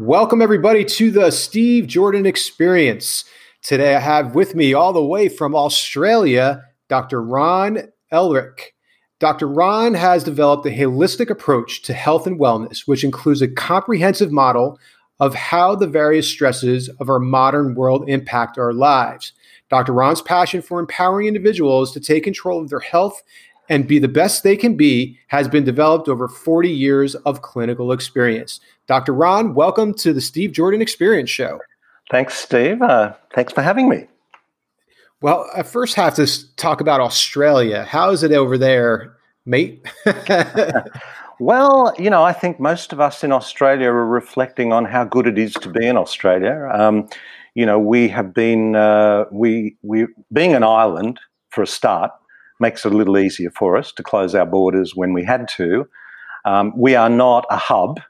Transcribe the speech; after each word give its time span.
Welcome, 0.00 0.40
everybody, 0.40 0.86
to 0.86 1.10
the 1.10 1.30
Steve 1.30 1.86
Jordan 1.86 2.24
Experience. 2.24 3.26
Today, 3.60 3.94
I 3.94 4.00
have 4.00 4.34
with 4.34 4.54
me, 4.54 4.72
all 4.72 4.94
the 4.94 5.04
way 5.04 5.28
from 5.28 5.54
Australia, 5.54 6.64
Dr. 6.88 7.22
Ron 7.22 7.80
Ehrlich. 8.10 8.72
Dr. 9.18 9.46
Ron 9.46 9.92
has 9.92 10.24
developed 10.24 10.64
a 10.64 10.70
holistic 10.70 11.28
approach 11.28 11.82
to 11.82 11.92
health 11.92 12.26
and 12.26 12.40
wellness, 12.40 12.88
which 12.88 13.04
includes 13.04 13.42
a 13.42 13.48
comprehensive 13.48 14.32
model 14.32 14.78
of 15.20 15.34
how 15.34 15.74
the 15.74 15.86
various 15.86 16.26
stresses 16.26 16.88
of 16.98 17.10
our 17.10 17.20
modern 17.20 17.74
world 17.74 18.08
impact 18.08 18.56
our 18.56 18.72
lives. 18.72 19.34
Dr. 19.68 19.92
Ron's 19.92 20.22
passion 20.22 20.62
for 20.62 20.80
empowering 20.80 21.28
individuals 21.28 21.92
to 21.92 22.00
take 22.00 22.24
control 22.24 22.62
of 22.62 22.70
their 22.70 22.80
health 22.80 23.22
and 23.70 23.86
be 23.86 24.00
the 24.00 24.08
best 24.08 24.42
they 24.42 24.56
can 24.56 24.76
be 24.76 25.16
has 25.28 25.48
been 25.48 25.64
developed 25.64 26.08
over 26.08 26.26
40 26.28 26.68
years 26.68 27.14
of 27.14 27.40
clinical 27.40 27.92
experience. 27.92 28.60
Dr. 28.88 29.14
Ron, 29.14 29.54
welcome 29.54 29.94
to 29.94 30.12
the 30.12 30.20
Steve 30.20 30.52
Jordan 30.52 30.82
Experience 30.82 31.30
Show. 31.30 31.60
Thanks, 32.10 32.34
Steve. 32.34 32.82
Uh, 32.82 33.14
thanks 33.32 33.52
for 33.52 33.62
having 33.62 33.88
me. 33.88 34.08
Well, 35.22 35.48
I 35.56 35.62
first 35.62 35.94
have 35.94 36.16
to 36.16 36.56
talk 36.56 36.80
about 36.80 37.00
Australia. 37.00 37.84
How 37.84 38.10
is 38.10 38.24
it 38.24 38.32
over 38.32 38.58
there, 38.58 39.16
mate? 39.46 39.86
well, 41.38 41.94
you 41.96 42.10
know, 42.10 42.24
I 42.24 42.32
think 42.32 42.58
most 42.58 42.92
of 42.92 42.98
us 43.00 43.22
in 43.22 43.30
Australia 43.30 43.90
are 43.90 44.06
reflecting 44.06 44.72
on 44.72 44.84
how 44.84 45.04
good 45.04 45.28
it 45.28 45.38
is 45.38 45.54
to 45.54 45.68
be 45.68 45.86
in 45.86 45.96
Australia. 45.96 46.68
Um, 46.72 47.08
you 47.54 47.64
know, 47.64 47.78
we 47.78 48.08
have 48.08 48.34
been 48.34 48.74
uh, 48.74 49.26
we 49.30 49.76
we 49.82 50.06
being 50.32 50.54
an 50.54 50.64
island 50.64 51.20
for 51.50 51.62
a 51.62 51.66
start 51.66 52.10
makes 52.60 52.84
it 52.84 52.92
a 52.92 52.96
little 52.96 53.18
easier 53.18 53.50
for 53.50 53.76
us 53.76 53.92
to 53.92 54.02
close 54.02 54.34
our 54.34 54.46
borders 54.46 54.94
when 54.94 55.12
we 55.12 55.24
had 55.24 55.48
to. 55.56 55.88
Um, 56.44 56.72
we 56.76 56.94
are 56.94 57.10
not 57.10 57.46
a 57.50 57.56
hub 57.56 58.00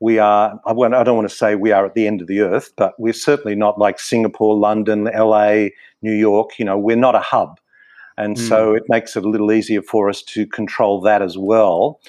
we 0.00 0.18
are, 0.18 0.60
I 0.66 0.72
don't 0.74 1.16
want 1.16 1.28
to 1.28 1.34
say 1.34 1.54
we 1.54 1.72
are 1.72 1.86
at 1.86 1.94
the 1.94 2.06
end 2.06 2.20
of 2.20 2.26
the 2.26 2.40
earth, 2.40 2.72
but 2.76 2.98
we're 2.98 3.14
certainly 3.14 3.54
not 3.54 3.78
like 3.78 3.98
Singapore, 3.98 4.56
London, 4.56 5.04
LA, 5.04 5.68
New 6.02 6.12
York. 6.12 6.58
You 6.58 6.66
know, 6.66 6.76
we're 6.76 6.96
not 6.96 7.14
a 7.14 7.20
hub. 7.20 7.58
And 8.18 8.36
mm. 8.36 8.48
so 8.48 8.74
it 8.74 8.84
makes 8.88 9.16
it 9.16 9.24
a 9.24 9.28
little 9.28 9.52
easier 9.52 9.82
for 9.82 10.08
us 10.08 10.22
to 10.22 10.46
control 10.46 11.00
that 11.02 11.22
as 11.22 11.38
well. 11.38 12.00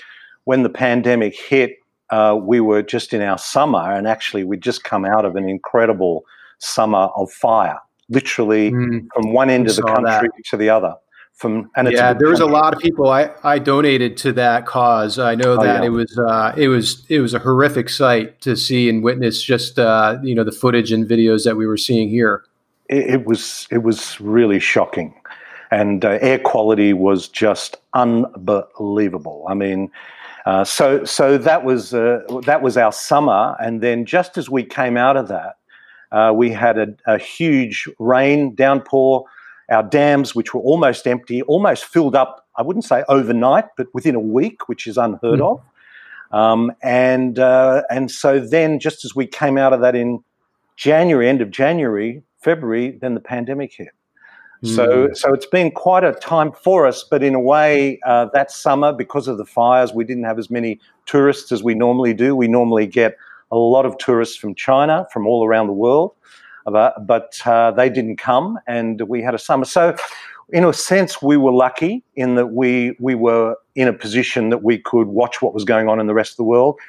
When 0.44 0.64
the 0.64 0.70
pandemic 0.70 1.36
hit, 1.38 1.78
uh, 2.09 2.38
we 2.42 2.59
were 2.59 2.81
just 2.81 3.14
in 3.14 3.22
our 3.22 3.38
summer, 3.38 3.92
and 3.92 4.08
actually, 4.08 4.45
we'd 4.45 4.62
just 4.62 4.86
come 4.86 5.03
out 5.03 5.25
of 5.25 5.36
an 5.36 5.50
incredible 5.50 6.23
summer 6.59 7.09
of 7.18 7.31
fire, 7.31 7.78
literally 8.09 8.72
mm. 8.72 9.06
from 9.14 9.34
one 9.34 9.50
end 9.50 9.68
of 9.70 9.75
the 9.75 9.84
country 9.84 10.30
that. 10.34 10.45
to 10.45 10.56
the 10.56 10.70
other 10.70 10.95
from 11.38 11.70
and 11.76 11.92
yeah 11.92 12.14
there 12.14 12.30
was 12.30 12.40
a 12.40 12.46
lot 12.46 12.74
of 12.74 12.80
people. 12.80 13.10
I 13.10 13.30
i 13.44 13.60
donated 13.60 14.18
to 14.18 14.34
that 14.34 14.66
cause. 14.66 15.20
I 15.20 15.36
know 15.36 15.54
oh, 15.54 15.64
that 15.64 15.82
yeah. 15.82 15.88
it 15.88 15.90
was 15.90 16.18
uh 16.18 16.54
it 16.58 16.68
was 16.68 17.06
it 17.10 17.20
was 17.20 17.34
a 17.34 17.40
horrific 17.40 17.90
sight 17.90 18.42
to 18.42 18.58
see 18.58 18.90
and 18.90 19.04
witness 19.04 19.42
just 19.42 19.78
uh 19.78 20.18
you 20.24 20.34
know 20.34 20.44
the 20.44 20.52
footage 20.52 20.92
and 20.92 21.08
videos 21.08 21.46
that 21.46 21.56
we 21.56 21.68
were 21.68 21.78
seeing 21.78 22.10
here. 22.10 22.44
It, 22.90 23.10
it 23.12 23.26
was 23.26 23.68
it 23.72 23.84
was 23.84 24.20
really 24.20 24.60
shocking. 24.60 25.14
And 25.70 26.06
uh, 26.06 26.18
air 26.22 26.40
quality 26.40 26.94
was 26.94 27.28
just 27.28 27.78
unbelievable. 27.94 29.46
I 29.48 29.54
mean 29.54 29.92
uh, 30.48 30.64
so 30.64 31.04
so 31.04 31.38
that 31.38 31.64
was 31.64 31.94
uh, 31.94 32.22
that 32.46 32.64
was 32.64 32.78
our 32.78 32.92
summer. 32.92 33.56
And 33.60 33.82
then 33.82 34.06
just 34.06 34.38
as 34.38 34.50
we 34.50 34.64
came 34.64 34.98
out 34.98 35.18
of 35.18 35.28
that 35.28 35.58
uh, 36.12 36.32
we 36.34 36.50
had 36.50 36.80
a, 36.80 36.88
a 37.06 37.20
huge 37.20 37.88
rain 38.00 38.56
downpour 38.56 39.26
our 39.70 39.84
dams, 39.84 40.34
which 40.34 40.54
were 40.54 40.62
almost 40.62 41.08
empty, 41.08 41.42
almost 41.44 41.86
filled 41.86 42.16
up, 42.16 42.46
I 42.58 42.62
wouldn't 42.62 42.86
say 42.86 43.04
overnight, 43.10 43.66
but 43.76 43.88
within 43.94 44.16
a 44.16 44.20
week, 44.20 44.68
which 44.70 44.88
is 44.88 44.98
unheard 44.98 45.40
mm. 45.40 45.52
of. 45.52 45.62
Um, 46.32 46.74
and, 46.82 47.40
uh, 47.40 47.84
and 47.90 48.09
so 48.12 48.40
then, 48.40 48.80
just 48.80 49.06
as 49.06 49.16
we 49.16 49.28
came 49.28 49.58
out 49.58 49.74
of 49.74 49.82
that 49.82 49.96
in 49.96 50.24
January, 50.76 51.30
end 51.30 51.42
of 51.42 51.52
January, 51.52 52.24
February, 52.40 52.98
then 53.02 53.14
the 53.14 53.20
pandemic 53.20 53.74
hit. 53.74 53.90
Mm. 54.64 54.76
So, 54.76 55.09
so 55.14 55.34
it's 55.34 55.46
been 55.46 55.72
quite 55.72 56.04
a 56.04 56.14
time 56.14 56.52
for 56.52 56.86
us, 56.86 57.03
but 57.03 57.24
in 57.24 57.36
a 57.36 57.40
way, 57.40 58.00
uh, 58.06 58.28
that 58.34 58.52
summer, 58.52 58.91
because 58.91 59.28
of 59.28 59.38
the 59.38 59.46
fires, 59.46 59.94
we 59.94 60.03
didn't 60.03 60.24
have 60.24 60.40
as 60.40 60.50
many 60.50 60.80
tourists 61.06 61.52
as 61.52 61.62
we 61.62 61.75
normally 61.75 62.14
do. 62.14 62.36
We 62.36 62.47
normally 62.47 62.88
get 62.88 63.18
a 63.52 63.58
lot 63.58 63.86
of 63.86 63.97
tourists 63.97 64.36
from 64.36 64.56
China, 64.56 65.08
from 65.12 65.28
all 65.28 65.46
around 65.46 65.68
the 65.68 65.74
world 65.74 66.14
but 66.72 67.39
uh, 67.45 67.72
they 67.72 67.89
didn't 67.89 68.17
come, 68.17 68.59
and 68.67 69.01
we 69.01 69.22
had 69.22 69.33
a 69.33 69.39
summer. 69.39 69.66
So, 69.66 69.95
in 70.50 70.63
a 70.63 70.73
sense, 70.73 71.22
we 71.22 71.38
were 71.38 71.51
lucky 71.51 72.03
in 72.16 72.35
that 72.35 72.47
we 72.47 72.95
we 73.00 73.16
were 73.16 73.55
in 73.75 73.88
a 73.88 73.94
position 73.94 74.50
that 74.50 74.63
we 74.63 74.78
could 74.78 75.07
watch 75.07 75.41
what 75.41 75.53
was 75.53 75.63
going 75.63 75.88
on 75.88 76.00
in 76.00 76.07
the 76.07 76.13
rest 76.13 76.33
of 76.33 76.38
the 76.38 76.44
world. 76.44 76.79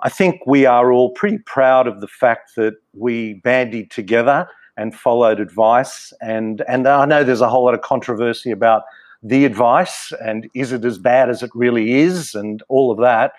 I 0.00 0.08
think 0.08 0.40
we 0.46 0.66
are 0.66 0.92
all 0.92 1.10
pretty 1.10 1.38
proud 1.38 1.86
of 1.86 2.00
the 2.00 2.08
fact 2.08 2.56
that 2.56 2.74
we 2.92 3.34
bandied 3.34 3.90
together 3.90 4.48
and 4.76 4.94
followed 4.94 5.40
advice. 5.40 6.12
And 6.20 6.62
and 6.68 6.86
I 6.86 7.04
know 7.04 7.24
there's 7.24 7.40
a 7.40 7.48
whole 7.48 7.64
lot 7.64 7.74
of 7.74 7.82
controversy 7.82 8.50
about 8.50 8.82
the 9.22 9.44
advice 9.44 10.12
and 10.24 10.50
is 10.54 10.72
it 10.72 10.84
as 10.84 10.98
bad 10.98 11.30
as 11.30 11.42
it 11.42 11.50
really 11.54 11.92
is 12.00 12.34
and 12.34 12.62
all 12.68 12.90
of 12.90 12.98
that. 12.98 13.32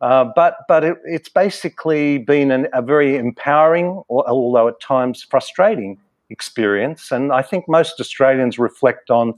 Uh, 0.00 0.24
but 0.34 0.58
but 0.66 0.82
it, 0.82 0.96
it's 1.04 1.28
basically 1.28 2.18
been 2.18 2.50
an, 2.50 2.68
a 2.72 2.80
very 2.80 3.16
empowering, 3.16 4.02
although 4.08 4.68
at 4.68 4.80
times 4.80 5.22
frustrating, 5.22 5.98
experience. 6.30 7.10
And 7.12 7.32
I 7.32 7.42
think 7.42 7.68
most 7.68 8.00
Australians 8.00 8.58
reflect 8.58 9.10
on 9.10 9.34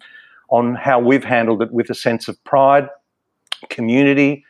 on 0.49 0.75
how 0.75 1.01
we've 1.01 1.25
handled 1.25 1.63
it 1.63 1.73
with 1.73 1.91
a 1.91 1.95
sense 1.95 2.29
of 2.29 2.43
pride, 2.45 2.89
community. 3.71 4.45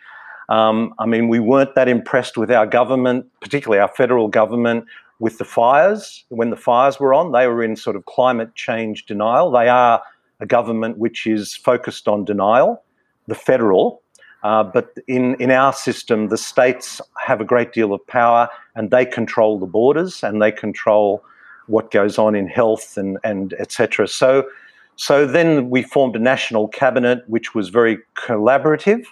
Um, 0.49 0.93
I 0.99 1.07
mean, 1.07 1.29
we 1.29 1.39
weren't 1.39 1.75
that 1.77 1.89
impressed 1.89 2.37
with 2.37 2.51
our 2.51 2.67
government, 2.67 3.27
particularly 3.41 3.81
our 3.81 3.89
federal 3.89 4.29
government, 4.29 4.85
with 5.21 5.39
the 5.39 5.45
fires. 5.45 6.25
When 6.29 6.51
the 6.51 6.57
fires 6.57 6.99
were 6.99 7.15
on, 7.15 7.33
they 7.33 7.47
were 7.47 7.63
in 7.63 7.77
sort 7.77 7.97
of 7.97 8.05
climate 8.05 8.55
change 8.55 9.07
denial. 9.07 9.51
They 9.51 9.69
are 9.69 10.03
a 10.41 10.47
government 10.47 10.99
which 10.99 11.27
is 11.27 11.55
focused 11.55 12.09
on 12.09 12.25
denial. 12.25 12.83
The 13.29 13.37
federal, 13.37 14.02
uh, 14.43 14.65
but 14.65 14.97
in, 15.07 15.35
in 15.37 15.51
our 15.51 15.73
system, 15.73 16.29
the 16.29 16.39
states 16.39 17.01
have 17.19 17.41
a 17.41 17.45
great 17.45 17.73
deal 17.73 17.93
of 17.93 18.05
power 18.07 18.49
and 18.75 18.91
they 18.91 19.07
control 19.07 19.59
the 19.59 19.67
borders 19.67 20.23
and 20.23 20.43
they 20.43 20.51
control 20.51 21.25
what 21.67 21.91
goes 21.91 22.19
on 22.19 22.35
in 22.35 22.49
health 22.49 22.97
and, 22.97 23.19
and 23.23 23.55
etc. 23.55 24.09
So, 24.09 24.49
so 24.97 25.27
then 25.27 25.71
we 25.71 25.83
formed 25.83 26.17
a 26.17 26.19
national 26.19 26.69
cabinet 26.69 27.23
which 27.29 27.55
was 27.55 27.69
very 27.69 27.99
collaborative 28.17 29.05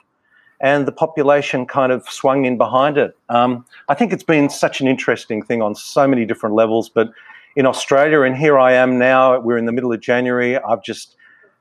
and 0.61 0.87
the 0.87 0.93
population 0.93 1.65
kind 1.65 1.91
of 1.91 2.07
swung 2.09 2.45
in 2.45 2.59
behind 2.59 2.99
it. 2.99 3.17
Um, 3.29 3.65
I 3.89 3.95
think 3.95 4.13
it's 4.13 4.25
been 4.25 4.51
such 4.51 4.81
an 4.81 4.89
interesting 4.89 5.43
thing 5.43 5.63
on 5.63 5.75
so 5.75 6.07
many 6.07 6.27
different 6.27 6.55
levels, 6.55 6.89
but 6.89 7.11
in 7.57 7.67
Australia, 7.67 8.23
and 8.23 8.37
here 8.37 8.59
I 8.59 8.73
am 8.73 8.99
now, 8.99 9.41
we're 9.41 9.59
in 9.59 9.65
the 9.65 9.73
middle 9.73 9.93
of 9.93 10.01
January, 10.01 10.59
I've 10.59 10.83
just 10.83 11.17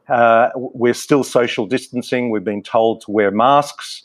uh, 0.09 0.49
we're 0.55 0.93
still 0.93 1.23
social 1.23 1.65
distancing. 1.65 2.29
We've 2.29 2.43
been 2.43 2.63
told 2.63 3.01
to 3.01 3.11
wear 3.11 3.31
masks. 3.31 4.03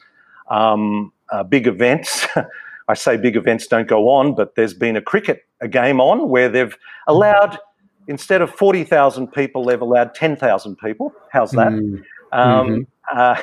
Um, 0.50 1.12
uh, 1.31 1.42
big 1.42 1.66
events. 1.66 2.26
I 2.88 2.94
say 2.94 3.16
big 3.16 3.37
events 3.37 3.66
don't 3.66 3.88
go 3.88 4.10
on, 4.10 4.34
but 4.34 4.56
there's 4.56 4.75
been 4.75 4.97
a 4.97 5.00
cricket 5.00 5.44
a 5.60 5.69
game 5.69 6.00
on 6.00 6.28
where 6.28 6.48
they've 6.48 6.76
allowed 7.06 7.59
instead 8.06 8.42
of 8.42 8.50
forty 8.50 8.84
thousand 8.84 9.32
people, 9.32 9.65
they've 9.65 9.81
allowed 9.81 10.15
ten 10.15 10.37
thousand 10.37 10.76
people. 10.76 11.12
How's 11.31 11.53
that? 11.53 11.72
Mm. 11.72 12.03
Um, 12.32 12.69
mm-hmm. 12.69 13.19
uh, 13.19 13.41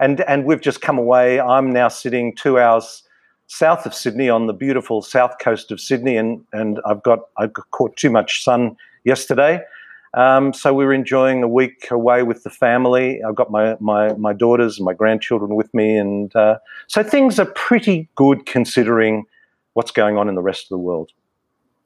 and 0.00 0.20
and 0.22 0.44
we've 0.44 0.60
just 0.60 0.80
come 0.80 0.98
away. 0.98 1.40
I'm 1.40 1.70
now 1.72 1.88
sitting 1.88 2.34
two 2.34 2.58
hours 2.58 3.04
south 3.46 3.84
of 3.84 3.94
Sydney 3.94 4.28
on 4.28 4.46
the 4.46 4.52
beautiful 4.52 5.02
south 5.02 5.38
coast 5.40 5.70
of 5.70 5.80
Sydney, 5.80 6.16
and 6.16 6.44
and 6.52 6.80
I've 6.84 7.02
got 7.02 7.20
I 7.36 7.46
caught 7.46 7.96
too 7.96 8.10
much 8.10 8.42
sun 8.42 8.76
yesterday. 9.04 9.62
Um, 10.14 10.52
so 10.52 10.74
we 10.74 10.84
were 10.84 10.92
enjoying 10.92 11.42
a 11.42 11.48
week 11.48 11.90
away 11.90 12.22
with 12.22 12.42
the 12.42 12.50
family. 12.50 13.22
I've 13.22 13.36
got 13.36 13.50
my, 13.50 13.76
my, 13.80 14.12
my 14.14 14.32
daughters 14.32 14.78
and 14.78 14.84
my 14.84 14.94
grandchildren 14.94 15.54
with 15.54 15.72
me. 15.72 15.96
And 15.96 16.34
uh, 16.34 16.58
so 16.88 17.02
things 17.02 17.38
are 17.38 17.46
pretty 17.46 18.08
good 18.16 18.44
considering 18.46 19.24
what's 19.74 19.92
going 19.92 20.18
on 20.18 20.28
in 20.28 20.34
the 20.34 20.42
rest 20.42 20.64
of 20.64 20.70
the 20.70 20.78
world. 20.78 21.12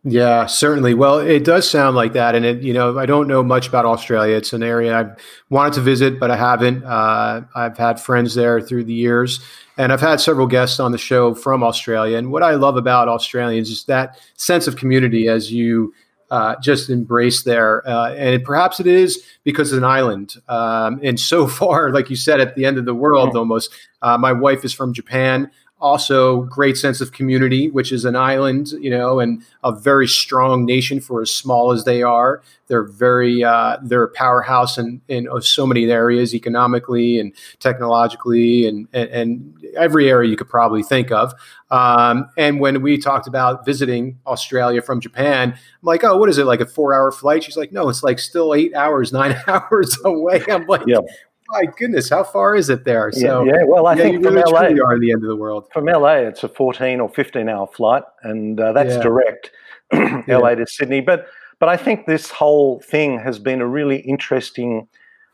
Yeah, 0.06 0.44
certainly. 0.44 0.93
Well, 0.93 1.19
it 1.19 1.44
does 1.44 1.69
sound 1.69 1.97
like 1.97 2.12
that, 2.12 2.35
and 2.35 2.44
it, 2.44 2.61
you 2.61 2.75
know, 2.75 2.99
I 2.99 3.06
don't 3.06 3.26
know 3.26 3.43
much 3.43 3.67
about 3.69 3.87
Australia. 3.87 4.37
It's 4.37 4.53
an 4.53 4.62
area 4.62 4.94
I've 4.94 5.17
wanted 5.49 5.73
to 5.75 5.81
visit, 5.81 6.20
but 6.20 6.31
I 6.31 6.37
haven't. 6.37 6.85
Uh, 6.85 7.41
I've 7.55 7.79
had 7.79 7.99
friends 7.99 8.35
there 8.35 8.61
through 8.61 8.85
the 8.85 8.93
years, 8.93 9.41
and 9.79 9.94
I've 9.94 10.03
had 10.03 10.20
several 10.20 10.47
guests 10.47 10.79
on 10.79 10.93
the 10.93 10.99
show 10.99 11.35
from 11.35 11.62
Australia. 11.62 12.19
And 12.19 12.31
what 12.31 12.43
I 12.43 12.55
love 12.55 12.77
about 12.77 13.09
Australians 13.09 13.70
is 13.70 13.85
that 13.85 14.20
sense 14.37 14.67
of 14.67 14.77
community, 14.77 15.27
as 15.27 15.50
you 15.50 15.94
uh, 16.31 16.56
just 16.62 16.91
embrace 16.91 17.43
there. 17.43 17.87
Uh, 17.88 18.12
and 18.15 18.43
perhaps 18.44 18.81
it 18.81 18.87
is 18.87 19.25
because 19.44 19.73
it's 19.73 19.79
an 19.79 19.85
island. 19.85 20.35
Um, 20.49 21.00
and 21.03 21.19
so 21.19 21.47
far, 21.47 21.91
like 21.93 22.11
you 22.11 22.17
said, 22.17 22.41
at 22.41 22.55
the 22.55 22.65
end 22.65 22.79
of 22.79 22.85
the 22.85 22.94
world, 22.94 23.37
almost. 23.37 23.73
Uh, 24.03 24.19
my 24.19 24.32
wife 24.32 24.65
is 24.65 24.73
from 24.73 24.93
Japan. 24.93 25.50
Also 25.85 26.45
great 26.45 26.79
sense 26.79 27.03
of 27.03 27.13
community, 27.13 27.71
which 27.71 27.93
is 27.93 28.07
an 28.07 28.17
island, 28.17 28.73
you 28.81 28.89
know, 28.89 29.21
and 29.21 29.43
a 29.63 29.71
very 29.71 30.09
strong 30.09 30.65
nation 30.65 30.99
for 30.99 31.21
as 31.21 31.31
small 31.31 31.73
as 31.73 31.85
they 31.85 32.03
are. 32.03 32.43
They're 32.69 32.85
very 32.85 33.45
uh, 33.45 33.77
they're 33.83 34.05
a 34.05 34.09
powerhouse 34.09 34.79
in, 34.79 35.03
in 35.09 35.29
so 35.43 35.67
many 35.67 35.85
areas, 35.91 36.35
economically 36.35 37.21
and 37.21 37.35
technologically, 37.59 38.67
and, 38.67 38.89
and, 38.95 39.11
and 39.11 39.65
every 39.77 40.09
area 40.09 40.31
you 40.31 40.39
could 40.39 40.49
probably 40.49 40.83
think 40.83 41.13
of. 41.13 41.35
Um, 41.71 42.31
and 42.39 42.61
when 42.61 42.81
we 42.81 42.97
talked 42.97 43.27
about 43.27 43.67
visiting 43.67 44.19
Australia 44.27 44.81
from 44.81 45.03
Japan, 45.03 45.53
I'm 45.53 45.59
like, 45.83 46.03
oh, 46.03 46.17
what 46.17 46.31
is 46.31 46.39
it 46.39 46.47
like 46.47 46.61
a 46.61 46.67
four 46.67 46.95
hour 46.95 47.13
flight? 47.13 47.45
She's 47.45 47.59
like, 47.59 47.73
no, 47.73 47.91
it's 47.91 48.03
like 48.03 48.19
still 48.19 48.55
eight 48.55 48.75
hours, 48.75 49.13
nine 49.21 49.37
hours 49.47 49.99
away. 50.03 50.43
I'm 50.49 50.67
like, 50.67 50.85
yeah 50.87 51.01
my 51.49 51.67
goodness, 51.76 52.11
how 52.11 52.25
far 52.25 52.55
is 52.56 52.70
it 52.70 52.85
there? 52.85 53.11
So 53.12 53.44
yeah, 53.44 53.52
yeah. 53.52 53.62
well, 53.67 53.87
I 53.87 53.94
yeah, 53.94 54.02
think 54.02 54.25
from 54.25 54.35
really 54.35 54.52
LA, 54.52 54.85
are 54.85 54.94
in 54.94 55.00
the 55.00 55.12
end 55.12 55.23
of 55.23 55.29
the 55.29 55.37
world. 55.37 55.69
From 55.73 55.87
LA, 55.87 56.14
it's 56.14 56.43
a 56.43 56.49
14 56.49 57.00
or 57.00 57.08
15 57.08 57.49
hour 57.49 57.67
flight, 57.67 58.02
and 58.23 58.61
uh, 58.61 58.73
that's 58.73 58.94
yeah. 58.94 59.02
direct 59.02 59.50
LA 60.29 60.55
to 60.55 60.67
Sydney. 60.67 61.00
But 61.00 61.26
but 61.61 61.69
I 61.69 61.76
think 61.76 62.06
this 62.06 62.31
whole 62.31 62.81
thing 62.81 63.19
has 63.20 63.38
been 63.38 63.61
a 63.61 63.67
really 63.67 63.99
interesting 63.99 64.88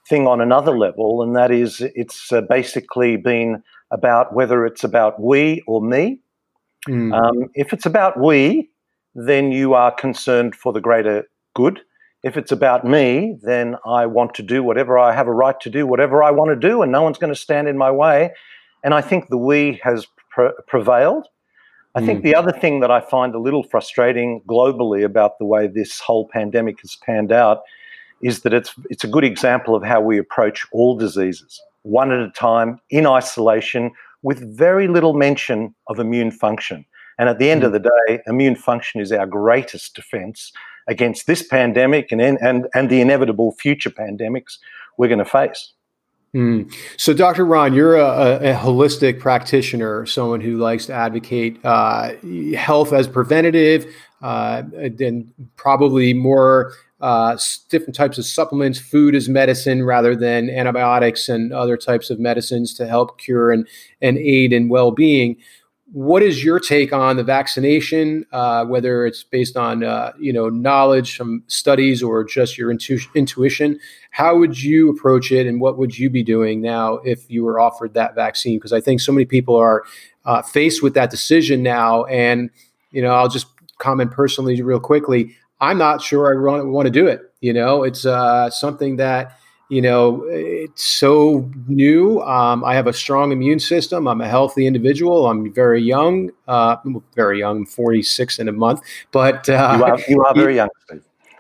thing 0.08 0.26
on 0.26 0.40
another 0.40 0.76
level, 0.76 1.22
and 1.22 1.36
that 1.36 1.50
is 1.50 1.80
it's 1.80 2.32
uh, 2.32 2.40
basically 2.42 3.16
been 3.16 3.62
about 3.90 4.34
whether 4.34 4.66
it's 4.66 4.84
about 4.84 5.20
we 5.20 5.62
or 5.66 5.82
me. 5.82 6.20
Mm. 6.88 7.12
Um, 7.12 7.50
if 7.54 7.72
it's 7.72 7.86
about 7.86 8.18
we, 8.18 8.70
then 9.14 9.52
you 9.52 9.74
are 9.74 9.92
concerned 9.92 10.54
for 10.54 10.72
the 10.72 10.80
greater 10.80 11.24
good 11.54 11.80
if 12.22 12.36
it's 12.36 12.52
about 12.52 12.84
me, 12.84 13.38
then 13.42 13.76
I 13.86 14.06
want 14.06 14.34
to 14.34 14.42
do 14.42 14.62
whatever 14.62 14.98
I 14.98 15.14
have 15.14 15.26
a 15.26 15.32
right 15.32 15.58
to 15.60 15.70
do, 15.70 15.86
whatever 15.86 16.22
I 16.22 16.30
want 16.30 16.50
to 16.50 16.68
do, 16.68 16.82
and 16.82 16.92
no 16.92 17.02
one's 17.02 17.18
going 17.18 17.32
to 17.32 17.38
stand 17.38 17.66
in 17.66 17.78
my 17.78 17.90
way. 17.90 18.32
And 18.84 18.92
I 18.92 19.00
think 19.00 19.28
the 19.28 19.38
we 19.38 19.80
has 19.82 20.06
pre- 20.28 20.52
prevailed. 20.66 21.26
I 21.94 22.00
mm. 22.00 22.06
think 22.06 22.22
the 22.22 22.34
other 22.34 22.52
thing 22.52 22.80
that 22.80 22.90
I 22.90 23.00
find 23.00 23.34
a 23.34 23.38
little 23.38 23.62
frustrating 23.62 24.42
globally 24.46 25.04
about 25.04 25.38
the 25.38 25.46
way 25.46 25.66
this 25.66 25.98
whole 25.98 26.28
pandemic 26.28 26.80
has 26.82 26.96
panned 27.04 27.32
out 27.32 27.62
is 28.22 28.42
that 28.42 28.52
it's 28.52 28.74
it's 28.90 29.04
a 29.04 29.08
good 29.08 29.24
example 29.24 29.74
of 29.74 29.82
how 29.82 30.00
we 30.00 30.18
approach 30.18 30.66
all 30.72 30.96
diseases, 30.96 31.60
one 31.82 32.12
at 32.12 32.20
a 32.20 32.30
time, 32.30 32.78
in 32.90 33.06
isolation, 33.06 33.92
with 34.22 34.56
very 34.56 34.88
little 34.88 35.14
mention 35.14 35.74
of 35.86 35.98
immune 35.98 36.30
function. 36.30 36.84
And 37.18 37.30
at 37.30 37.38
the 37.38 37.50
end 37.50 37.62
mm. 37.62 37.66
of 37.66 37.72
the 37.72 37.80
day, 37.80 38.20
immune 38.26 38.56
function 38.56 39.00
is 39.00 39.10
our 39.10 39.26
greatest 39.26 39.94
defense 39.94 40.52
against 40.90 41.26
this 41.26 41.42
pandemic 41.42 42.12
and, 42.12 42.20
and, 42.20 42.66
and 42.74 42.90
the 42.90 43.00
inevitable 43.00 43.52
future 43.52 43.90
pandemics 43.90 44.58
we're 44.98 45.08
going 45.08 45.18
to 45.18 45.24
face. 45.24 45.72
Mm. 46.34 46.72
So, 46.96 47.12
Dr. 47.12 47.44
Ron, 47.44 47.74
you're 47.74 47.96
a, 47.96 48.36
a, 48.36 48.54
holistic 48.54 49.18
practitioner, 49.18 50.06
someone 50.06 50.40
who 50.40 50.58
likes 50.58 50.86
to 50.86 50.92
advocate 50.92 51.58
uh, 51.64 52.12
health 52.56 52.92
as 52.92 53.08
preventative, 53.08 53.92
uh, 54.22 54.62
and 54.76 55.32
probably 55.56 56.14
more 56.14 56.72
uh, 57.00 57.36
different 57.68 57.96
types 57.96 58.16
of 58.18 58.26
supplements, 58.26 58.78
food 58.78 59.16
as 59.16 59.28
medicine 59.28 59.82
rather 59.82 60.14
than 60.14 60.50
antibiotics 60.50 61.28
and 61.28 61.52
other 61.52 61.76
types 61.76 62.10
of 62.10 62.20
medicines 62.20 62.74
to 62.74 62.86
help 62.86 63.18
cure 63.18 63.50
and, 63.50 63.66
and 64.00 64.18
aid 64.18 64.52
in 64.52 64.68
well 64.68 64.92
being 64.92 65.36
what 65.92 66.22
is 66.22 66.44
your 66.44 66.60
take 66.60 66.92
on 66.92 67.16
the 67.16 67.24
vaccination? 67.24 68.24
Uh, 68.32 68.64
whether 68.64 69.06
it's 69.06 69.24
based 69.24 69.56
on 69.56 69.82
uh, 69.82 70.12
you 70.18 70.32
know 70.32 70.48
knowledge 70.48 71.16
from 71.16 71.42
studies 71.46 72.02
or 72.02 72.24
just 72.24 72.56
your 72.56 72.70
intu- 72.70 73.00
intuition, 73.14 73.78
how 74.10 74.36
would 74.36 74.62
you 74.62 74.90
approach 74.90 75.32
it, 75.32 75.46
and 75.46 75.60
what 75.60 75.78
would 75.78 75.98
you 75.98 76.08
be 76.08 76.22
doing 76.22 76.60
now 76.60 76.94
if 76.98 77.28
you 77.30 77.44
were 77.44 77.58
offered 77.58 77.94
that 77.94 78.14
vaccine? 78.14 78.58
Because 78.58 78.72
I 78.72 78.80
think 78.80 79.00
so 79.00 79.12
many 79.12 79.24
people 79.24 79.56
are 79.56 79.84
uh, 80.24 80.42
faced 80.42 80.82
with 80.82 80.94
that 80.94 81.10
decision 81.10 81.62
now, 81.62 82.04
and 82.04 82.50
you 82.92 83.02
know 83.02 83.10
I'll 83.10 83.28
just 83.28 83.48
comment 83.78 84.12
personally, 84.12 84.60
real 84.62 84.80
quickly. 84.80 85.34
I'm 85.60 85.76
not 85.76 86.00
sure 86.00 86.32
I 86.32 86.40
want, 86.40 86.68
want 86.68 86.86
to 86.86 86.90
do 86.90 87.06
it. 87.06 87.20
You 87.40 87.52
know, 87.52 87.82
it's 87.82 88.06
uh, 88.06 88.48
something 88.50 88.96
that 88.96 89.38
you 89.70 89.80
know, 89.80 90.24
it's 90.28 90.84
so 90.84 91.48
new. 91.68 92.20
Um, 92.22 92.64
I 92.64 92.74
have 92.74 92.86
a 92.86 92.92
strong 92.92 93.32
immune 93.32 93.60
system. 93.60 94.06
I'm 94.06 94.20
a 94.20 94.28
healthy 94.28 94.66
individual. 94.66 95.26
I'm 95.28 95.52
very 95.52 95.80
young, 95.80 96.30
uh, 96.48 96.76
very 97.14 97.38
young, 97.38 97.58
I'm 97.58 97.66
46 97.66 98.38
in 98.38 98.48
a 98.48 98.52
month. 98.52 98.80
But 99.12 99.48
uh, 99.48 99.76
you, 99.78 99.84
are, 99.84 100.00
you 100.08 100.24
are 100.24 100.34
very 100.34 100.56
young. 100.56 100.68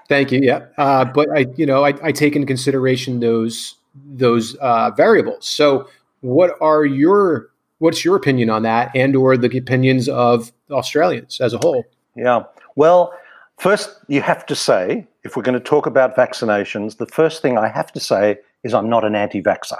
Thank 0.08 0.32
you. 0.32 0.40
Yeah, 0.42 0.66
uh, 0.78 1.04
but 1.04 1.28
I, 1.36 1.46
you 1.56 1.66
know, 1.66 1.84
I, 1.84 1.94
I, 2.02 2.10
take 2.10 2.34
into 2.34 2.46
consideration 2.46 3.20
those 3.20 3.76
those 3.94 4.54
uh, 4.56 4.90
variables. 4.90 5.48
So, 5.48 5.88
what 6.20 6.56
are 6.60 6.84
your 6.84 7.50
what's 7.78 8.04
your 8.04 8.16
opinion 8.16 8.50
on 8.50 8.62
that, 8.62 8.90
and 8.94 9.14
or 9.14 9.36
the 9.36 9.56
opinions 9.56 10.08
of 10.08 10.50
Australians 10.70 11.40
as 11.40 11.52
a 11.52 11.58
whole? 11.58 11.84
Yeah. 12.16 12.42
Well, 12.74 13.12
First, 13.60 13.90
you 14.08 14.22
have 14.22 14.46
to 14.46 14.56
say, 14.56 15.06
if 15.24 15.36
we're 15.36 15.42
going 15.42 15.58
to 15.58 15.64
talk 15.64 15.86
about 15.86 16.16
vaccinations, 16.16 16.96
the 16.96 17.06
first 17.06 17.42
thing 17.42 17.58
I 17.58 17.68
have 17.68 17.92
to 17.92 18.00
say 18.00 18.38
is 18.64 18.74
I'm 18.74 18.88
not 18.88 19.04
an 19.04 19.14
anti 19.14 19.42
vaxxer. 19.42 19.78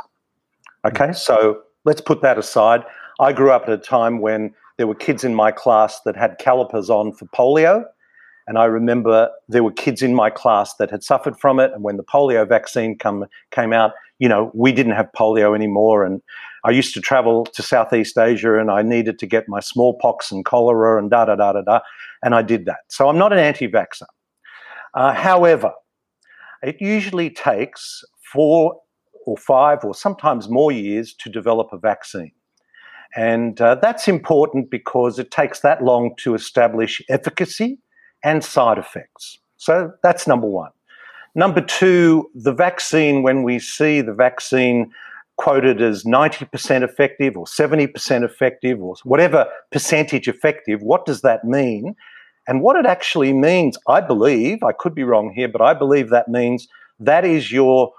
Okay, 0.85 1.09
mm. 1.09 1.17
so 1.17 1.61
let's 1.85 2.01
put 2.01 2.23
that 2.23 2.39
aside. 2.39 2.85
I 3.19 3.33
grew 3.33 3.51
up 3.51 3.65
at 3.65 3.71
a 3.71 3.79
time 3.79 4.21
when 4.21 4.55
there 4.79 4.87
were 4.87 4.95
kids 4.95 5.25
in 5.25 5.35
my 5.35 5.51
class 5.51 6.01
that 6.03 6.17
had 6.17 6.39
calipers 6.39 6.89
on 6.89 7.13
for 7.13 7.27
polio. 7.27 7.85
And 8.47 8.59
I 8.59 8.65
remember 8.65 9.31
there 9.49 9.63
were 9.63 9.73
kids 9.73 10.03
in 10.03 10.15
my 10.15 10.31
class 10.31 10.75
that 10.77 10.91
had 10.91 11.05
suffered 11.05 11.39
from 11.39 11.61
it. 11.61 11.71
And 11.73 11.85
when 11.85 11.99
the 11.99 12.03
polio 12.03 12.49
vaccine 12.49 12.97
come, 12.97 13.27
came 13.51 13.73
out, 13.73 13.93
you 14.19 14.29
know, 14.29 14.51
we 14.55 14.73
didn't 14.73 14.93
have 14.93 15.09
polio 15.15 15.55
anymore. 15.55 16.05
And 16.05 16.23
I 16.65 16.71
used 16.71 16.95
to 16.95 17.01
travel 17.01 17.45
to 17.45 17.63
Southeast 17.63 18.19
Asia 18.19 18.59
and 18.59 18.71
I 18.71 18.83
needed 18.83 19.19
to 19.19 19.27
get 19.27 19.49
my 19.49 19.61
smallpox 19.61 20.33
and 20.33 20.45
cholera 20.45 20.99
and 20.99 21.11
da 21.11 21.27
da 21.27 21.37
da 21.37 21.53
da 21.53 21.61
da. 21.61 21.81
And 22.23 22.35
I 22.35 22.43
did 22.43 22.65
that. 22.65 22.81
So 22.89 23.09
I'm 23.09 23.19
not 23.19 23.33
an 23.33 23.39
anti 23.39 23.69
vaxxer. 23.69 24.07
Uh, 24.95 25.13
however, 25.13 25.73
it 26.63 26.77
usually 26.81 27.31
takes 27.31 28.03
four 28.33 28.81
or 29.27 29.37
five 29.37 29.85
or 29.85 29.95
sometimes 29.95 30.49
more 30.49 30.73
years 30.73 31.15
to 31.15 31.31
develop 31.31 31.69
a 31.73 31.79
vaccine. 31.79 32.33
And 33.17 33.61
uh, 33.61 33.77
that's 33.77 34.09
important 34.09 34.71
because 34.71 35.19
it 35.19 35.31
takes 35.31 35.61
that 35.61 35.83
long 35.83 36.15
to 36.19 36.35
establish 36.35 37.03
efficacy 37.09 37.79
and 38.23 38.45
side 38.45 38.79
effects. 38.79 39.39
So 39.57 39.93
that's 40.03 40.27
number 40.27 40.47
one. 40.47 40.71
Number 41.35 41.61
two, 41.61 42.31
the 42.35 42.53
vaccine, 42.53 43.23
when 43.23 43.43
we 43.43 43.59
see 43.59 44.01
the 44.01 44.13
vaccine 44.15 44.93
quoted 45.37 45.81
as 45.81 46.05
90% 46.05 46.83
effective 46.83 47.37
or 47.37 47.47
70% 47.47 48.25
effective 48.25 48.83
or 48.83 48.95
whatever 49.05 49.47
percentage 49.73 50.29
effective, 50.29 50.83
what 50.83 51.07
does 51.07 51.23
that 51.23 51.45
mean? 51.45 51.95
And 52.49 52.63
what 52.63 52.77
it 52.77 52.87
actually 52.87 53.33
means, 53.33 53.79
I 53.87 54.01
believe, 54.01 54.63
I 54.63 54.73
could 54.73 54.95
be 54.95 55.05
wrong 55.05 55.33
here, 55.35 55.49
but 55.49 55.61
I 55.61 55.75
believe 55.75 56.11
that 56.11 56.29
means 56.29 56.67
that 56.99 57.25
is 57.25 57.53
your 57.53 57.93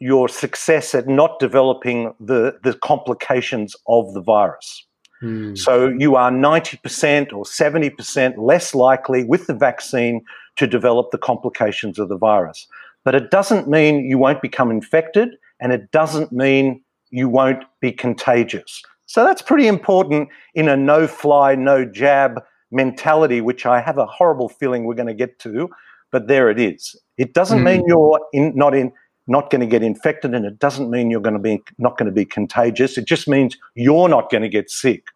your 0.00 0.28
success 0.30 0.94
at 0.94 1.06
not 1.06 1.38
developing 1.38 2.14
the, 2.18 2.58
the 2.64 2.72
complications 2.72 3.76
of 3.86 4.14
the 4.14 4.22
virus. 4.22 4.86
Mm. 5.22 5.56
So 5.56 5.88
you 5.88 6.16
are 6.16 6.30
90% 6.30 7.34
or 7.34 7.44
70% 7.44 8.34
less 8.38 8.74
likely 8.74 9.24
with 9.24 9.46
the 9.46 9.54
vaccine 9.54 10.24
to 10.56 10.66
develop 10.66 11.10
the 11.10 11.18
complications 11.18 11.98
of 11.98 12.08
the 12.08 12.16
virus. 12.16 12.66
But 13.04 13.14
it 13.14 13.30
doesn't 13.30 13.68
mean 13.68 14.06
you 14.06 14.16
won't 14.16 14.40
become 14.40 14.70
infected 14.70 15.36
and 15.60 15.70
it 15.72 15.90
doesn't 15.90 16.32
mean 16.32 16.82
you 17.10 17.28
won't 17.28 17.64
be 17.80 17.92
contagious. 17.92 18.82
So 19.06 19.24
that's 19.24 19.42
pretty 19.42 19.66
important 19.66 20.28
in 20.54 20.68
a 20.68 20.76
no 20.76 21.06
fly, 21.06 21.54
no 21.54 21.84
jab 21.84 22.42
mentality, 22.70 23.40
which 23.40 23.66
I 23.66 23.80
have 23.80 23.98
a 23.98 24.06
horrible 24.06 24.48
feeling 24.48 24.84
we're 24.84 24.94
going 24.94 25.06
to 25.08 25.14
get 25.14 25.38
to, 25.40 25.68
but 26.10 26.28
there 26.28 26.50
it 26.50 26.58
is. 26.58 26.96
It 27.18 27.34
doesn't 27.34 27.60
mm. 27.60 27.64
mean 27.64 27.84
you're 27.86 28.20
in, 28.32 28.52
not 28.54 28.74
in 28.74 28.92
not 29.26 29.50
going 29.50 29.60
to 29.60 29.66
get 29.66 29.82
infected, 29.82 30.34
and 30.34 30.44
it 30.44 30.58
doesn't 30.58 30.90
mean 30.90 31.10
you're 31.10 31.20
going 31.20 31.34
to 31.34 31.40
be 31.40 31.62
not 31.78 31.96
going 31.98 32.06
to 32.06 32.12
be 32.12 32.24
contagious. 32.24 32.98
It 32.98 33.06
just 33.06 33.28
means 33.28 33.56
you're 33.74 34.08
not 34.08 34.30
going 34.30 34.42
to 34.42 34.48
get 34.48 34.70
sick. 34.70 35.06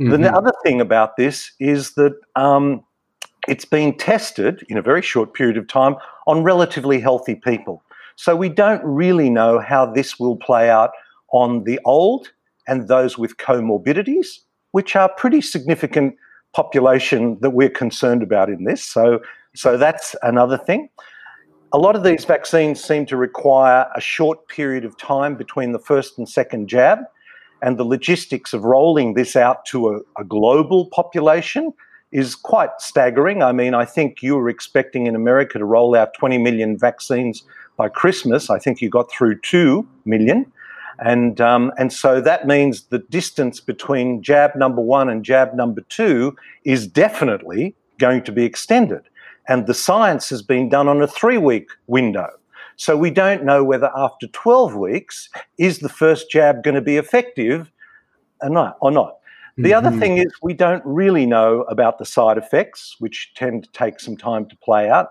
Mm-hmm. 0.00 0.22
The 0.22 0.32
other 0.32 0.52
thing 0.64 0.80
about 0.80 1.16
this 1.16 1.50
is 1.58 1.94
that 1.94 2.14
um, 2.36 2.84
it's 3.48 3.64
been 3.64 3.96
tested 3.96 4.64
in 4.68 4.76
a 4.76 4.82
very 4.82 5.02
short 5.02 5.34
period 5.34 5.56
of 5.56 5.66
time 5.66 5.96
on 6.26 6.44
relatively 6.44 7.00
healthy 7.00 7.34
people. 7.34 7.82
So 8.16 8.36
we 8.36 8.48
don't 8.48 8.82
really 8.84 9.30
know 9.30 9.60
how 9.60 9.86
this 9.86 10.18
will 10.18 10.36
play 10.36 10.68
out 10.68 10.90
on 11.32 11.64
the 11.64 11.80
old 11.84 12.32
and 12.66 12.86
those 12.86 13.16
with 13.16 13.36
comorbidities, 13.38 14.40
which 14.72 14.94
are 14.94 15.08
pretty 15.08 15.40
significant 15.40 16.14
population 16.54 17.38
that 17.40 17.50
we're 17.50 17.70
concerned 17.70 18.22
about 18.22 18.48
in 18.48 18.64
this. 18.64 18.82
So, 18.84 19.20
so 19.54 19.76
that's 19.76 20.16
another 20.22 20.58
thing. 20.58 20.88
A 21.72 21.78
lot 21.78 21.96
of 21.96 22.02
these 22.02 22.24
vaccines 22.24 22.82
seem 22.82 23.04
to 23.06 23.16
require 23.16 23.86
a 23.94 24.00
short 24.00 24.48
period 24.48 24.84
of 24.84 24.96
time 24.96 25.36
between 25.36 25.72
the 25.72 25.78
first 25.78 26.16
and 26.18 26.28
second 26.28 26.68
jab, 26.68 27.00
and 27.60 27.76
the 27.76 27.84
logistics 27.84 28.52
of 28.52 28.64
rolling 28.64 29.14
this 29.14 29.36
out 29.36 29.66
to 29.66 29.88
a, 29.88 30.00
a 30.20 30.24
global 30.24 30.86
population 30.86 31.72
is 32.12 32.34
quite 32.34 32.70
staggering. 32.78 33.42
I 33.42 33.52
mean, 33.52 33.74
I 33.74 33.84
think 33.84 34.22
you 34.22 34.36
were 34.36 34.48
expecting 34.48 35.06
in 35.06 35.14
America 35.14 35.58
to 35.58 35.64
roll 35.64 35.94
out 35.94 36.14
20 36.14 36.38
million 36.38 36.78
vaccines 36.78 37.42
by 37.76 37.88
Christmas. 37.88 38.48
I 38.48 38.58
think 38.58 38.80
you 38.80 38.88
got 38.88 39.10
through 39.10 39.40
2 39.40 39.86
million. 40.04 40.50
And, 40.98 41.40
um, 41.40 41.72
and 41.78 41.92
so 41.92 42.20
that 42.20 42.46
means 42.46 42.84
the 42.84 42.98
distance 42.98 43.60
between 43.60 44.22
jab 44.22 44.56
number 44.56 44.82
one 44.82 45.08
and 45.08 45.24
jab 45.24 45.54
number 45.54 45.82
two 45.82 46.36
is 46.64 46.86
definitely 46.86 47.76
going 47.98 48.24
to 48.24 48.32
be 48.32 48.44
extended. 48.44 49.02
And 49.48 49.66
the 49.66 49.74
science 49.74 50.28
has 50.30 50.42
been 50.42 50.68
done 50.68 50.88
on 50.88 51.00
a 51.00 51.06
three 51.06 51.38
week 51.38 51.68
window. 51.86 52.28
So 52.76 52.96
we 52.96 53.10
don't 53.10 53.44
know 53.44 53.64
whether 53.64 53.90
after 53.96 54.28
12 54.28 54.76
weeks 54.76 55.28
is 55.56 55.80
the 55.80 55.88
first 55.88 56.30
jab 56.30 56.62
going 56.62 56.76
to 56.76 56.80
be 56.80 56.96
effective 56.96 57.72
or 58.40 58.50
not. 58.50 58.76
Or 58.80 58.90
not. 58.90 59.16
The 59.56 59.70
mm-hmm. 59.70 59.86
other 59.86 59.98
thing 59.98 60.18
is 60.18 60.26
we 60.42 60.54
don't 60.54 60.82
really 60.84 61.26
know 61.26 61.62
about 61.62 61.98
the 61.98 62.04
side 62.04 62.38
effects, 62.38 62.94
which 63.00 63.32
tend 63.34 63.64
to 63.64 63.70
take 63.72 63.98
some 63.98 64.16
time 64.16 64.46
to 64.46 64.56
play 64.58 64.88
out. 64.88 65.08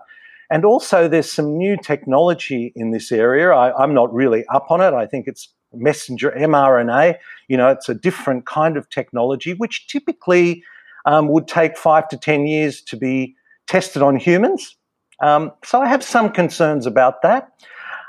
And 0.50 0.64
also, 0.64 1.08
there's 1.08 1.30
some 1.30 1.58
new 1.58 1.76
technology 1.76 2.72
in 2.74 2.90
this 2.90 3.12
area. 3.12 3.50
I, 3.50 3.82
am 3.82 3.92
not 3.92 4.12
really 4.14 4.46
up 4.46 4.70
on 4.70 4.80
it. 4.80 4.94
I 4.94 5.04
think 5.04 5.28
it's 5.28 5.52
messenger 5.74 6.32
mRNA. 6.36 7.16
You 7.48 7.56
know, 7.56 7.68
it's 7.68 7.88
a 7.88 7.94
different 7.94 8.46
kind 8.46 8.76
of 8.76 8.88
technology, 8.90 9.54
which 9.54 9.86
typically 9.88 10.62
um, 11.06 11.28
would 11.28 11.48
take 11.48 11.76
five 11.76 12.08
to 12.08 12.16
10 12.16 12.46
years 12.46 12.82
to 12.82 12.96
be 12.96 13.34
tested 13.66 14.02
on 14.02 14.16
humans. 14.16 14.76
Um, 15.20 15.52
so 15.64 15.80
I 15.80 15.88
have 15.88 16.02
some 16.02 16.30
concerns 16.30 16.86
about 16.86 17.22
that. 17.22 17.50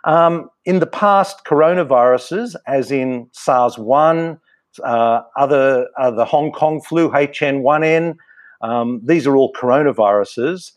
Um, 0.06 0.50
in 0.66 0.80
the 0.80 0.88
past, 0.88 1.44
coronaviruses, 1.46 2.56
as 2.68 2.92
in 2.92 3.28
SARS 3.34 3.78
1, 3.78 4.40
uh, 4.84 5.22
other 5.38 5.88
uh, 5.98 6.12
the 6.12 6.26
Hong 6.26 6.52
Kong 6.52 6.82
flu, 6.82 7.10
H1N1, 7.10 8.16
um, 8.62 9.02
these 9.04 9.26
are 9.28 9.36
all 9.36 9.52
coronaviruses. 9.54 10.72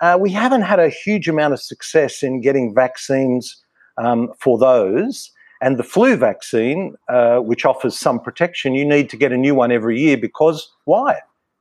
Uh, 0.00 0.18
we 0.20 0.30
haven't 0.30 0.62
had 0.62 0.78
a 0.78 0.88
huge 0.88 1.28
amount 1.28 1.54
of 1.54 1.60
success 1.60 2.22
in 2.22 2.40
getting 2.40 2.74
vaccines 2.74 3.62
um, 3.98 4.30
for 4.38 4.58
those. 4.58 5.30
And 5.60 5.78
the 5.78 5.82
flu 5.82 6.16
vaccine, 6.16 6.96
uh, 7.08 7.38
which 7.38 7.64
offers 7.64 7.98
some 7.98 8.20
protection, 8.20 8.74
you 8.74 8.84
need 8.84 9.08
to 9.10 9.16
get 9.16 9.32
a 9.32 9.36
new 9.36 9.54
one 9.54 9.72
every 9.72 9.98
year 9.98 10.16
because 10.16 10.70
why? 10.84 11.20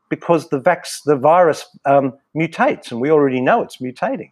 Because 0.09 0.49
the, 0.49 0.59
vax- 0.59 1.03
the 1.05 1.15
virus 1.15 1.65
um, 1.85 2.13
mutates, 2.35 2.91
and 2.91 2.99
we 2.99 3.09
already 3.09 3.41
know 3.41 3.61
it's 3.61 3.77
mutating. 3.77 4.31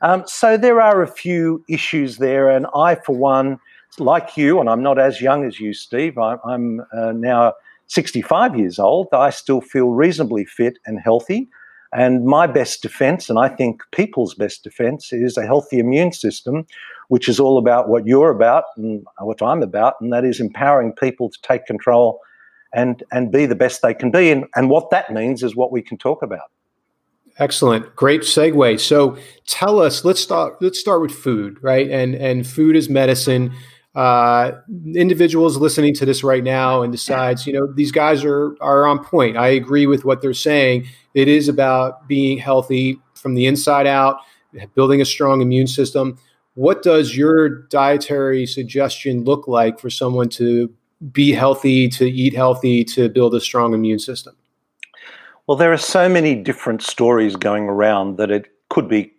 Um, 0.00 0.24
so 0.26 0.56
there 0.56 0.80
are 0.80 1.02
a 1.02 1.08
few 1.08 1.64
issues 1.68 2.18
there, 2.18 2.48
and 2.48 2.66
I, 2.74 2.94
for 2.94 3.14
one, 3.14 3.58
like 3.98 4.36
you, 4.36 4.58
and 4.60 4.70
I'm 4.70 4.82
not 4.82 4.98
as 4.98 5.20
young 5.20 5.44
as 5.44 5.60
you, 5.60 5.74
Steve. 5.74 6.16
I, 6.16 6.36
am 6.48 6.82
uh, 6.96 7.12
now 7.12 7.52
65 7.88 8.56
years 8.56 8.78
old. 8.78 9.08
I 9.12 9.30
still 9.30 9.60
feel 9.60 9.90
reasonably 9.90 10.46
fit 10.46 10.78
and 10.86 10.98
healthy. 10.98 11.48
And 11.92 12.24
my 12.24 12.46
best 12.46 12.80
defense, 12.80 13.28
and 13.28 13.38
I 13.38 13.48
think 13.48 13.82
people's 13.90 14.34
best 14.34 14.64
defense, 14.64 15.12
is 15.12 15.36
a 15.36 15.44
healthy 15.44 15.78
immune 15.78 16.12
system, 16.12 16.66
which 17.08 17.28
is 17.28 17.38
all 17.38 17.58
about 17.58 17.88
what 17.88 18.06
you're 18.06 18.30
about 18.30 18.64
and 18.76 19.06
what 19.20 19.42
I'm 19.42 19.62
about, 19.62 19.94
and 20.00 20.12
that 20.12 20.24
is 20.24 20.40
empowering 20.40 20.92
people 20.92 21.28
to 21.28 21.38
take 21.42 21.66
control 21.66 22.20
and, 22.72 23.02
and 23.12 23.30
be 23.30 23.44
the 23.44 23.54
best 23.54 23.82
they 23.82 23.92
can 23.92 24.10
be. 24.10 24.30
And, 24.30 24.46
and 24.56 24.70
what 24.70 24.90
that 24.90 25.12
means 25.12 25.42
is 25.42 25.54
what 25.54 25.70
we 25.70 25.82
can 25.82 25.98
talk 25.98 26.22
about. 26.22 26.50
Excellent, 27.38 27.96
great 27.96 28.22
segue. 28.22 28.78
So, 28.78 29.16
tell 29.46 29.80
us. 29.80 30.04
Let's 30.04 30.20
start. 30.20 30.60
Let's 30.60 30.78
start 30.78 31.00
with 31.00 31.12
food, 31.12 31.56
right? 31.62 31.90
And 31.90 32.14
and 32.14 32.46
food 32.46 32.76
is 32.76 32.90
medicine 32.90 33.54
uh, 33.94 34.52
individuals 34.94 35.58
listening 35.58 35.94
to 35.94 36.06
this 36.06 36.24
right 36.24 36.42
now 36.42 36.82
and 36.82 36.90
decides, 36.90 37.46
you 37.46 37.52
know, 37.52 37.66
these 37.66 37.92
guys 37.92 38.24
are 38.24 38.56
are 38.60 38.86
on 38.86 39.04
point. 39.04 39.36
I 39.36 39.48
agree 39.48 39.86
with 39.86 40.04
what 40.04 40.22
they're 40.22 40.34
saying. 40.34 40.86
It 41.14 41.28
is 41.28 41.48
about 41.48 42.08
being 42.08 42.38
healthy 42.38 42.98
from 43.14 43.34
the 43.34 43.46
inside 43.46 43.86
out, 43.86 44.18
building 44.74 45.00
a 45.00 45.04
strong 45.04 45.42
immune 45.42 45.66
system. 45.66 46.18
What 46.54 46.82
does 46.82 47.16
your 47.16 47.48
dietary 47.68 48.46
suggestion 48.46 49.24
look 49.24 49.48
like 49.48 49.78
for 49.78 49.90
someone 49.90 50.28
to 50.30 50.72
be 51.12 51.32
healthy, 51.32 51.88
to 51.88 52.10
eat 52.10 52.34
healthy, 52.34 52.84
to 52.84 53.08
build 53.08 53.34
a 53.34 53.40
strong 53.40 53.74
immune 53.74 53.98
system? 53.98 54.36
Well, 55.46 55.56
there 55.56 55.72
are 55.72 55.78
so 55.78 56.08
many 56.08 56.34
different 56.34 56.82
stories 56.82 57.36
going 57.36 57.64
around 57.64 58.16
that 58.16 58.30
it 58.30 58.48
could 58.68 58.88
be, 58.88 59.12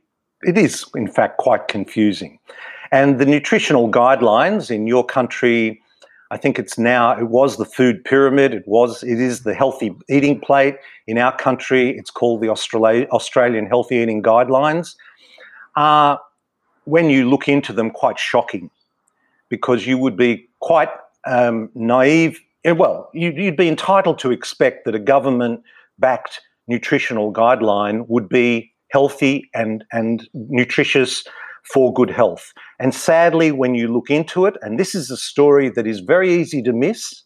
it 0.44 0.58
is 0.58 0.86
in 0.96 1.08
fact 1.08 1.38
quite 1.38 1.68
confusing. 1.68 2.39
And 2.93 3.17
the 3.17 3.25
nutritional 3.25 3.89
guidelines 3.89 4.69
in 4.69 4.85
your 4.85 5.03
country, 5.03 5.81
I 6.29 6.38
think 6.38 6.59
it's 6.59 6.77
now, 6.77 7.17
it 7.17 7.27
was 7.27 7.57
the 7.57 7.65
food 7.65 8.05
pyramid, 8.05 8.53
it 8.53 8.67
was, 8.67 9.01
it 9.01 9.19
is 9.19 9.41
the 9.41 9.55
healthy 9.55 9.95
eating 10.09 10.39
plate. 10.39 10.75
In 11.07 11.17
our 11.17 11.35
country, 11.35 11.97
it's 11.97 12.12
called 12.12 12.41
the 12.41 12.50
Australia, 12.50 13.07
Australian 13.12 13.65
Healthy 13.65 13.95
Eating 13.95 14.21
Guidelines. 14.21 14.95
Are, 15.75 16.21
when 16.83 17.09
you 17.09 17.27
look 17.27 17.50
into 17.50 17.73
them, 17.73 17.89
quite 17.89 18.19
shocking 18.19 18.69
because 19.50 19.88
you 19.88 19.97
would 19.97 20.15
be 20.15 20.47
quite 20.59 20.89
um, 21.25 21.71
naive. 21.73 22.39
Eh, 22.63 22.73
well, 22.73 23.09
you'd 23.15 23.57
be 23.57 23.67
entitled 23.67 24.19
to 24.19 24.31
expect 24.31 24.85
that 24.85 24.93
a 24.93 25.00
government 25.00 25.63
backed 25.97 26.41
nutritional 26.67 27.33
guideline 27.33 28.07
would 28.07 28.29
be 28.29 28.71
healthy 28.91 29.50
and, 29.55 29.83
and 29.91 30.29
nutritious 30.35 31.23
for 31.63 31.93
good 31.93 32.09
health. 32.09 32.53
And 32.84 32.94
sadly, 32.94 33.54
when 33.54 33.75
you 33.75 33.88
look 33.88 34.10
into 34.10 34.46
it, 34.46 34.58
and 34.62 34.78
this 34.78 34.94
is 34.94 35.10
a 35.10 35.16
story 35.16 35.70
that 35.70 35.88
is 35.88 36.02
very 36.02 36.34
easy 36.34 36.62
to 36.63 36.74
miss, 36.74 37.24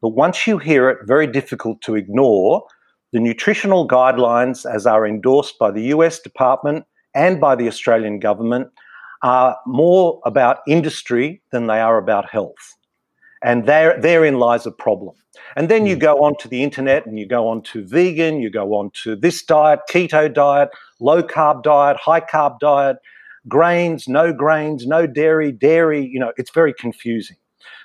but 0.00 0.14
once 0.24 0.46
you 0.46 0.56
hear 0.56 0.88
it, 0.88 1.00
very 1.04 1.26
difficult 1.26 1.82
to 1.82 1.94
ignore, 1.94 2.64
the 3.12 3.20
nutritional 3.20 3.86
guidelines, 3.86 4.64
as 4.64 4.86
are 4.86 5.06
endorsed 5.06 5.58
by 5.58 5.70
the 5.70 5.82
US 5.96 6.20
Department 6.20 6.86
and 7.14 7.38
by 7.38 7.54
the 7.54 7.68
Australian 7.68 8.18
government, 8.18 8.68
are 9.22 9.58
more 9.66 10.22
about 10.24 10.60
industry 10.66 11.42
than 11.50 11.66
they 11.66 11.78
are 11.78 11.98
about 11.98 12.30
health. 12.30 12.78
And 13.44 13.66
there, 13.66 14.00
therein 14.00 14.38
lies 14.38 14.64
a 14.64 14.70
problem. 14.72 15.14
And 15.54 15.68
then 15.68 15.84
you 15.84 15.96
hmm. 15.96 16.00
go 16.00 16.24
onto 16.24 16.48
the 16.48 16.62
internet 16.62 17.04
and 17.04 17.18
you 17.18 17.26
go 17.26 17.46
on 17.46 17.60
to 17.64 17.84
vegan, 17.84 18.40
you 18.40 18.48
go 18.48 18.72
on 18.72 18.90
to 19.02 19.16
this 19.16 19.42
diet, 19.42 19.80
keto 19.90 20.32
diet, 20.32 20.70
low 20.98 21.22
carb 21.22 21.62
diet, 21.62 21.98
high 21.98 22.22
carb 22.22 22.58
diet, 22.58 22.96
grains, 23.48 24.08
no 24.08 24.32
grains, 24.32 24.86
no 24.86 25.06
dairy, 25.06 25.52
dairy, 25.52 26.06
you 26.06 26.18
know, 26.18 26.32
it's 26.36 26.50
very 26.50 26.74
confusing. 26.74 27.36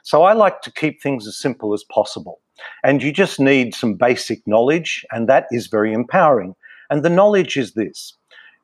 So 0.03 0.23
I 0.23 0.33
like 0.33 0.61
to 0.61 0.71
keep 0.71 1.01
things 1.01 1.27
as 1.27 1.37
simple 1.37 1.73
as 1.73 1.83
possible. 1.83 2.39
And 2.83 3.03
you 3.03 3.11
just 3.11 3.39
need 3.39 3.75
some 3.75 3.93
basic 3.93 4.45
knowledge, 4.47 5.05
and 5.11 5.29
that 5.29 5.45
is 5.51 5.67
very 5.67 5.93
empowering. 5.93 6.55
And 6.89 7.03
the 7.03 7.09
knowledge 7.09 7.57
is 7.57 7.73
this 7.73 8.13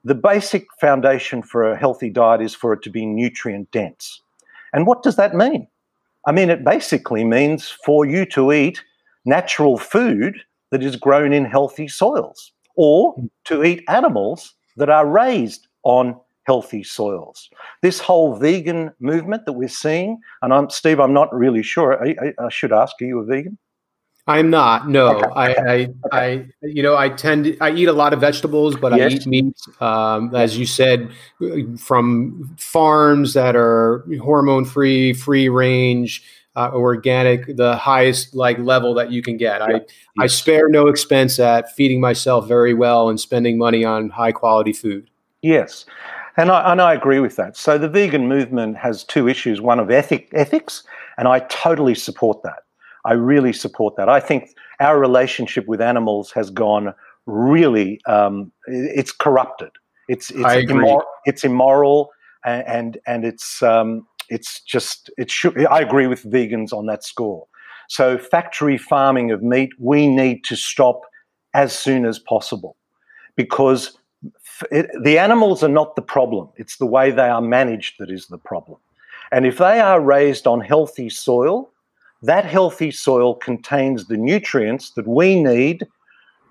the 0.06 0.16
basic 0.16 0.66
foundation 0.82 1.42
for 1.42 1.64
a 1.64 1.78
healthy 1.78 2.10
diet 2.10 2.42
is 2.42 2.54
for 2.54 2.74
it 2.74 2.82
to 2.84 2.90
be 2.90 3.06
nutrient 3.06 3.72
dense. 3.72 4.22
And 4.74 4.86
what 4.86 5.04
does 5.04 5.16
that 5.16 5.34
mean? 5.34 5.68
I 6.26 6.32
mean, 6.32 6.50
it 6.50 6.64
basically 6.64 7.24
means 7.24 7.70
for 7.86 8.06
you 8.06 8.26
to 8.28 8.52
eat 8.52 8.84
natural 9.26 9.78
food 9.78 10.42
that 10.72 10.84
is 10.84 10.96
grown 10.96 11.32
in 11.32 11.46
healthy 11.46 11.88
soils 11.88 12.52
or 12.76 13.16
to 13.46 13.64
eat 13.64 13.84
animals 13.88 14.54
that 14.78 14.90
are 14.90 15.08
raised 15.08 15.68
on 15.84 16.20
healthy 16.44 16.84
soils. 16.84 17.50
This 17.82 18.00
whole 18.00 18.36
vegan 18.36 18.92
movement 19.00 19.46
that 19.46 19.54
we're 19.54 19.68
seeing, 19.68 20.20
and 20.42 20.54
I'm 20.54 20.70
Steve, 20.70 21.00
I'm 21.00 21.14
not 21.14 21.34
really 21.34 21.64
sure. 21.64 22.04
I, 22.04 22.16
I, 22.22 22.46
I 22.46 22.50
should 22.50 22.74
ask, 22.74 23.02
are 23.02 23.06
you 23.06 23.20
a 23.20 23.26
vegan? 23.26 23.58
I'm 24.26 24.50
not. 24.50 24.88
No, 24.88 25.18
okay. 25.18 25.28
I, 25.36 25.46
I, 25.48 25.54
okay. 25.54 25.90
I, 26.14 26.46
you 26.62 26.82
know, 26.82 26.96
I 26.96 27.10
tend 27.10 27.44
to, 27.44 27.58
I 27.60 27.72
eat 27.72 27.90
a 27.90 27.94
lot 27.94 28.14
of 28.14 28.22
vegetables, 28.22 28.78
but 28.78 28.96
yes. 28.96 29.12
I 29.12 29.16
eat 29.16 29.28
meat, 29.28 29.58
um, 29.82 30.34
as 30.34 30.58
you 30.58 30.66
said, 30.66 31.12
from 31.78 32.56
farms 32.58 33.34
that 33.34 33.58
are 33.58 34.06
hormone 34.22 34.64
free, 34.64 35.12
free 35.12 35.50
range, 35.50 36.24
uh, 36.56 36.72
organic, 36.72 37.58
the 37.58 37.76
highest 37.76 38.34
like 38.34 38.58
level 38.60 38.94
that 38.94 39.12
you 39.12 39.22
can 39.22 39.36
get. 39.36 39.60
Yeah. 39.60 39.66
I, 39.66 39.72
yes. 39.72 39.84
I 40.18 40.28
spare 40.28 40.70
no 40.70 40.88
expense 40.88 41.38
at 41.38 41.74
feeding 41.76 42.00
myself 42.00 42.48
very 42.48 42.74
well 42.74 43.10
and 43.10 43.20
spending 43.20 43.58
money 43.58 43.84
on 43.84 44.10
high 44.10 44.32
quality 44.32 44.72
food. 44.72 45.10
Yes. 45.42 45.86
And 46.38 46.50
I, 46.50 46.72
and 46.72 46.82
I 46.82 46.94
agree 46.94 47.20
with 47.20 47.36
that. 47.36 47.56
So 47.56 47.78
the 47.78 47.90
vegan 47.90 48.28
movement 48.28 48.78
has 48.78 49.04
two 49.04 49.28
issues 49.28 49.62
one 49.62 49.80
of 49.80 49.92
ethic, 49.92 50.30
ethics, 50.34 50.84
and 51.18 51.28
I 51.28 51.40
totally 51.40 51.96
support 51.96 52.42
that. 52.44 52.64
I 53.06 53.14
really 53.14 53.54
support 53.54 53.96
that. 53.98 54.10
I 54.10 54.20
think 54.20 54.56
our 54.80 55.00
relationship 55.00 55.68
with 55.68 55.82
animals 55.82 56.32
has 56.32 56.50
gone 56.50 56.94
really, 57.26 58.00
um, 58.08 58.52
it's 58.66 59.12
corrupted. 59.12 59.70
It's, 60.08 60.32
it's, 60.32 60.72
immor- 60.72 61.04
it's 61.26 61.44
immoral 61.44 62.10
and, 62.46 62.68
and, 62.68 62.98
and 63.06 63.26
it's, 63.26 63.62
um, 63.62 64.08
it's 64.30 64.62
just, 64.62 65.12
it 65.18 65.30
should, 65.30 65.66
I 65.68 65.82
agree 65.82 66.08
with 66.08 66.24
vegans 66.24 66.74
on 66.74 66.88
that 66.88 67.04
score. 67.04 67.46
So 67.90 68.18
factory 68.18 68.78
farming 68.78 69.32
of 69.32 69.44
meat, 69.44 69.70
we 69.78 70.08
need 70.08 70.44
to 70.46 70.56
stop 70.56 71.02
as 71.54 71.78
soon 71.78 72.06
as 72.06 72.18
possible 72.18 72.76
because 73.36 73.98
it, 74.72 74.90
the 75.04 75.18
animals 75.18 75.64
are 75.64 75.70
not 75.70 75.96
the 75.96 76.02
problem. 76.02 76.50
It's 76.58 76.78
the 76.78 76.86
way 76.86 77.12
they 77.12 77.30
are 77.30 77.42
managed 77.42 77.96
that 78.00 78.10
is 78.12 78.28
the 78.28 78.38
problem. 78.38 78.78
And 79.32 79.46
if 79.46 79.58
they 79.58 79.80
are 79.80 80.00
raised 80.00 80.46
on 80.46 80.62
healthy 80.62 81.10
soil, 81.10 81.72
that 82.22 82.46
healthy 82.46 82.92
soil 82.92 83.36
contains 83.36 84.08
the 84.08 84.18
nutrients 84.18 84.92
that 84.92 85.08
we 85.08 85.42
need 85.42 85.88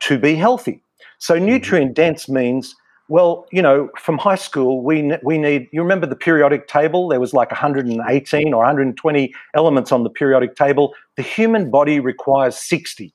to 0.00 0.18
be 0.18 0.34
healthy. 0.34 0.82
So, 1.18 1.34
mm-hmm. 1.34 1.46
nutrient 1.46 1.94
dense 1.94 2.28
means 2.28 2.74
Well, 3.08 3.46
you 3.52 3.60
know, 3.60 3.90
from 3.98 4.16
high 4.18 4.36
school, 4.36 4.82
we 4.82 5.12
we 5.22 5.36
need. 5.36 5.68
You 5.72 5.82
remember 5.82 6.06
the 6.06 6.16
periodic 6.16 6.66
table? 6.66 7.08
There 7.08 7.20
was 7.20 7.34
like 7.34 7.50
118 7.50 8.54
or 8.54 8.58
120 8.58 9.34
elements 9.54 9.92
on 9.92 10.02
the 10.02 10.10
periodic 10.10 10.56
table. 10.56 10.94
The 11.16 11.22
human 11.22 11.70
body 11.70 12.00
requires 12.00 12.56
60. 12.56 13.12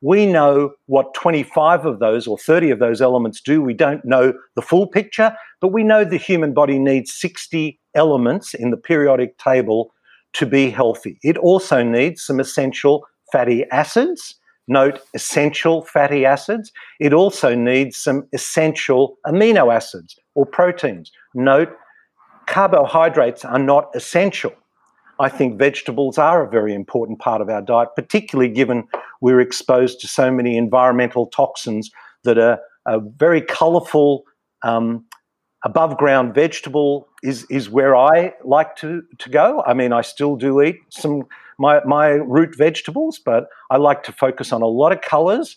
We 0.00 0.26
know 0.26 0.72
what 0.86 1.14
25 1.14 1.84
of 1.84 1.98
those 1.98 2.26
or 2.26 2.38
30 2.38 2.70
of 2.70 2.78
those 2.78 3.00
elements 3.00 3.40
do. 3.40 3.60
We 3.60 3.74
don't 3.74 4.04
know 4.04 4.32
the 4.54 4.62
full 4.62 4.86
picture, 4.86 5.36
but 5.60 5.68
we 5.68 5.82
know 5.82 6.04
the 6.04 6.16
human 6.16 6.54
body 6.54 6.78
needs 6.78 7.12
60 7.12 7.78
elements 7.94 8.54
in 8.54 8.70
the 8.70 8.76
periodic 8.76 9.38
table 9.38 9.92
to 10.34 10.46
be 10.46 10.70
healthy. 10.70 11.18
It 11.22 11.36
also 11.38 11.82
needs 11.82 12.22
some 12.22 12.38
essential 12.38 13.04
fatty 13.32 13.64
acids 13.70 14.38
note 14.68 15.00
essential 15.14 15.82
fatty 15.82 16.24
acids. 16.24 16.70
It 17.00 17.12
also 17.12 17.54
needs 17.54 17.96
some 17.96 18.28
essential 18.32 19.18
amino 19.26 19.74
acids 19.74 20.18
or 20.34 20.46
proteins. 20.46 21.10
Note 21.34 21.70
carbohydrates 22.46 23.44
are 23.44 23.58
not 23.58 23.90
essential. 23.94 24.52
I 25.20 25.28
think 25.28 25.58
vegetables 25.58 26.18
are 26.18 26.44
a 26.44 26.50
very 26.50 26.74
important 26.74 27.18
part 27.18 27.40
of 27.40 27.48
our 27.48 27.62
diet, 27.62 27.90
particularly 27.96 28.50
given 28.50 28.84
we're 29.20 29.40
exposed 29.40 30.00
to 30.00 30.08
so 30.08 30.30
many 30.30 30.56
environmental 30.56 31.26
toxins 31.26 31.90
that 32.24 32.38
a, 32.38 32.60
are 32.86 33.00
very 33.16 33.42
colourful. 33.42 34.24
Um, 34.62 35.04
above 35.64 35.96
ground 35.96 36.34
vegetable 36.34 37.08
is 37.22 37.44
is 37.50 37.68
where 37.68 37.96
I 37.96 38.32
like 38.44 38.76
to 38.76 39.02
to 39.18 39.30
go. 39.30 39.62
I 39.66 39.74
mean, 39.74 39.92
I 39.92 40.02
still 40.02 40.36
do 40.36 40.62
eat 40.62 40.76
some 40.90 41.24
my 41.58 41.80
my 41.84 42.08
root 42.08 42.56
vegetables, 42.56 43.20
but 43.24 43.48
I 43.70 43.76
like 43.76 44.02
to 44.04 44.12
focus 44.12 44.52
on 44.52 44.62
a 44.62 44.66
lot 44.66 44.92
of 44.92 45.00
colors. 45.00 45.56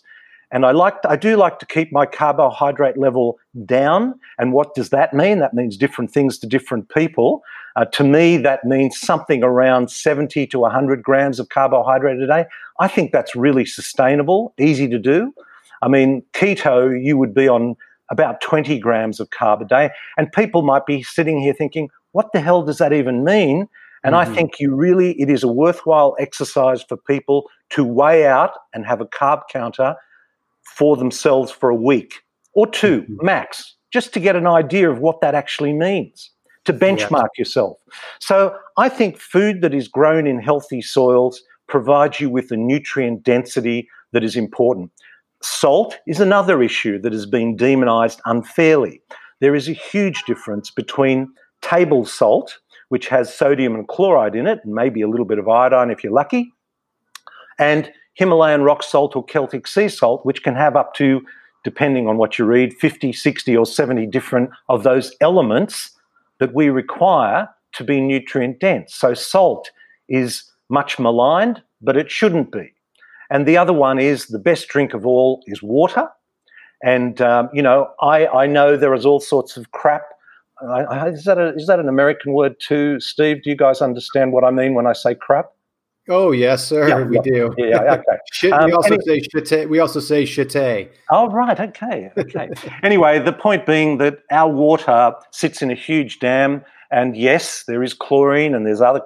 And 0.52 0.66
I 0.66 0.72
like 0.72 1.00
to, 1.02 1.10
I 1.10 1.16
do 1.16 1.36
like 1.36 1.58
to 1.60 1.66
keep 1.66 1.92
my 1.92 2.04
carbohydrate 2.04 2.98
level 2.98 3.38
down. 3.64 4.20
And 4.38 4.52
what 4.52 4.74
does 4.74 4.90
that 4.90 5.14
mean? 5.14 5.38
That 5.38 5.54
means 5.54 5.78
different 5.78 6.12
things 6.12 6.38
to 6.38 6.46
different 6.46 6.90
people. 6.90 7.42
Uh, 7.74 7.86
to 7.86 8.04
me, 8.04 8.36
that 8.36 8.64
means 8.64 9.00
something 9.00 9.42
around 9.42 9.90
70 9.90 10.46
to 10.48 10.58
100 10.58 11.02
grams 11.02 11.40
of 11.40 11.48
carbohydrate 11.48 12.20
a 12.20 12.26
day. 12.26 12.44
I 12.80 12.88
think 12.88 13.12
that's 13.12 13.34
really 13.34 13.64
sustainable, 13.64 14.52
easy 14.60 14.88
to 14.88 14.98
do. 14.98 15.32
I 15.80 15.88
mean, 15.88 16.22
keto, 16.34 17.02
you 17.02 17.16
would 17.16 17.34
be 17.34 17.48
on 17.48 17.74
about 18.10 18.42
20 18.42 18.78
grams 18.78 19.20
of 19.20 19.30
carb 19.30 19.62
a 19.62 19.64
day. 19.64 19.90
And 20.18 20.30
people 20.30 20.60
might 20.60 20.84
be 20.84 21.02
sitting 21.02 21.40
here 21.40 21.54
thinking, 21.54 21.88
what 22.12 22.32
the 22.34 22.40
hell 22.40 22.62
does 22.62 22.76
that 22.76 22.92
even 22.92 23.24
mean? 23.24 23.68
And 24.04 24.14
mm-hmm. 24.14 24.30
I 24.30 24.34
think 24.34 24.60
you 24.60 24.74
really, 24.74 25.18
it 25.18 25.30
is 25.30 25.42
a 25.42 25.48
worthwhile 25.48 26.14
exercise 26.18 26.82
for 26.82 26.98
people 26.98 27.48
to 27.70 27.84
weigh 27.84 28.26
out 28.26 28.52
and 28.74 28.84
have 28.84 29.00
a 29.00 29.06
carb 29.06 29.42
counter 29.50 29.96
for 30.64 30.96
themselves 30.96 31.50
for 31.50 31.70
a 31.70 31.74
week 31.74 32.22
or 32.54 32.66
2 32.66 33.02
mm-hmm. 33.02 33.26
max, 33.26 33.76
just 33.92 34.12
to 34.14 34.20
get 34.20 34.36
an 34.36 34.46
idea 34.46 34.90
of 34.90 35.00
what 35.00 35.20
that 35.20 35.34
actually 35.34 35.72
means, 35.72 36.30
to 36.64 36.72
benchmark 36.72 37.28
yourself. 37.36 37.78
So 38.20 38.56
I 38.76 38.88
think 38.88 39.18
food 39.18 39.62
that 39.62 39.74
is 39.74 39.88
grown 39.88 40.26
in 40.26 40.40
healthy 40.40 40.82
soils 40.82 41.42
provides 41.68 42.20
you 42.20 42.28
with 42.30 42.48
the 42.48 42.56
nutrient 42.56 43.22
density 43.22 43.88
that 44.12 44.24
is 44.24 44.36
important. 44.36 44.90
Salt 45.42 45.98
is 46.06 46.20
another 46.20 46.62
issue 46.62 47.00
that 47.00 47.12
has 47.12 47.26
been 47.26 47.56
demonized 47.56 48.20
unfairly. 48.26 49.00
There 49.40 49.54
is 49.54 49.68
a 49.68 49.72
huge 49.72 50.22
difference 50.24 50.70
between 50.70 51.28
table 51.62 52.04
salt, 52.04 52.58
which 52.90 53.08
has 53.08 53.34
sodium 53.34 53.74
and 53.74 53.88
chloride 53.88 54.36
in 54.36 54.46
it, 54.46 54.60
and 54.64 54.74
maybe 54.74 55.00
a 55.00 55.08
little 55.08 55.26
bit 55.26 55.38
of 55.38 55.48
iodine 55.48 55.90
if 55.90 56.04
you're 56.04 56.12
lucky, 56.12 56.52
and 57.58 57.90
Himalayan 58.14 58.62
rock 58.62 58.82
salt 58.82 59.16
or 59.16 59.24
Celtic 59.24 59.66
sea 59.66 59.88
salt, 59.88 60.24
which 60.24 60.42
can 60.42 60.54
have 60.54 60.76
up 60.76 60.94
to, 60.94 61.22
depending 61.64 62.08
on 62.08 62.18
what 62.18 62.38
you 62.38 62.44
read, 62.44 62.74
50, 62.74 63.12
60, 63.12 63.56
or 63.56 63.66
70 63.66 64.06
different 64.06 64.50
of 64.68 64.82
those 64.82 65.14
elements 65.20 65.90
that 66.40 66.54
we 66.54 66.68
require 66.68 67.48
to 67.72 67.84
be 67.84 68.00
nutrient 68.00 68.60
dense. 68.60 68.94
So 68.94 69.14
salt 69.14 69.70
is 70.08 70.44
much 70.68 70.98
maligned, 70.98 71.62
but 71.80 71.96
it 71.96 72.10
shouldn't 72.10 72.52
be. 72.52 72.72
And 73.30 73.46
the 73.46 73.56
other 73.56 73.72
one 73.72 73.98
is 73.98 74.26
the 74.26 74.38
best 74.38 74.68
drink 74.68 74.92
of 74.92 75.06
all 75.06 75.42
is 75.46 75.62
water. 75.62 76.08
And, 76.84 77.20
um, 77.22 77.48
you 77.54 77.62
know, 77.62 77.88
I, 78.00 78.26
I 78.26 78.46
know 78.46 78.76
there 78.76 78.92
is 78.92 79.06
all 79.06 79.20
sorts 79.20 79.56
of 79.56 79.70
crap 79.70 80.02
I, 80.68 80.82
I, 80.82 81.08
is 81.08 81.24
that 81.24 81.38
a, 81.38 81.54
is 81.54 81.66
that 81.66 81.80
an 81.80 81.88
American 81.88 82.32
word 82.32 82.56
too, 82.60 83.00
Steve? 83.00 83.42
Do 83.42 83.50
you 83.50 83.56
guys 83.56 83.80
understand 83.80 84.32
what 84.32 84.44
I 84.44 84.50
mean 84.50 84.74
when 84.74 84.86
I 84.86 84.92
say 84.92 85.14
crap? 85.14 85.50
Oh 86.08 86.32
yes, 86.32 86.66
sir. 86.66 86.88
Yeah, 86.88 87.04
we 87.04 87.16
yeah, 87.16 87.22
do. 87.22 87.54
Yeah, 87.56 87.94
okay. 87.94 88.18
Shit, 88.32 88.52
um, 88.52 88.66
we 88.66 88.72
also 88.72 88.98
say 89.06 89.22
shite. 89.22 89.68
We 89.70 89.78
also 89.78 90.00
say 90.00 90.24
shite. 90.24 90.90
Oh 91.10 91.28
right, 91.28 91.58
okay, 91.58 92.10
okay. 92.18 92.50
anyway, 92.82 93.20
the 93.20 93.32
point 93.32 93.66
being 93.66 93.98
that 93.98 94.18
our 94.32 94.50
water 94.50 95.12
sits 95.30 95.62
in 95.62 95.70
a 95.70 95.74
huge 95.74 96.18
dam, 96.18 96.64
and 96.90 97.16
yes, 97.16 97.64
there 97.68 97.84
is 97.84 97.94
chlorine 97.94 98.54
and 98.54 98.66
there's 98.66 98.80
other 98.80 99.02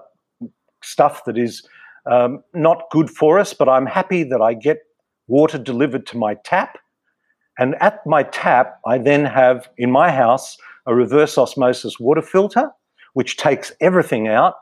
stuff 0.82 1.24
that 1.26 1.36
is 1.36 1.62
um, 2.10 2.42
not 2.54 2.84
good 2.90 3.10
for 3.10 3.38
us. 3.38 3.52
But 3.52 3.68
I'm 3.68 3.86
happy 3.86 4.22
that 4.24 4.40
I 4.40 4.54
get 4.54 4.78
water 5.28 5.58
delivered 5.58 6.06
to 6.06 6.16
my 6.16 6.36
tap, 6.44 6.78
and 7.58 7.74
at 7.82 8.06
my 8.06 8.22
tap, 8.22 8.78
I 8.86 8.96
then 8.96 9.26
have 9.26 9.68
in 9.76 9.90
my 9.90 10.10
house 10.10 10.56
a 10.86 10.94
reverse 10.94 11.36
osmosis 11.36 12.00
water 12.00 12.22
filter, 12.22 12.70
which 13.12 13.36
takes 13.36 13.70
everything 13.82 14.28
out. 14.28 14.54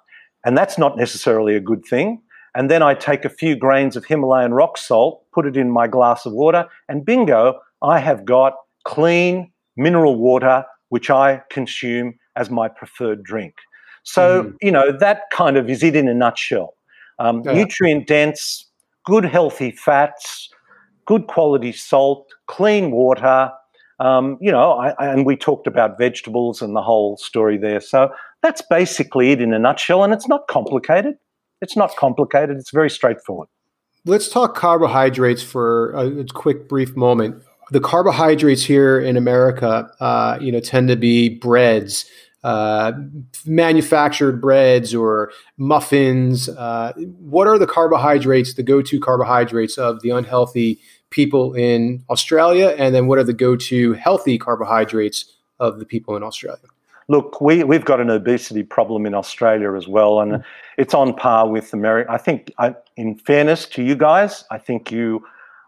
And 0.44 0.58
that's 0.58 0.76
not 0.76 0.98
necessarily 0.98 1.56
a 1.56 1.60
good 1.60 1.84
thing. 1.88 2.20
And 2.54 2.70
then 2.70 2.82
I 2.82 2.94
take 2.94 3.24
a 3.24 3.28
few 3.28 3.56
grains 3.56 3.96
of 3.96 4.04
Himalayan 4.04 4.54
rock 4.54 4.78
salt, 4.78 5.24
put 5.32 5.46
it 5.46 5.56
in 5.56 5.70
my 5.70 5.86
glass 5.86 6.24
of 6.24 6.32
water, 6.32 6.66
and 6.88 7.04
bingo, 7.04 7.60
I 7.82 7.98
have 7.98 8.24
got 8.24 8.54
clean 8.84 9.50
mineral 9.76 10.16
water, 10.16 10.64
which 10.88 11.10
I 11.10 11.42
consume 11.50 12.14
as 12.36 12.50
my 12.50 12.68
preferred 12.68 13.22
drink. 13.24 13.54
So, 14.04 14.44
mm. 14.44 14.54
you 14.60 14.70
know, 14.70 14.92
that 14.92 15.22
kind 15.32 15.56
of 15.56 15.68
is 15.68 15.82
it 15.82 15.96
in 15.96 16.08
a 16.08 16.14
nutshell. 16.14 16.74
Um, 17.18 17.42
yeah. 17.44 17.54
Nutrient 17.54 18.06
dense, 18.06 18.68
good 19.04 19.24
healthy 19.24 19.70
fats, 19.72 20.48
good 21.06 21.26
quality 21.26 21.72
salt, 21.72 22.28
clean 22.46 22.90
water, 22.90 23.50
um, 24.00 24.38
you 24.40 24.50
know, 24.50 24.72
I, 24.72 24.94
and 24.98 25.24
we 25.24 25.36
talked 25.36 25.66
about 25.66 25.98
vegetables 25.98 26.60
and 26.60 26.74
the 26.74 26.82
whole 26.82 27.16
story 27.16 27.56
there. 27.56 27.80
So 27.80 28.10
that's 28.42 28.62
basically 28.62 29.30
it 29.30 29.40
in 29.40 29.54
a 29.54 29.58
nutshell. 29.58 30.02
And 30.02 30.12
it's 30.12 30.28
not 30.28 30.48
complicated. 30.48 31.14
It's 31.64 31.76
not 31.76 31.96
complicated. 31.96 32.58
It's 32.58 32.70
very 32.70 32.90
straightforward. 32.90 33.48
Let's 34.04 34.28
talk 34.28 34.54
carbohydrates 34.54 35.42
for 35.42 35.92
a 35.92 36.24
quick, 36.26 36.68
brief 36.68 36.94
moment. 36.94 37.42
The 37.70 37.80
carbohydrates 37.80 38.62
here 38.62 39.00
in 39.00 39.16
America, 39.16 39.90
uh, 39.98 40.36
you 40.42 40.52
know, 40.52 40.60
tend 40.60 40.88
to 40.88 40.96
be 40.96 41.30
breads, 41.30 42.04
uh, 42.42 42.92
manufactured 43.46 44.42
breads 44.42 44.94
or 44.94 45.32
muffins. 45.56 46.50
Uh, 46.50 46.92
what 47.18 47.46
are 47.46 47.58
the 47.58 47.66
carbohydrates, 47.66 48.52
the 48.52 48.62
go-to 48.62 49.00
carbohydrates 49.00 49.78
of 49.78 50.02
the 50.02 50.10
unhealthy 50.10 50.78
people 51.08 51.54
in 51.54 52.04
Australia? 52.10 52.74
And 52.76 52.94
then 52.94 53.06
what 53.06 53.18
are 53.18 53.24
the 53.24 53.32
go 53.32 53.56
to 53.56 53.94
healthy 53.94 54.36
carbohydrates 54.36 55.24
of 55.58 55.78
the 55.78 55.86
people 55.86 56.14
in 56.14 56.22
Australia? 56.22 56.68
Look, 57.08 57.40
we, 57.40 57.64
we've 57.64 57.84
got 57.84 58.00
an 58.00 58.10
obesity 58.10 58.62
problem 58.62 59.06
in 59.06 59.14
Australia 59.14 59.74
as 59.74 59.86
well, 59.86 60.20
and 60.20 60.32
mm. 60.32 60.44
it's 60.78 60.94
on 60.94 61.14
par 61.14 61.48
with 61.48 61.72
America. 61.72 62.10
I 62.10 62.18
think, 62.18 62.52
I, 62.58 62.74
in 62.96 63.16
fairness 63.16 63.66
to 63.66 63.82
you 63.82 63.94
guys, 63.94 64.44
I 64.50 64.58
think 64.58 64.90
you 64.90 65.24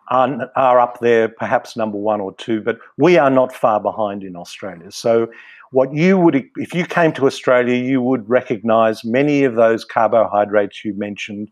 are, 0.09 0.51
are 0.57 0.81
up 0.81 1.01
there, 1.01 1.29
perhaps 1.29 1.77
number 1.77 1.99
one 1.99 2.21
or 2.21 2.35
two, 2.35 2.61
but 2.61 2.79
we 2.97 3.19
are 3.19 3.31
not 3.31 3.55
far 3.55 3.81
behind 3.81 4.23
in 4.23 4.37
Australia. 4.37 4.91
So, 4.91 5.29
what 5.73 5.93
you 5.93 6.17
would, 6.17 6.49
if 6.57 6.75
you 6.75 6.87
came 6.87 7.13
to 7.15 7.27
Australia, 7.27 7.75
you 7.75 8.01
would 8.01 8.29
recognize 8.31 9.05
many 9.05 9.43
of 9.43 9.57
those 9.57 9.85
carbohydrates 9.85 10.85
you 10.85 10.95
mentioned 10.95 11.51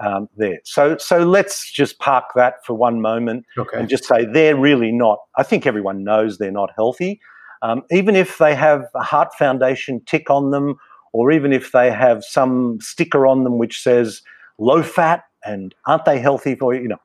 um, 0.00 0.28
there. 0.36 0.60
So, 0.64 0.96
so 0.96 1.24
let's 1.24 1.70
just 1.70 1.98
park 1.98 2.24
that 2.34 2.64
for 2.64 2.74
one 2.74 3.00
moment 3.00 3.44
okay. 3.58 3.78
and 3.78 3.88
just 3.88 4.04
say 4.04 4.24
they're 4.24 4.56
really 4.56 4.92
not. 4.92 5.18
I 5.36 5.42
think 5.42 5.66
everyone 5.66 6.04
knows 6.04 6.38
they're 6.38 6.50
not 6.50 6.70
healthy. 6.74 7.20
Um, 7.62 7.82
even 7.90 8.16
if 8.16 8.38
they 8.38 8.54
have 8.54 8.84
a 8.94 9.02
Heart 9.02 9.34
Foundation 9.38 10.00
tick 10.06 10.30
on 10.30 10.50
them, 10.50 10.76
or 11.12 11.32
even 11.32 11.52
if 11.52 11.72
they 11.72 11.90
have 11.90 12.24
some 12.24 12.78
sticker 12.80 13.26
on 13.26 13.44
them 13.44 13.58
which 13.58 13.82
says 13.82 14.22
low 14.58 14.82
fat 14.82 15.24
and 15.44 15.74
aren't 15.86 16.04
they 16.04 16.18
healthy 16.18 16.54
for 16.54 16.74
you? 16.74 16.82
You 16.82 16.88
know, 16.88 17.00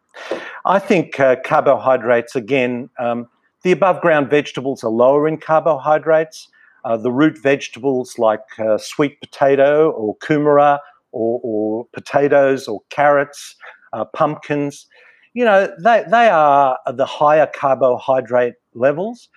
I 0.66 0.80
think 0.80 1.20
uh, 1.20 1.38
carbohydrates 1.44 2.36
again. 2.36 2.90
Um, 3.00 3.28
the 3.64 3.72
above 3.72 4.02
ground 4.02 4.30
vegetables 4.30 4.84
are 4.84 4.92
lower 4.92 5.28
in 5.28 5.38
carbohydrates. 5.38 6.48
Uh, 6.84 6.98
the 6.98 7.12
root 7.12 7.38
vegetables 7.42 8.20
like 8.20 8.44
uh, 8.60 8.78
sweet 8.78 9.20
potato 9.20 9.90
or 9.90 10.16
kumara 10.18 10.78
or, 11.12 11.40
or 11.44 11.88
potatoes 11.92 12.68
or 12.68 12.82
carrots, 12.92 13.56
uh, 13.94 14.06
pumpkins. 14.06 14.86
You 15.34 15.46
know, 15.46 15.74
they, 15.84 16.04
they 16.10 16.30
are 16.30 16.78
the 16.94 17.06
higher 17.06 17.48
carbohydrate 17.48 18.54
levels. 18.76 19.30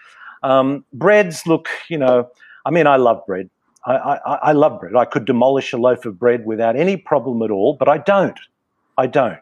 Um, 0.42 0.85
breads 0.92 1.46
look, 1.46 1.68
you 1.88 1.98
know, 1.98 2.29
I 2.64 2.70
mean, 2.70 2.87
I 2.87 2.96
love 2.96 3.24
bread. 3.27 3.51
I, 3.87 3.94
I, 3.94 4.35
I, 4.35 4.53
love 4.53 4.81
bread. 4.81 4.94
I 4.96 5.05
could 5.05 5.24
demolish 5.24 5.72
a 5.72 5.79
loaf 5.79 6.05
of 6.05 6.18
bread 6.18 6.44
without 6.44 6.77
any 6.77 6.96
problem 6.96 7.42
at 7.42 7.51
all, 7.51 7.74
but 7.74 7.88
I 7.88 7.98
don't. 7.98 8.38
I 8.98 9.07
don't. 9.07 9.38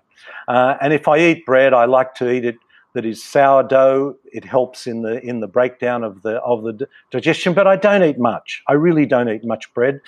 Uh, 0.47 0.77
and 0.81 0.93
if 0.93 1.09
I 1.09 1.19
eat 1.19 1.45
bread, 1.47 1.75
I 1.75 1.87
like 1.87 2.15
to 2.17 2.31
eat 2.31 2.45
it 2.45 2.57
that 2.97 3.05
is 3.05 3.23
sourdough. 3.23 4.17
It 4.33 4.45
helps 4.45 4.87
in 4.87 5.03
the 5.03 5.21
in 5.23 5.41
the 5.41 5.47
breakdown 5.47 6.03
of 6.03 6.23
the 6.23 6.37
of 6.37 6.65
the 6.65 6.89
digestion. 7.11 7.53
But 7.53 7.67
I 7.67 7.77
don't 7.77 8.03
eat 8.03 8.19
much. 8.19 8.63
I 8.69 8.73
really 8.73 9.05
don't 9.05 9.29
eat 9.29 9.45
much 9.45 9.73
bread. 9.75 10.01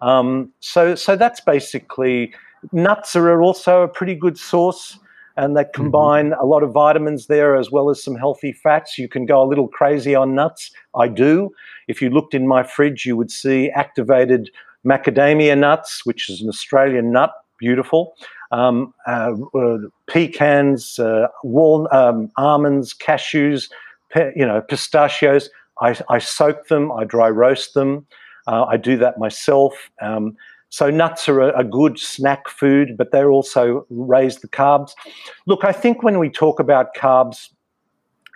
Um, 0.00 0.52
so 0.60 0.94
so 0.94 1.16
that's 1.16 1.40
basically 1.40 2.32
nuts 2.72 3.16
are 3.16 3.42
also 3.42 3.82
a 3.82 3.88
pretty 3.88 4.14
good 4.14 4.38
source. 4.38 4.98
And 5.36 5.56
they 5.56 5.64
mm-hmm. 5.64 5.82
combine 5.82 6.30
mm-hmm. 6.30 6.40
a 6.40 6.46
lot 6.46 6.62
of 6.62 6.72
vitamins 6.72 7.26
there 7.26 7.56
as 7.56 7.70
well 7.70 7.90
as 7.90 8.02
some 8.02 8.16
healthy 8.16 8.52
fats. 8.52 8.98
You 8.98 9.08
can 9.08 9.26
go 9.26 9.42
a 9.42 9.48
little 9.48 9.68
crazy 9.68 10.14
on 10.14 10.34
nuts. 10.34 10.70
I 10.94 11.08
do. 11.08 11.50
If 11.88 12.00
you 12.00 12.10
looked 12.10 12.34
in 12.34 12.46
my 12.46 12.62
fridge, 12.62 13.06
you 13.06 13.16
would 13.16 13.30
see 13.30 13.70
activated 13.70 14.50
macadamia 14.84 15.58
nuts, 15.58 16.06
which 16.06 16.30
is 16.30 16.40
an 16.40 16.48
Australian 16.48 17.12
nut, 17.12 17.32
beautiful 17.58 18.14
um, 18.50 18.94
uh, 19.06 19.32
uh, 19.54 19.78
pecans, 20.06 20.98
uh, 20.98 21.28
wal- 21.42 21.88
um, 21.92 22.30
almonds, 22.36 22.94
cashews, 22.94 23.70
pe- 24.10 24.32
you 24.36 24.46
know, 24.46 24.60
pistachios. 24.60 25.50
I, 25.80 25.96
I, 26.08 26.18
soak 26.18 26.68
them, 26.68 26.90
I 26.92 27.04
dry 27.04 27.28
roast 27.28 27.74
them. 27.74 28.06
Uh, 28.46 28.64
I 28.64 28.76
do 28.76 28.96
that 28.98 29.18
myself. 29.18 29.90
Um, 30.00 30.36
so 30.70 30.90
nuts 30.90 31.28
are 31.28 31.40
a, 31.40 31.60
a, 31.60 31.64
good 31.64 31.98
snack 31.98 32.48
food, 32.48 32.96
but 32.96 33.12
they 33.12 33.24
also 33.24 33.86
raise 33.88 34.38
the 34.38 34.48
carbs. 34.48 34.92
Look, 35.46 35.64
I 35.64 35.72
think 35.72 36.02
when 36.02 36.18
we 36.18 36.28
talk 36.28 36.58
about 36.58 36.94
carbs, 36.94 37.48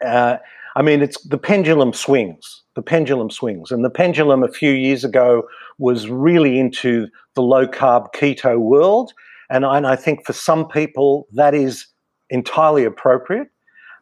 uh, 0.05 0.37
I 0.77 0.83
mean, 0.83 1.03
it's 1.03 1.21
the 1.23 1.39
pendulum 1.39 1.93
swings. 1.93 2.63
The 2.77 2.83
pendulum 2.83 3.31
swings, 3.31 3.73
and 3.73 3.85
the 3.85 3.91
pendulum 3.91 4.45
a 4.45 4.49
few 4.49 4.71
years 4.71 5.05
ago 5.05 5.43
was 5.79 6.09
really 6.09 6.59
into 6.59 7.09
the 7.35 7.43
low 7.43 7.67
carb 7.67 8.15
keto 8.15 8.59
world, 8.59 9.13
and 9.51 9.67
I, 9.67 9.77
and 9.77 9.87
I 9.87 9.97
think 9.97 10.25
for 10.25 10.33
some 10.33 10.69
people 10.69 11.27
that 11.33 11.53
is 11.53 11.87
entirely 12.31 12.85
appropriate. 12.85 13.49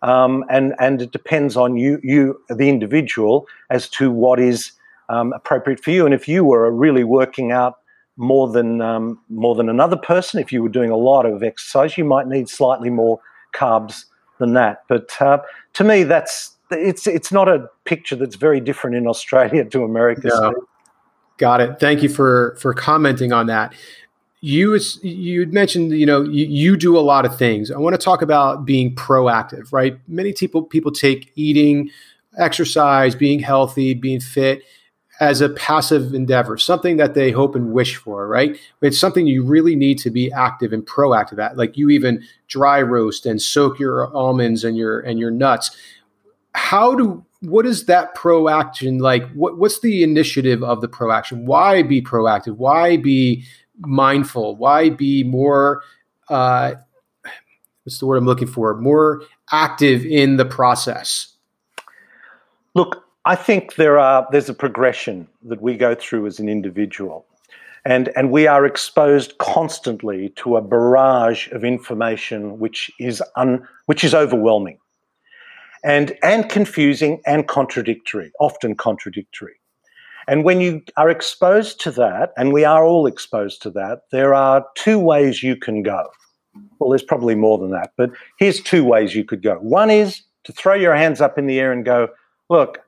Um, 0.02 0.44
and 0.48 0.74
and 0.78 1.02
it 1.02 1.10
depends 1.10 1.56
on 1.56 1.76
you, 1.76 1.98
you 2.04 2.38
the 2.50 2.68
individual, 2.68 3.46
as 3.70 3.88
to 3.90 4.12
what 4.12 4.38
is 4.38 4.70
um, 5.08 5.32
appropriate 5.32 5.80
for 5.80 5.90
you. 5.90 6.04
And 6.04 6.14
if 6.14 6.28
you 6.28 6.44
were 6.44 6.70
really 6.70 7.02
working 7.02 7.50
out 7.50 7.78
more 8.18 8.48
than 8.48 8.82
um, 8.82 9.18
more 9.30 9.54
than 9.54 9.68
another 9.68 9.96
person, 9.96 10.40
if 10.40 10.52
you 10.52 10.62
were 10.62 10.68
doing 10.68 10.90
a 10.90 10.96
lot 10.96 11.24
of 11.24 11.42
exercise, 11.42 11.96
you 11.96 12.04
might 12.04 12.26
need 12.26 12.48
slightly 12.48 12.90
more 12.90 13.20
carbs 13.54 14.04
than 14.38 14.52
that. 14.54 14.82
But 14.88 15.10
uh, 15.20 15.38
to 15.74 15.84
me, 15.84 16.02
that's 16.02 16.56
it's 16.70 17.06
it's 17.06 17.32
not 17.32 17.48
a 17.48 17.66
picture 17.84 18.16
that's 18.16 18.36
very 18.36 18.60
different 18.60 18.96
in 18.96 19.06
Australia 19.06 19.64
to 19.64 19.84
America. 19.84 20.28
No. 20.28 20.52
Got 21.38 21.60
it. 21.60 21.80
Thank 21.80 22.02
you 22.02 22.08
for 22.08 22.56
for 22.60 22.74
commenting 22.74 23.32
on 23.32 23.46
that 23.46 23.72
you 24.40 24.78
you 25.02 25.46
mentioned 25.46 25.90
you 25.92 26.06
know 26.06 26.22
you, 26.22 26.46
you 26.46 26.76
do 26.76 26.96
a 26.96 27.00
lot 27.00 27.24
of 27.24 27.36
things. 27.36 27.70
I 27.70 27.78
want 27.78 27.94
to 27.94 27.98
talk 27.98 28.22
about 28.22 28.64
being 28.64 28.94
proactive, 28.94 29.72
right? 29.72 29.98
Many 30.06 30.32
people 30.32 30.62
people 30.62 30.92
take 30.92 31.32
eating, 31.34 31.90
exercise, 32.38 33.14
being 33.14 33.40
healthy, 33.40 33.94
being 33.94 34.20
fit 34.20 34.62
as 35.20 35.40
a 35.40 35.48
passive 35.50 36.14
endeavor, 36.14 36.56
something 36.56 36.96
that 36.96 37.14
they 37.14 37.30
hope 37.30 37.56
and 37.56 37.72
wish 37.72 37.96
for, 37.96 38.28
right? 38.28 38.58
It's 38.82 38.98
something 38.98 39.26
you 39.26 39.42
really 39.42 39.74
need 39.74 39.98
to 39.98 40.10
be 40.10 40.30
active 40.32 40.72
and 40.72 40.86
proactive 40.86 41.42
at. 41.42 41.56
Like 41.56 41.76
you 41.76 41.90
even 41.90 42.22
dry 42.46 42.80
roast 42.82 43.26
and 43.26 43.42
soak 43.42 43.78
your 43.78 44.14
almonds 44.16 44.64
and 44.64 44.76
your 44.76 45.00
and 45.00 45.18
your 45.18 45.30
nuts. 45.30 45.76
How 46.54 46.94
do 46.94 47.24
what 47.40 47.66
is 47.66 47.86
that 47.86 48.14
proaction 48.14 48.98
like? 48.98 49.28
What, 49.32 49.58
what's 49.58 49.80
the 49.80 50.02
initiative 50.02 50.62
of 50.62 50.80
the 50.80 50.88
proaction? 50.88 51.46
Why 51.46 51.82
be 51.82 52.02
proactive? 52.02 52.56
Why 52.56 52.96
be 52.96 53.44
mindful? 53.80 54.56
Why 54.56 54.90
be 54.90 55.22
more, 55.22 55.82
uh, 56.28 56.74
what's 57.84 57.98
the 57.98 58.06
word 58.06 58.16
I'm 58.16 58.26
looking 58.26 58.48
for? 58.48 58.74
More 58.76 59.22
active 59.52 60.04
in 60.04 60.36
the 60.36 60.44
process? 60.44 61.34
Look, 62.74 63.04
I 63.28 63.36
think 63.36 63.74
there 63.74 63.98
are 63.98 64.26
there's 64.32 64.48
a 64.48 64.54
progression 64.54 65.28
that 65.42 65.60
we 65.60 65.76
go 65.76 65.94
through 65.94 66.26
as 66.26 66.40
an 66.40 66.48
individual. 66.48 67.26
And, 67.84 68.08
and 68.16 68.30
we 68.30 68.46
are 68.46 68.64
exposed 68.64 69.36
constantly 69.38 70.30
to 70.36 70.56
a 70.56 70.62
barrage 70.62 71.48
of 71.52 71.62
information 71.62 72.58
which 72.58 72.90
is 72.98 73.22
un, 73.36 73.68
which 73.86 74.02
is 74.02 74.14
overwhelming 74.14 74.78
and 75.84 76.16
and 76.22 76.48
confusing 76.48 77.20
and 77.26 77.46
contradictory, 77.46 78.32
often 78.40 78.74
contradictory. 78.74 79.60
And 80.26 80.42
when 80.42 80.62
you 80.62 80.82
are 80.96 81.10
exposed 81.10 81.80
to 81.82 81.90
that, 81.92 82.32
and 82.38 82.52
we 82.52 82.64
are 82.64 82.84
all 82.84 83.06
exposed 83.06 83.60
to 83.62 83.70
that, 83.72 84.00
there 84.10 84.34
are 84.34 84.64
two 84.74 84.98
ways 84.98 85.42
you 85.42 85.54
can 85.54 85.82
go. 85.82 86.08
Well, 86.78 86.90
there's 86.90 87.02
probably 87.02 87.34
more 87.34 87.58
than 87.58 87.72
that, 87.72 87.92
but 87.98 88.10
here's 88.38 88.60
two 88.62 88.84
ways 88.84 89.14
you 89.14 89.24
could 89.24 89.42
go. 89.42 89.56
One 89.56 89.90
is 89.90 90.22
to 90.44 90.52
throw 90.52 90.74
your 90.74 90.94
hands 90.94 91.20
up 91.20 91.36
in 91.38 91.46
the 91.46 91.60
air 91.60 91.72
and 91.72 91.84
go, 91.84 92.08
look, 92.50 92.80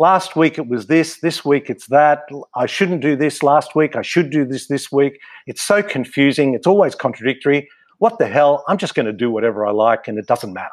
last 0.00 0.34
week 0.34 0.58
it 0.58 0.66
was 0.66 0.86
this, 0.86 1.20
this 1.20 1.44
week 1.44 1.70
it's 1.70 1.86
that. 1.88 2.22
I 2.56 2.66
shouldn't 2.66 3.02
do 3.02 3.14
this 3.14 3.42
last 3.42 3.76
week. 3.76 3.94
I 3.94 4.02
should 4.02 4.30
do 4.30 4.44
this 4.44 4.66
this 4.66 4.90
week. 4.90 5.20
It's 5.46 5.62
so 5.62 5.82
confusing. 5.82 6.54
It's 6.54 6.66
always 6.66 6.96
contradictory. 6.96 7.68
What 7.98 8.18
the 8.18 8.26
hell? 8.26 8.64
I'm 8.66 8.78
just 8.78 8.94
going 8.94 9.06
to 9.06 9.12
do 9.12 9.30
whatever 9.30 9.64
I 9.66 9.70
like 9.70 10.08
and 10.08 10.18
it 10.18 10.26
doesn't 10.26 10.54
matter. 10.54 10.70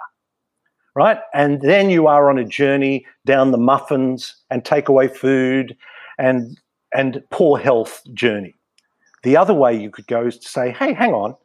Right? 0.96 1.20
And 1.34 1.62
then 1.62 1.92
you 1.92 2.08
are 2.08 2.30
on 2.32 2.40
a 2.40 2.46
journey 2.46 3.06
down 3.26 3.52
the 3.52 3.58
muffins 3.60 4.36
and 4.50 4.63
takeaway 4.63 5.13
food 5.13 5.78
and 6.18 6.58
and 6.96 7.22
poor 7.30 7.60
health 7.60 8.02
journey. 8.13 8.56
The 9.24 9.36
other 9.36 9.54
way 9.54 9.78
you 9.80 9.92
could 9.92 10.08
go 10.08 10.26
is 10.26 10.40
to 10.40 10.48
say, 10.48 10.72
hey, 10.72 10.94
hang 10.94 11.13
on, 11.13 11.36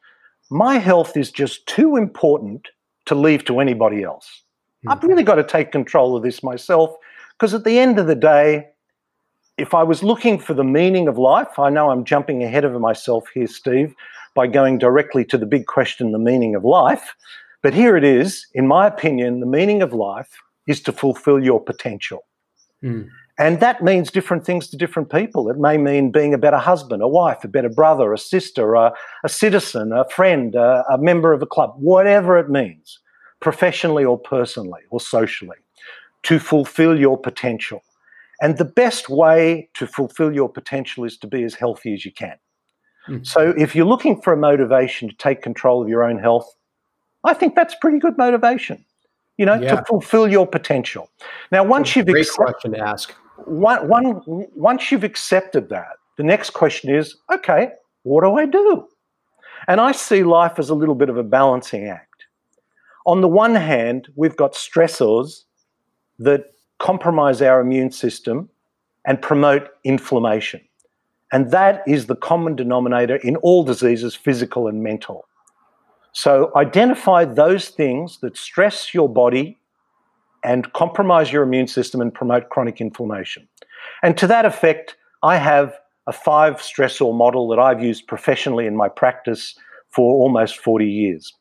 my 0.51 0.79
health 0.79 1.17
is 1.17 1.33
just 1.33 1.67
too 1.67 1.97
important 1.97 2.69
to 3.07 3.17
leave 3.17 3.45
to 3.47 3.59
anybody 3.59 4.05
else. 4.05 4.45
Mm. 4.87 4.93
I've 4.93 5.03
really 5.03 5.25
got 5.25 5.35
to 5.35 5.45
take 5.45 5.73
control 5.73 6.17
of 6.17 6.23
this 6.23 6.43
myself 6.43 6.97
because 7.33 7.55
at 7.55 7.65
the 7.65 7.79
end 7.79 7.99
of 7.99 8.07
the 8.07 8.15
day, 8.15 8.69
if 9.59 9.75
I 9.75 9.83
was 9.83 10.03
looking 10.03 10.39
for 10.39 10.55
the 10.55 10.65
meaning 10.65 11.09
of 11.09 11.19
life, 11.19 11.59
I 11.59 11.71
know 11.71 11.91
I'm 11.91 12.05
jumping 12.05 12.43
ahead 12.43 12.65
of 12.65 12.73
myself 12.81 13.25
here, 13.35 13.47
Steve, 13.47 13.95
by 14.35 14.47
going 14.47 14.79
directly 14.79 15.25
to 15.27 15.39
the 15.39 15.47
big 15.47 15.67
question, 15.67 16.13
the 16.13 16.19
meaning 16.19 16.55
of 16.55 16.65
life. 16.65 17.15
But 17.63 17.75
here 17.75 17.97
it 17.97 18.05
is. 18.05 18.47
In 18.55 18.67
my 18.67 18.87
opinion, 18.87 19.41
the 19.41 19.47
meaning 19.47 19.83
of 19.83 19.93
life 19.93 20.39
is 20.67 20.81
to 20.83 20.93
fulfill 20.93 21.43
your 21.43 21.61
potential. 21.61 22.25
Mm. 22.83 23.09
And 23.39 23.61
that 23.61 23.83
means 23.83 24.11
different 24.11 24.45
things 24.45 24.69
to 24.69 24.77
different 24.77 25.11
people. 25.11 25.49
It 25.49 25.59
may 25.59 25.79
mean 25.79 26.13
being 26.13 26.35
a 26.35 26.39
better 26.39 26.59
husband, 26.59 27.03
a 27.03 27.09
wife, 27.09 27.45
a 27.45 27.49
better 27.49 27.71
brother, 27.71 28.13
a 28.13 28.19
sister, 28.19 28.75
a, 28.75 28.93
a 29.25 29.29
citizen, 29.29 29.93
a 29.93 30.07
friend, 30.09 30.55
a, 30.55 30.85
a 30.91 30.99
member 30.99 31.33
of 31.33 31.41
a 31.41 31.47
club, 31.47 31.75
whatever 31.77 32.39
it 32.39 32.51
means, 32.51 32.99
professionally 33.41 34.05
or 34.05 34.19
personally 34.19 34.83
or 34.91 35.01
socially, 35.01 35.57
to 36.25 36.39
fulfill 36.39 36.99
your 36.99 37.19
potential. 37.19 37.83
And 38.41 38.59
the 38.59 38.65
best 38.65 39.09
way 39.09 39.69
to 39.75 39.87
fulfill 39.87 40.33
your 40.33 40.49
potential 40.49 41.05
is 41.05 41.17
to 41.19 41.27
be 41.27 41.45
as 41.45 41.55
healthy 41.55 41.95
as 41.95 42.05
you 42.05 42.13
can. 42.13 42.37
Mm-hmm. 43.09 43.25
So 43.25 43.55
if 43.57 43.75
you're 43.75 43.87
looking 43.87 44.21
for 44.21 44.33
a 44.33 44.37
motivation 44.37 45.09
to 45.09 45.15
take 45.17 45.43
control 45.43 45.83
of 45.83 45.89
your 45.89 46.03
own 46.03 46.19
health, 46.19 46.53
I 47.25 47.35
think 47.35 47.55
that's 47.55 47.75
pretty 47.81 47.99
good 47.99 48.19
motivation 48.19 48.85
you 49.39 49.47
know, 49.47 49.55
yeah. 49.55 49.77
to 49.77 49.85
fulfill 49.85 50.31
your 50.31 50.47
potential. 50.47 51.11
Now, 51.51 51.65
once 51.65 51.97
you've 51.97 52.07
great 52.07 52.23
accept- 52.23 52.37
question 52.37 52.73
to 52.73 52.81
ask 52.81 53.13
one, 53.45 53.89
one, 53.89 54.23
once 54.55 54.93
you've 54.93 55.05
accepted 55.05 55.69
that, 55.71 55.97
the 56.17 56.23
next 56.23 56.51
question 56.51 56.95
is 56.95 57.17
okay, 57.33 57.71
what 58.03 58.23
do 58.23 58.35
I 58.35 58.47
do? 58.47 58.87
And 59.69 59.81
I 59.81 59.93
see 59.93 60.23
life 60.23 60.59
as 60.59 60.71
a 60.71 60.75
little 60.75 60.95
bit 60.95 61.09
of 61.09 61.17
a 61.17 61.23
balancing 61.23 61.89
act. 61.89 62.27
On 63.07 63.21
the 63.21 63.29
one 63.29 63.55
hand, 63.55 64.09
we've 64.17 64.37
got 64.37 64.53
stressors 64.53 65.45
that 66.23 66.53
compromise 66.79 67.43
our 67.43 67.61
immune 67.61 67.93
system 67.93 68.49
and 69.05 69.21
promote 69.21 69.69
inflammation. 69.85 70.61
And 71.33 71.51
that 71.51 71.83
is 71.87 72.07
the 72.07 72.17
common 72.17 72.57
denominator 72.57 73.17
in 73.17 73.37
all 73.37 73.65
diseases, 73.65 74.15
physical 74.15 74.69
and 74.69 74.83
mental. 74.83 75.27
So 76.13 76.53
identify 76.57 77.25
those 77.25 77.71
things 77.71 78.19
that 78.19 78.37
stress 78.37 78.93
your 78.93 79.09
body 79.09 79.59
and 80.45 80.71
compromise 80.73 81.33
your 81.33 81.43
immune 81.43 81.69
system 81.69 82.01
and 82.01 82.13
promote 82.13 82.51
chronic 82.51 82.81
inflammation. 82.81 83.49
And 84.03 84.17
to 84.19 84.27
that 84.27 84.45
effect, 84.45 84.97
I 85.23 85.37
have 85.37 85.79
a 86.07 86.13
five 86.13 86.57
stressor 86.57 87.17
model 87.17 87.49
that 87.49 87.59
I've 87.59 87.83
used 87.83 88.07
professionally 88.07 88.67
in 88.67 88.77
my 88.77 88.89
practice 88.89 89.55
for 89.91 90.15
almost 90.15 90.59
40 90.59 90.87
years. 90.87 91.33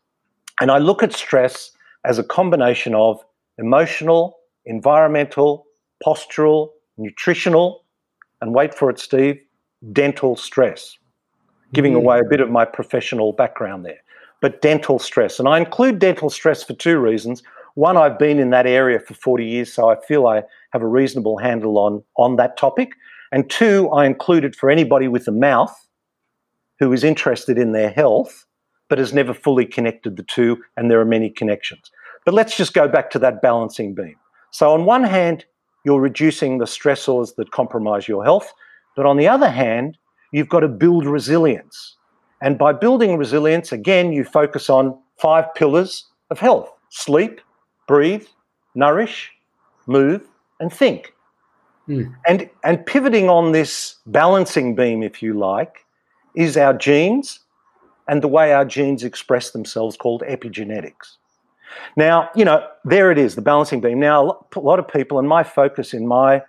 And 0.62 0.72
I 0.72 0.78
look 0.78 1.04
at 1.04 1.14
stress 1.14 1.72
as 2.06 2.20
a 2.20 2.24
combination 2.24 2.94
of 2.94 3.24
emotional, 3.58 4.38
environmental, 4.72 5.66
postural, 6.06 6.70
nutritional, 6.98 7.86
and 8.42 8.56
wait 8.56 8.74
for 8.74 8.90
it, 8.90 8.98
Steve, 8.98 9.40
dental 9.92 10.36
stress. 10.36 10.98
Giving 11.74 11.94
mm. 11.94 11.98
away 11.98 12.20
a 12.20 12.30
bit 12.30 12.42
of 12.42 12.50
my 12.50 12.66
professional 12.66 13.34
background 13.34 13.86
there. 13.86 14.02
But 14.42 14.62
dental 14.62 14.98
stress. 14.98 15.38
And 15.38 15.48
I 15.48 15.60
include 15.60 16.00
dental 16.00 16.30
stress 16.30 16.64
for 16.64 16.74
two 16.74 16.98
reasons 16.98 17.44
one, 17.76 17.96
I've 17.96 18.20
been 18.20 18.40
in 18.40 18.50
that 18.50 18.68
area 18.68 19.00
for 19.00 19.14
40 19.14 19.46
years, 19.46 19.74
so 19.74 19.90
I 19.90 19.96
feel 20.06 20.28
I 20.28 20.44
have 20.74 20.82
a 20.82 20.88
reasonable 20.88 21.38
handle 21.38 21.78
on, 21.78 22.04
on 22.18 22.36
that 22.36 22.58
topic. 22.58 22.92
And 23.32 23.50
two, 23.50 23.90
I 23.92 24.06
included 24.06 24.58
for 24.58 24.70
anybody 24.70 25.08
with 25.08 25.26
a 25.28 25.32
mouth 25.32 25.74
who 26.80 26.92
is 26.92 27.04
interested 27.04 27.58
in 27.58 27.72
their 27.72 27.90
health 27.90 28.46
but 28.90 29.00
has 29.00 29.14
never 29.14 29.34
fully 29.34 29.66
connected 29.66 30.18
the 30.18 30.24
two, 30.24 30.62
and 30.76 30.92
there 30.92 31.00
are 31.00 31.06
many 31.06 31.30
connections. 31.30 31.90
But 32.26 32.34
let's 32.34 32.58
just 32.58 32.74
go 32.74 32.90
back 32.90 33.10
to 33.12 33.20
that 33.20 33.42
balancing 33.42 33.96
beam. 33.96 34.18
So, 34.52 34.74
on 34.74 34.86
one 34.86 35.04
hand, 35.04 35.46
you're 35.84 36.00
reducing 36.00 36.58
the 36.58 36.66
stressors 36.66 37.36
that 37.36 37.52
compromise 37.52 38.08
your 38.08 38.24
health. 38.24 38.54
But 38.96 39.06
on 39.06 39.18
the 39.18 39.28
other 39.28 39.50
hand, 39.50 39.98
you've 40.32 40.50
got 40.50 40.60
to 40.62 40.68
build 40.68 41.06
resilience. 41.06 41.96
And 42.42 42.58
by 42.58 42.74
building 42.74 43.18
resilience, 43.18 43.72
again, 43.72 44.12
you 44.12 44.24
focus 44.24 44.70
on 44.70 44.98
five 45.18 45.54
pillars 45.56 46.06
of 46.30 46.40
health 46.40 46.72
sleep, 46.90 47.40
breathe, 47.88 48.26
nourish, 48.76 49.32
move, 49.88 50.22
and 50.60 50.72
think. 50.72 51.14
Mm. 51.88 52.14
And, 52.28 52.50
and 52.64 52.86
pivoting 52.86 53.30
on 53.30 53.54
this 53.54 53.96
balancing 54.06 54.76
beam, 54.76 55.04
if 55.04 55.24
you 55.24 55.34
like, 55.34 55.86
is 56.36 56.58
our 56.58 56.74
genes 56.74 57.40
and 58.08 58.22
the 58.22 58.28
way 58.28 58.54
our 58.54 58.66
genes 58.66 59.04
express 59.04 59.52
themselves 59.52 59.96
called 59.96 60.22
epigenetics. 60.28 61.18
Now, 61.96 62.30
you 62.36 62.46
know, 62.46 62.66
there 62.86 63.12
it 63.12 63.18
is, 63.18 63.36
the 63.36 63.42
balancing 63.42 63.82
beam. 63.82 64.00
Now, 64.00 64.46
a 64.56 64.60
lot 64.60 64.80
of 64.80 64.88
people, 64.88 65.20
and 65.20 65.28
my 65.28 65.44
focus 65.44 65.94
in 65.94 66.08
my 66.08 66.42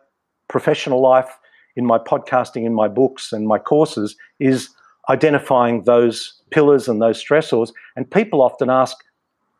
professional 0.49 1.01
life, 1.01 1.39
in 1.77 1.87
my 1.87 1.99
podcasting, 1.99 2.65
in 2.65 2.75
my 2.75 2.89
books, 2.89 3.33
and 3.33 3.47
my 3.47 3.59
courses 3.59 4.17
is 4.39 4.69
identifying 5.11 5.83
those 5.83 6.41
pillars 6.51 6.89
and 6.89 7.01
those 7.01 7.23
stressors. 7.23 7.73
And 7.97 8.11
people 8.11 8.43
often 8.43 8.71
ask, 8.71 8.97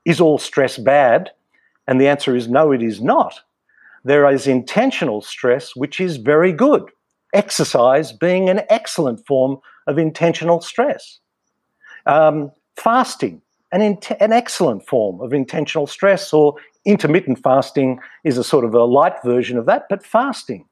is 0.05 0.21
all 0.21 0.39
stress 0.39 0.79
bad? 0.79 1.31
And 1.87 2.01
the 2.01 2.09
answer 2.09 2.37
is 2.37 2.49
no, 2.49 2.73
it 2.73 2.83
is 2.83 3.01
not. 3.01 3.41
There 4.05 4.29
is 4.31 4.47
intentional 4.47 5.21
stress, 5.21 5.77
which 5.77 6.01
is 6.01 6.17
very 6.17 6.53
good. 6.53 6.85
Exercise 7.33 8.13
being 8.13 8.49
an 8.49 8.63
excellent 8.69 9.25
form 9.27 9.59
of 9.87 9.99
intentional 9.99 10.61
stress. 10.61 11.19
Um, 12.07 12.51
fasting, 12.77 13.42
an, 13.73 13.83
in- 13.83 13.99
an 14.21 14.33
excellent 14.33 14.87
form 14.87 15.21
of 15.21 15.33
intentional 15.33 15.87
stress, 15.87 16.33
or 16.33 16.55
intermittent 16.85 17.39
fasting 17.43 17.99
is 18.25 18.39
a 18.39 18.45
sort 18.45 18.65
of 18.65 18.75
a 18.75 18.85
light 18.85 19.15
version 19.25 19.59
of 19.59 19.67
that, 19.67 19.87
but 19.89 20.05
fasting. 20.05 20.67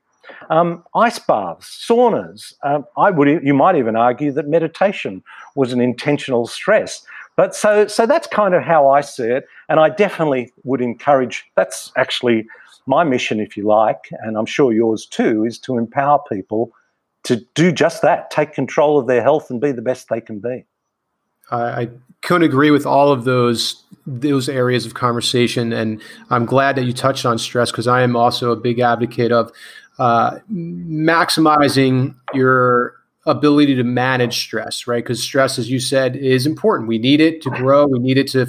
Um, 0.49 0.85
ice 0.95 1.19
baths, 1.19 1.85
saunas. 1.89 2.55
Um, 2.63 2.85
I 2.97 3.11
would, 3.11 3.29
you 3.43 3.55
might 3.55 3.77
even 3.77 3.97
argue 3.97 4.31
that 4.33 4.47
meditation 4.47 5.23
was 5.57 5.73
an 5.73 5.81
intentional 5.81 6.47
stress. 6.47 7.05
But 7.37 7.55
so, 7.55 7.87
so 7.87 8.07
that's 8.07 8.27
kind 8.27 8.55
of 8.55 8.63
how 8.63 8.89
I 8.89 9.01
see 9.01 9.25
it, 9.25 9.47
and 9.69 9.81
I 9.81 9.89
definitely 9.89 10.53
would 10.65 10.81
encourage. 10.81 11.45
That's 11.57 11.91
actually 11.97 12.47
my 12.87 13.03
mission, 13.03 13.41
if 13.41 13.57
you 13.57 13.65
like, 13.67 14.11
and 14.23 14.37
I'm 14.37 14.47
sure 14.47 14.73
yours 14.73 15.07
too, 15.07 15.45
is 15.45 15.59
to 15.61 15.79
empower 15.79 16.21
people 16.31 16.73
to 17.25 17.37
do 17.55 17.73
just 17.73 18.03
that, 18.03 18.31
take 18.31 18.53
control 18.53 18.99
of 18.99 19.07
their 19.07 19.23
health 19.23 19.51
and 19.51 19.61
be 19.61 19.73
the 19.73 19.83
best 19.83 20.09
they 20.09 20.21
can 20.21 20.39
be. 20.39 20.65
I 21.51 21.89
couldn't 22.23 22.45
agree 22.45 22.71
with 22.71 22.87
all 22.87 23.13
of 23.13 23.25
those 23.25 23.83
those 24.07 24.49
areas 24.49 24.87
of 24.87 24.95
conversation, 24.95 25.73
and 25.73 26.01
I'm 26.31 26.47
glad 26.47 26.77
that 26.77 26.85
you 26.85 26.93
touched 26.93 27.27
on 27.27 27.39
stress 27.39 27.71
because 27.71 27.87
I 27.87 28.03
am 28.03 28.17
also 28.17 28.51
a 28.51 28.57
big 28.57 28.81
advocate 28.81 29.33
of 29.33 29.53
uh, 29.99 30.39
maximizing 30.51 32.15
your 32.33 32.95
ability 33.31 33.75
to 33.77 33.85
manage 33.85 34.39
stress, 34.39 34.87
right? 34.87 35.03
Because 35.03 35.23
stress, 35.23 35.59
as 35.59 35.71
you 35.71 35.79
said, 35.79 36.17
is 36.17 36.47
important. 36.47 36.89
We 36.89 36.99
need 36.99 37.21
it 37.21 37.41
to 37.43 37.51
grow. 37.51 37.87
We 37.87 37.99
need 37.99 38.19
it 38.19 38.29
to 38.29 38.47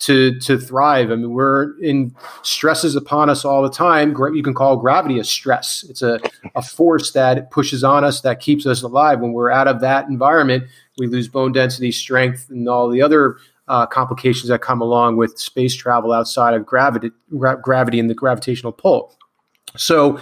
to 0.00 0.38
to 0.40 0.58
thrive. 0.58 1.10
I 1.10 1.16
mean, 1.16 1.32
we're 1.32 1.78
in 1.80 2.14
stresses 2.42 2.96
upon 2.96 3.30
us 3.30 3.44
all 3.44 3.62
the 3.62 3.70
time. 3.70 4.16
You 4.34 4.42
can 4.42 4.54
call 4.54 4.76
gravity 4.76 5.18
a 5.18 5.24
stress. 5.24 5.84
It's 5.88 6.02
a, 6.02 6.20
a 6.54 6.62
force 6.62 7.12
that 7.12 7.50
pushes 7.50 7.84
on 7.84 8.04
us 8.04 8.20
that 8.22 8.40
keeps 8.40 8.66
us 8.66 8.82
alive. 8.82 9.20
When 9.20 9.32
we're 9.32 9.50
out 9.50 9.68
of 9.68 9.80
that 9.80 10.08
environment, 10.08 10.64
we 10.98 11.06
lose 11.06 11.28
bone 11.28 11.52
density, 11.52 11.92
strength, 11.92 12.48
and 12.50 12.68
all 12.68 12.88
the 12.90 13.02
other 13.02 13.36
uh, 13.68 13.86
complications 13.86 14.48
that 14.48 14.60
come 14.60 14.80
along 14.80 15.16
with 15.16 15.38
space 15.38 15.74
travel 15.74 16.12
outside 16.12 16.54
of 16.54 16.64
gravity, 16.64 17.10
gra- 17.36 17.60
gravity 17.60 17.98
and 17.98 18.08
the 18.08 18.14
gravitational 18.14 18.72
pull. 18.72 19.16
So 19.76 20.18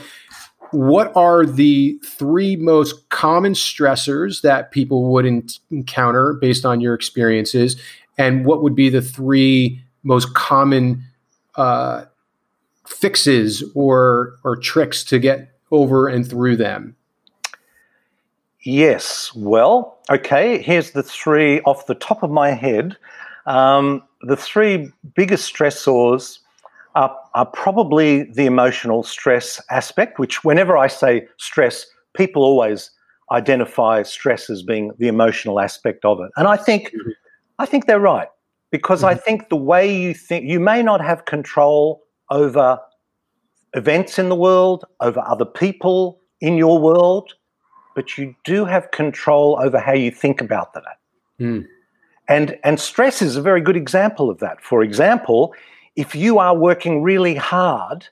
what 0.75 1.15
are 1.17 1.47
the 1.47 1.99
three 2.05 2.57
most 2.57 3.09
common 3.09 3.53
stressors 3.53 4.43
that 4.43 4.71
people 4.71 5.13
would 5.13 5.25
in- 5.25 5.49
encounter 5.71 6.35
based 6.35 6.65
on 6.65 6.81
your 6.81 6.95
experiences? 6.95 7.77
And 8.19 8.45
what 8.45 8.63
would 8.63 8.75
be 8.75 8.89
the 8.89 9.03
three 9.03 9.83
most 10.03 10.35
common 10.35 11.05
uh, 11.57 12.05
fixes 12.87 13.65
or 13.75 14.37
or 14.45 14.57
tricks 14.57 15.05
to 15.05 15.19
get 15.19 15.57
over 15.71 16.09
and 16.09 16.29
through 16.29 16.57
them? 16.57 16.97
Yes. 18.63 19.33
Well 19.35 19.99
okay 20.11 20.61
here's 20.61 20.91
the 20.91 21.03
three 21.03 21.61
off 21.63 21.87
the 21.87 21.95
top 21.95 22.23
of 22.23 22.31
my 22.31 22.51
head. 22.51 22.97
Um, 23.47 24.03
the 24.23 24.37
three 24.37 24.91
biggest 25.15 25.53
stressors 25.53 26.39
are, 26.95 27.17
are 27.35 27.47
probably 27.47 28.25
the 28.25 28.47
emotional 28.47 29.03
stress 29.03 29.61
aspect, 29.71 30.19
which 30.19 30.45
whenever 30.45 30.77
I 30.77 30.87
say 30.87 31.27
stress, 31.39 31.87
people 32.15 32.43
always 32.43 32.91
identify 33.33 34.03
stress 34.03 34.49
as 34.51 34.63
being 34.63 34.93
the 34.99 35.09
emotional 35.09 35.59
aspect 35.61 36.05
of 36.05 36.21
it. 36.21 36.31
And 36.37 36.47
I 36.47 36.57
think 36.57 36.89
mm-hmm. 36.89 37.11
I 37.59 37.67
think 37.67 37.87
they're 37.87 38.01
right 38.01 38.29
because 38.71 39.01
mm-hmm. 39.01 39.11
I 39.11 39.15
think 39.15 39.49
the 39.49 39.57
way 39.57 39.93
you 39.93 40.15
think 40.15 40.45
you 40.49 40.61
may 40.61 40.83
not 40.83 41.01
have 41.01 41.25
control 41.25 42.03
over 42.31 42.79
events 43.75 44.19
in 44.19 44.29
the 44.29 44.37
world, 44.37 44.85
over 45.01 45.21
other 45.27 45.45
people 45.45 46.21
in 46.41 46.57
your 46.57 46.79
world, 46.79 47.35
but 47.95 48.17
you 48.17 48.35
do 48.45 48.65
have 48.65 48.91
control 48.91 49.59
over 49.61 49.79
how 49.79 49.93
you 49.93 50.11
think 50.11 50.41
about 50.41 50.75
that. 50.75 50.99
Mm. 51.41 51.67
And 52.29 52.59
and 52.65 52.81
stress 52.81 53.21
is 53.21 53.37
a 53.37 53.43
very 53.43 53.61
good 53.61 53.77
example 53.77 54.31
of 54.31 54.39
that. 54.39 54.63
For 54.63 54.83
example, 54.83 55.55
if 55.97 56.15
you 56.15 56.39
are 56.39 56.57
working 56.57 57.03
really 57.03 57.35
hard 57.35 58.09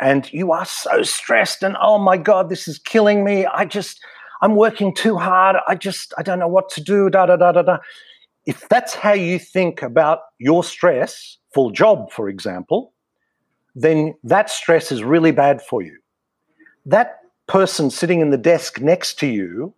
and 0.00 0.32
you 0.32 0.52
are 0.52 0.64
so 0.64 1.02
stressed 1.02 1.62
and 1.62 1.76
oh 1.80 1.98
my 1.98 2.16
god 2.16 2.48
this 2.48 2.68
is 2.68 2.78
killing 2.78 3.24
me. 3.24 3.46
I 3.46 3.64
just 3.64 4.00
i'm 4.42 4.56
working 4.56 4.94
too 4.94 5.16
hard. 5.16 5.56
I 5.66 5.74
just 5.74 6.14
i 6.18 6.22
don't 6.22 6.38
know 6.38 6.48
what 6.48 6.68
to 6.70 6.82
do 6.82 7.10
da 7.10 7.26
da 7.26 7.36
da 7.36 7.52
da 7.52 7.62
da. 7.62 7.78
If 8.46 8.68
that's 8.68 8.94
how 8.94 9.12
you 9.12 9.38
think 9.38 9.82
about 9.82 10.20
your 10.38 10.64
stress 10.64 11.36
full 11.54 11.70
job 11.70 12.10
for 12.12 12.28
example 12.28 12.92
then 13.74 14.14
that 14.24 14.50
stress 14.50 14.90
is 14.90 15.04
really 15.04 15.30
bad 15.30 15.62
for 15.62 15.82
you. 15.82 15.96
That 16.84 17.20
person 17.46 17.90
sitting 17.90 18.20
in 18.20 18.30
the 18.30 18.38
desk 18.38 18.80
next 18.80 19.18
to 19.20 19.26
you 19.26 19.72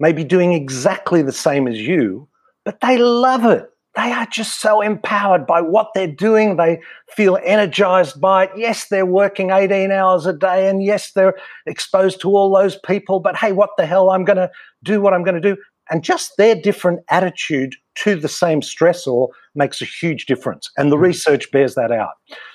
may 0.00 0.12
be 0.12 0.24
doing 0.24 0.52
exactly 0.52 1.22
the 1.22 1.32
same 1.32 1.68
as 1.68 1.78
you 1.78 2.28
but 2.64 2.80
they 2.80 2.98
love 2.98 3.44
it 3.44 3.71
they 3.94 4.12
are 4.12 4.26
just 4.26 4.60
so 4.60 4.80
empowered 4.80 5.46
by 5.46 5.60
what 5.60 5.90
they're 5.94 6.06
doing. 6.06 6.56
They 6.56 6.80
feel 7.14 7.38
energized 7.44 8.20
by 8.20 8.44
it. 8.44 8.50
Yes, 8.56 8.88
they're 8.88 9.04
working 9.04 9.50
18 9.50 9.90
hours 9.90 10.24
a 10.24 10.32
day, 10.32 10.68
and 10.68 10.82
yes, 10.82 11.12
they're 11.12 11.34
exposed 11.66 12.20
to 12.22 12.30
all 12.30 12.54
those 12.54 12.76
people, 12.76 13.20
but 13.20 13.36
hey, 13.36 13.52
what 13.52 13.70
the 13.76 13.86
hell? 13.86 14.10
I'm 14.10 14.24
going 14.24 14.38
to 14.38 14.50
do 14.82 15.00
what 15.00 15.12
I'm 15.12 15.22
going 15.22 15.40
to 15.40 15.54
do. 15.54 15.60
And 15.90 16.02
just 16.02 16.36
their 16.38 16.54
different 16.54 17.00
attitude 17.10 17.74
to 17.96 18.16
the 18.16 18.28
same 18.28 18.62
stressor 18.62 19.28
makes 19.54 19.82
a 19.82 19.84
huge 19.84 20.26
difference. 20.26 20.70
And 20.78 20.90
the 20.90 20.96
mm. 20.96 21.02
research 21.02 21.50
bears 21.50 21.74
that 21.74 21.92
out. 21.92 22.12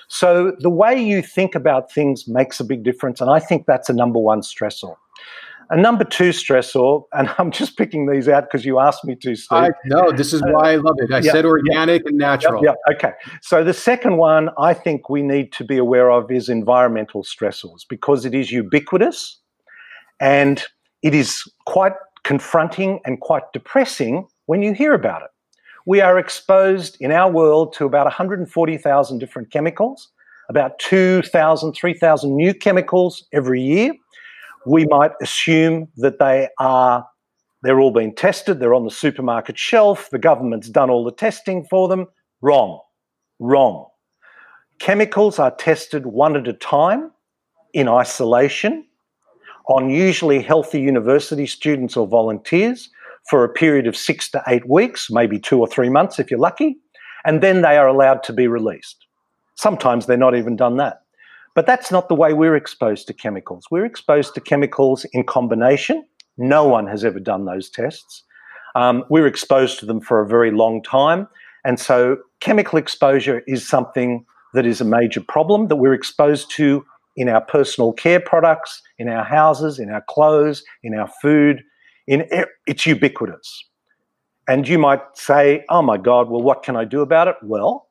So 0.08 0.56
the 0.58 0.70
way 0.70 1.00
you 1.00 1.22
think 1.22 1.54
about 1.54 1.92
things 1.92 2.26
makes 2.26 2.58
a 2.58 2.64
big 2.64 2.82
difference. 2.82 3.20
And 3.20 3.30
I 3.30 3.38
think 3.38 3.66
that's 3.66 3.88
a 3.88 3.92
number 3.92 4.18
one 4.18 4.40
stressor. 4.40 4.96
A 5.70 5.76
number 5.76 6.04
two 6.04 6.30
stressor, 6.30 7.02
and 7.12 7.30
I'm 7.38 7.50
just 7.50 7.76
picking 7.76 8.06
these 8.10 8.28
out 8.28 8.44
because 8.44 8.64
you 8.64 8.78
asked 8.78 9.04
me 9.04 9.14
to, 9.16 9.34
Steve. 9.36 9.58
I, 9.58 9.70
no, 9.84 10.10
this 10.10 10.32
is 10.32 10.42
why 10.42 10.72
I 10.72 10.76
love 10.76 10.96
it. 10.98 11.12
I 11.12 11.20
said 11.20 11.44
organic 11.44 12.02
and 12.06 12.16
natural. 12.16 12.64
Yeah, 12.64 12.74
okay. 12.92 13.12
So 13.42 13.62
the 13.62 13.74
second 13.74 14.16
one 14.16 14.50
I 14.58 14.72
think 14.74 15.10
we 15.10 15.22
need 15.22 15.52
to 15.52 15.64
be 15.64 15.76
aware 15.76 16.10
of 16.10 16.30
is 16.30 16.48
environmental 16.48 17.22
stressors 17.22 17.84
because 17.88 18.24
it 18.24 18.34
is 18.34 18.50
ubiquitous 18.50 19.40
and 20.20 20.64
it 21.02 21.14
is 21.14 21.44
quite 21.66 21.92
confronting 22.24 23.00
and 23.04 23.20
quite 23.20 23.44
depressing 23.52 24.26
when 24.46 24.62
you 24.62 24.72
hear 24.72 24.94
about 24.94 25.22
it. 25.22 25.28
We 25.86 26.00
are 26.00 26.18
exposed 26.18 26.96
in 27.00 27.12
our 27.12 27.30
world 27.30 27.72
to 27.74 27.86
about 27.86 28.04
140,000 28.04 29.18
different 29.18 29.50
chemicals, 29.50 30.08
about 30.50 30.78
2,000, 30.80 31.72
3,000 31.72 32.36
new 32.36 32.52
chemicals 32.52 33.26
every 33.32 33.62
year 33.62 33.94
we 34.66 34.86
might 34.86 35.12
assume 35.22 35.88
that 35.96 36.18
they 36.18 36.48
are 36.58 37.06
they're 37.62 37.80
all 37.80 37.90
being 37.90 38.14
tested, 38.14 38.60
they're 38.60 38.74
on 38.74 38.84
the 38.84 38.90
supermarket 38.90 39.58
shelf, 39.58 40.10
the 40.10 40.18
government's 40.18 40.68
done 40.68 40.90
all 40.90 41.04
the 41.04 41.12
testing 41.12 41.64
for 41.64 41.88
them. 41.88 42.06
Wrong. 42.40 42.80
Wrong. 43.40 43.86
Chemicals 44.78 45.40
are 45.40 45.50
tested 45.56 46.06
one 46.06 46.36
at 46.36 46.46
a 46.46 46.52
time 46.52 47.10
in 47.72 47.88
isolation 47.88 48.84
on 49.68 49.90
usually 49.90 50.40
healthy 50.40 50.80
university 50.80 51.46
students 51.46 51.96
or 51.96 52.06
volunteers 52.06 52.88
for 53.28 53.44
a 53.44 53.48
period 53.48 53.86
of 53.86 53.96
six 53.96 54.30
to 54.30 54.42
eight 54.46 54.68
weeks, 54.68 55.10
maybe 55.10 55.38
two 55.38 55.58
or 55.60 55.66
three 55.66 55.90
months 55.90 56.18
if 56.18 56.30
you're 56.30 56.40
lucky, 56.40 56.76
and 57.24 57.42
then 57.42 57.60
they 57.62 57.76
are 57.76 57.88
allowed 57.88 58.22
to 58.22 58.32
be 58.32 58.46
released. 58.46 59.04
Sometimes 59.56 60.06
they're 60.06 60.16
not 60.16 60.36
even 60.36 60.56
done 60.56 60.76
that. 60.76 61.02
But 61.54 61.66
that's 61.66 61.90
not 61.90 62.08
the 62.08 62.14
way 62.14 62.32
we're 62.32 62.56
exposed 62.56 63.06
to 63.08 63.12
chemicals. 63.12 63.66
We're 63.70 63.84
exposed 63.86 64.34
to 64.34 64.40
chemicals 64.40 65.04
in 65.12 65.24
combination. 65.24 66.04
No 66.36 66.66
one 66.66 66.86
has 66.86 67.04
ever 67.04 67.18
done 67.18 67.46
those 67.46 67.68
tests. 67.68 68.22
Um, 68.74 69.04
we're 69.10 69.26
exposed 69.26 69.80
to 69.80 69.86
them 69.86 70.00
for 70.00 70.20
a 70.20 70.28
very 70.28 70.50
long 70.50 70.82
time. 70.82 71.26
And 71.64 71.80
so 71.80 72.18
chemical 72.40 72.78
exposure 72.78 73.42
is 73.46 73.68
something 73.68 74.24
that 74.54 74.66
is 74.66 74.80
a 74.80 74.84
major 74.84 75.20
problem 75.20 75.68
that 75.68 75.76
we're 75.76 75.94
exposed 75.94 76.50
to 76.52 76.84
in 77.16 77.28
our 77.28 77.40
personal 77.40 77.92
care 77.92 78.20
products, 78.20 78.80
in 78.98 79.08
our 79.08 79.24
houses, 79.24 79.78
in 79.78 79.90
our 79.90 80.04
clothes, 80.08 80.62
in 80.82 80.94
our 80.94 81.10
food. 81.20 81.62
In 82.06 82.26
it's 82.66 82.86
ubiquitous. 82.86 83.64
And 84.46 84.66
you 84.66 84.78
might 84.78 85.02
say, 85.14 85.64
"Oh 85.68 85.82
my 85.82 85.98
God! 85.98 86.30
Well, 86.30 86.40
what 86.40 86.62
can 86.62 86.76
I 86.76 86.84
do 86.84 87.02
about 87.02 87.28
it?" 87.28 87.36
Well, 87.42 87.87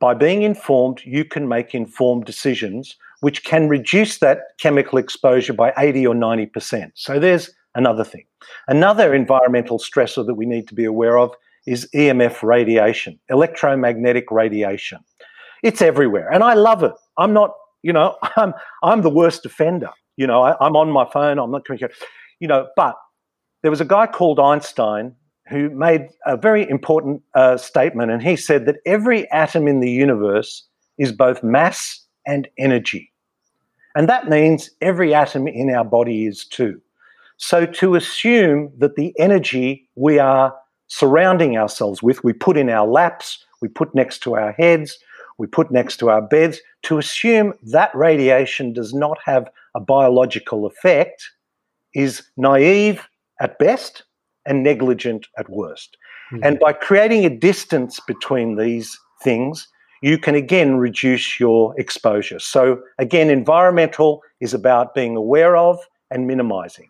by 0.00 0.14
being 0.14 0.42
informed, 0.42 1.00
you 1.04 1.24
can 1.24 1.48
make 1.48 1.74
informed 1.74 2.24
decisions, 2.24 2.96
which 3.20 3.44
can 3.44 3.68
reduce 3.68 4.18
that 4.18 4.40
chemical 4.58 4.98
exposure 4.98 5.52
by 5.52 5.72
80 5.76 6.06
or 6.06 6.14
90 6.14 6.46
percent. 6.46 6.92
So 6.94 7.18
there's 7.18 7.50
another 7.74 8.04
thing. 8.04 8.24
Another 8.68 9.14
environmental 9.14 9.78
stressor 9.78 10.24
that 10.26 10.34
we 10.34 10.46
need 10.46 10.68
to 10.68 10.74
be 10.74 10.84
aware 10.84 11.18
of 11.18 11.34
is 11.66 11.88
EMF 11.94 12.42
radiation, 12.42 13.18
electromagnetic 13.28 14.30
radiation. 14.30 14.98
It's 15.62 15.82
everywhere, 15.82 16.32
and 16.32 16.42
I 16.42 16.54
love 16.54 16.82
it. 16.82 16.92
I'm 17.16 17.32
not, 17.32 17.52
you 17.82 17.92
know, 17.92 18.16
I'm 18.36 18.54
I'm 18.82 19.02
the 19.02 19.10
worst 19.10 19.44
offender. 19.44 19.90
You 20.16 20.26
know, 20.26 20.42
I, 20.42 20.66
am 20.66 20.76
on 20.76 20.90
my 20.90 21.08
phone. 21.12 21.38
I'm 21.38 21.50
not 21.50 21.64
communicating. 21.64 21.96
You 22.40 22.48
know, 22.48 22.68
but 22.76 22.96
there 23.62 23.70
was 23.70 23.80
a 23.80 23.84
guy 23.84 24.06
called 24.06 24.38
Einstein 24.38 25.14
who 25.48 25.70
made 25.70 26.08
a 26.26 26.36
very 26.36 26.68
important 26.68 27.22
uh, 27.34 27.56
statement, 27.56 28.10
and 28.10 28.22
he 28.22 28.36
said 28.36 28.66
that 28.66 28.76
every 28.86 29.30
atom 29.30 29.66
in 29.68 29.80
the 29.80 29.90
universe 29.90 30.64
is 30.98 31.12
both 31.12 31.42
mass 31.42 32.00
and 32.26 32.48
energy, 32.58 33.12
and 33.94 34.08
that 34.08 34.28
means 34.28 34.70
every 34.80 35.14
atom 35.14 35.48
in 35.48 35.70
our 35.70 35.84
body 35.84 36.26
is 36.26 36.44
too. 36.44 36.80
So 37.36 37.66
to 37.66 37.94
assume 37.94 38.72
that 38.78 38.96
the 38.96 39.14
energy 39.18 39.88
we 39.94 40.18
are 40.18 40.54
surrounding 40.88 41.56
ourselves 41.56 42.02
with, 42.02 42.24
we 42.24 42.32
put 42.32 42.56
in 42.56 42.68
our 42.68 42.86
laps, 42.86 43.44
we 43.60 43.68
put 43.68 43.94
next 43.94 44.18
to 44.24 44.34
our 44.34 44.52
heads, 44.52 44.98
we 45.38 45.46
put 45.46 45.70
next 45.70 45.98
to 45.98 46.10
our 46.10 46.20
beds, 46.20 46.60
to 46.82 46.98
assume 46.98 47.54
that 47.62 47.94
radiation 47.94 48.72
does 48.72 48.92
not 48.92 49.18
have 49.24 49.48
a 49.74 49.80
biological 49.80 50.66
effect 50.66 51.30
is 51.94 52.22
naive 52.36 53.08
at 53.40 53.58
best 53.58 54.02
and 54.48 54.62
negligent 54.62 55.28
at 55.38 55.48
worst. 55.48 55.96
Mm-hmm. 56.32 56.44
And 56.44 56.58
by 56.58 56.72
creating 56.72 57.24
a 57.24 57.30
distance 57.30 58.00
between 58.00 58.56
these 58.56 58.98
things, 59.22 59.68
you 60.02 60.18
can 60.18 60.34
again 60.34 60.76
reduce 60.76 61.40
your 61.40 61.78
exposure. 61.78 62.38
So, 62.38 62.80
again, 62.98 63.30
environmental 63.30 64.22
is 64.40 64.54
about 64.54 64.94
being 64.94 65.16
aware 65.16 65.56
of 65.56 65.78
and 66.10 66.26
minimizing. 66.26 66.88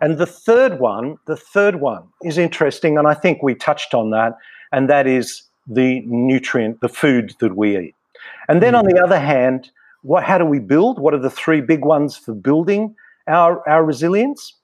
And 0.00 0.18
the 0.18 0.26
third 0.26 0.80
one, 0.80 1.18
the 1.26 1.36
third 1.36 1.76
one 1.76 2.04
is 2.22 2.38
interesting, 2.38 2.98
and 2.98 3.06
I 3.06 3.14
think 3.14 3.42
we 3.42 3.54
touched 3.54 3.94
on 3.94 4.10
that, 4.10 4.36
and 4.72 4.88
that 4.88 5.06
is 5.06 5.42
the 5.66 6.00
nutrient, 6.06 6.80
the 6.80 6.88
food 6.88 7.34
that 7.40 7.56
we 7.56 7.78
eat. 7.78 7.94
And 8.48 8.62
then 8.62 8.74
on 8.74 8.86
the 8.86 9.00
other 9.02 9.18
hand, 9.18 9.70
what, 10.02 10.24
how 10.24 10.38
do 10.38 10.44
we 10.44 10.58
build? 10.58 10.98
What 10.98 11.14
are 11.14 11.20
the 11.20 11.30
three 11.30 11.60
big 11.60 11.84
ones 11.84 12.16
for 12.16 12.34
building 12.34 12.94
our, 13.26 13.66
our 13.68 13.84
resilience? 13.84 14.54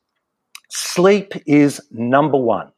Sleep 0.68 1.32
is 1.46 1.80
number 1.90 2.38
one. 2.38 2.70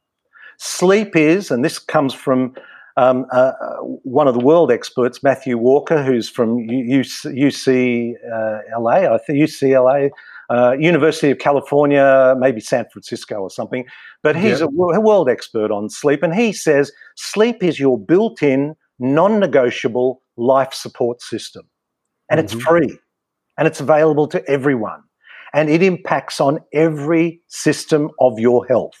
Sleep 0.57 1.15
is, 1.15 1.51
and 1.51 1.63
this 1.63 1.79
comes 1.79 2.13
from 2.13 2.53
um, 2.97 3.25
uh, 3.31 3.53
uh 3.61 3.77
one 4.03 4.27
of 4.27 4.33
the 4.33 4.43
world 4.43 4.71
experts, 4.71 5.23
Matthew 5.23 5.57
Walker, 5.57 6.03
who's 6.03 6.29
from 6.29 6.67
UCLA, 6.67 8.13
uh, 8.29 9.13
I 9.13 9.17
think 9.19 9.39
UCLA, 9.39 10.09
uh, 10.49 10.75
University 10.79 11.31
of 11.31 11.37
California, 11.37 12.35
maybe 12.37 12.59
San 12.59 12.85
Francisco 12.91 13.35
or 13.35 13.49
something. 13.49 13.85
But 14.21 14.35
he's 14.35 14.59
yeah. 14.59 14.67
a 14.67 14.99
world 14.99 15.29
expert 15.29 15.71
on 15.71 15.89
sleep, 15.89 16.23
and 16.23 16.33
he 16.33 16.51
says 16.51 16.91
sleep 17.15 17.63
is 17.63 17.79
your 17.79 17.97
built-in, 17.97 18.75
non-negotiable 18.99 20.21
life 20.35 20.73
support 20.73 21.21
system, 21.21 21.63
and 22.29 22.39
mm-hmm. 22.39 22.57
it's 22.57 22.65
free, 22.65 22.99
and 23.57 23.67
it's 23.67 23.79
available 23.79 24.27
to 24.27 24.45
everyone, 24.49 25.03
and 25.53 25.69
it 25.69 25.81
impacts 25.81 26.39
on 26.39 26.59
every 26.73 27.41
system 27.47 28.09
of 28.19 28.39
your 28.39 28.65
health. 28.65 28.97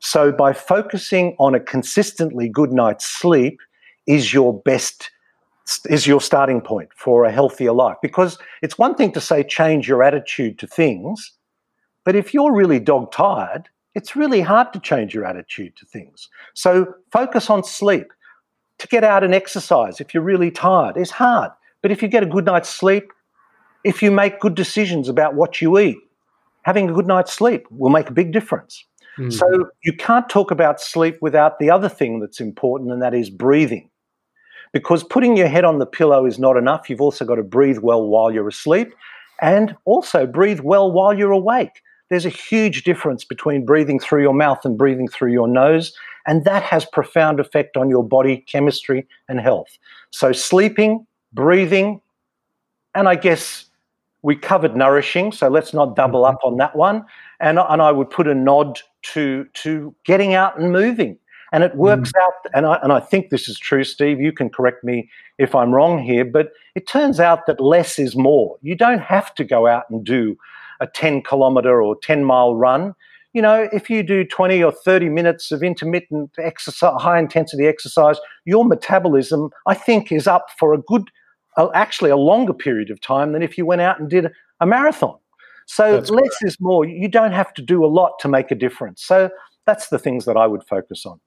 So 0.00 0.32
by 0.32 0.52
focusing 0.52 1.34
on 1.38 1.54
a 1.54 1.60
consistently 1.60 2.48
good 2.48 2.72
night's 2.72 3.06
sleep 3.06 3.60
is 4.06 4.32
your 4.34 4.60
best 4.62 5.10
is 5.86 6.06
your 6.06 6.20
starting 6.20 6.60
point 6.60 6.90
for 6.94 7.24
a 7.24 7.32
healthier 7.32 7.72
life. 7.72 7.96
Because 8.02 8.36
it's 8.60 8.78
one 8.78 8.94
thing 8.94 9.12
to 9.12 9.20
say 9.20 9.42
change 9.42 9.88
your 9.88 10.02
attitude 10.02 10.58
to 10.58 10.66
things, 10.66 11.32
but 12.04 12.14
if 12.14 12.34
you're 12.34 12.52
really 12.52 12.78
dog 12.78 13.12
tired, 13.12 13.70
it's 13.94 14.14
really 14.14 14.42
hard 14.42 14.72
to 14.72 14.80
change 14.80 15.14
your 15.14 15.24
attitude 15.24 15.74
to 15.76 15.86
things. 15.86 16.28
So 16.52 16.94
focus 17.12 17.48
on 17.48 17.64
sleep. 17.64 18.12
To 18.78 18.88
get 18.88 19.04
out 19.04 19.22
and 19.22 19.32
exercise 19.32 20.00
if 20.00 20.12
you're 20.12 20.22
really 20.22 20.50
tired 20.50 20.96
is 20.96 21.12
hard. 21.12 21.52
But 21.80 21.92
if 21.92 22.02
you 22.02 22.08
get 22.08 22.24
a 22.24 22.26
good 22.26 22.44
night's 22.44 22.68
sleep, 22.68 23.12
if 23.84 24.02
you 24.02 24.10
make 24.10 24.40
good 24.40 24.54
decisions 24.54 25.08
about 25.08 25.34
what 25.34 25.60
you 25.60 25.78
eat, 25.78 25.98
having 26.62 26.90
a 26.90 26.92
good 26.92 27.06
night's 27.06 27.32
sleep 27.32 27.66
will 27.70 27.90
make 27.90 28.08
a 28.08 28.12
big 28.12 28.32
difference. 28.32 28.84
Mm-hmm. 29.18 29.30
So 29.30 29.70
you 29.84 29.92
can't 29.92 30.28
talk 30.28 30.50
about 30.50 30.80
sleep 30.80 31.18
without 31.20 31.58
the 31.58 31.70
other 31.70 31.88
thing 31.88 32.18
that's 32.18 32.40
important, 32.40 32.90
and 32.90 33.00
that 33.02 33.14
is 33.14 33.30
breathing 33.30 33.90
because 34.72 35.04
putting 35.04 35.36
your 35.36 35.46
head 35.46 35.64
on 35.64 35.78
the 35.78 35.86
pillow 35.86 36.26
is 36.26 36.38
not 36.38 36.56
enough. 36.56 36.90
You've 36.90 37.00
also 37.00 37.24
got 37.24 37.36
to 37.36 37.44
breathe 37.44 37.78
well 37.78 38.06
while 38.06 38.32
you're 38.32 38.48
asleep 38.48 38.92
and 39.40 39.76
also 39.84 40.26
breathe 40.26 40.60
well 40.60 40.90
while 40.90 41.16
you're 41.16 41.30
awake. 41.30 41.80
There's 42.10 42.26
a 42.26 42.30
huge 42.30 42.82
difference 42.82 43.24
between 43.24 43.64
breathing 43.64 43.98
through 43.98 44.22
your 44.22 44.34
mouth 44.34 44.64
and 44.64 44.76
breathing 44.76 45.08
through 45.08 45.32
your 45.32 45.48
nose, 45.48 45.96
and 46.26 46.44
that 46.44 46.62
has 46.64 46.84
profound 46.84 47.40
effect 47.40 47.76
on 47.76 47.88
your 47.88 48.06
body 48.06 48.44
chemistry 48.48 49.06
and 49.28 49.40
health. 49.40 49.78
So 50.10 50.32
sleeping, 50.32 51.06
breathing, 51.32 52.00
and 52.94 53.08
I 53.08 53.14
guess 53.14 53.66
we 54.24 54.34
covered 54.34 54.74
nourishing, 54.74 55.32
so 55.32 55.48
let's 55.48 55.74
not 55.74 55.94
double 55.94 56.22
mm-hmm. 56.22 56.34
up 56.34 56.40
on 56.42 56.56
that 56.56 56.74
one. 56.74 57.04
And, 57.40 57.58
and 57.58 57.82
I 57.82 57.92
would 57.92 58.08
put 58.10 58.26
a 58.26 58.34
nod 58.34 58.80
to 59.12 59.44
to 59.62 59.94
getting 60.04 60.34
out 60.34 60.58
and 60.58 60.72
moving. 60.72 61.18
And 61.52 61.62
it 61.62 61.76
works 61.76 62.10
mm. 62.10 62.20
out, 62.20 62.32
and 62.52 62.66
I, 62.66 62.80
and 62.82 62.92
I 62.92 62.98
think 62.98 63.30
this 63.30 63.48
is 63.48 63.60
true, 63.60 63.84
Steve. 63.84 64.20
You 64.20 64.32
can 64.32 64.50
correct 64.50 64.82
me 64.82 65.08
if 65.38 65.54
I'm 65.54 65.72
wrong 65.72 66.02
here, 66.02 66.24
but 66.24 66.48
it 66.74 66.88
turns 66.88 67.20
out 67.20 67.46
that 67.46 67.60
less 67.60 67.96
is 67.96 68.16
more. 68.16 68.56
You 68.60 68.74
don't 68.74 69.02
have 69.02 69.32
to 69.36 69.44
go 69.44 69.68
out 69.68 69.84
and 69.88 70.04
do 70.04 70.36
a 70.80 70.88
10 70.88 71.22
kilometer 71.22 71.80
or 71.80 71.94
10 72.02 72.24
mile 72.24 72.56
run. 72.56 72.94
You 73.34 73.42
know, 73.42 73.68
if 73.72 73.88
you 73.88 74.02
do 74.02 74.24
20 74.24 74.64
or 74.64 74.72
30 74.72 75.10
minutes 75.10 75.52
of 75.52 75.62
intermittent 75.62 76.30
exercise, 76.38 77.00
high 77.00 77.20
intensity 77.20 77.66
exercise, 77.66 78.18
your 78.44 78.64
metabolism, 78.64 79.50
I 79.66 79.74
think, 79.74 80.10
is 80.10 80.26
up 80.26 80.46
for 80.58 80.74
a 80.74 80.78
good, 80.78 81.08
uh, 81.56 81.68
actually 81.74 82.10
a 82.10 82.16
longer 82.16 82.54
period 82.54 82.90
of 82.90 83.00
time 83.00 83.32
than 83.32 83.42
if 83.42 83.56
you 83.58 83.66
went 83.66 83.80
out 83.80 84.00
and 84.00 84.08
did 84.10 84.30
a 84.60 84.66
marathon. 84.66 85.16
So 85.66 85.92
that's 85.92 86.10
less 86.10 86.20
correct. 86.20 86.44
is 86.44 86.56
more. 86.60 86.84
You 86.84 87.08
don't 87.08 87.32
have 87.32 87.54
to 87.54 87.62
do 87.62 87.84
a 87.84 87.88
lot 87.88 88.18
to 88.20 88.28
make 88.28 88.50
a 88.50 88.54
difference. 88.54 89.02
So 89.02 89.30
that's 89.66 89.88
the 89.88 89.98
things 89.98 90.24
that 90.26 90.36
I 90.36 90.46
would 90.46 90.62
focus 90.64 91.06
on. 91.06 91.20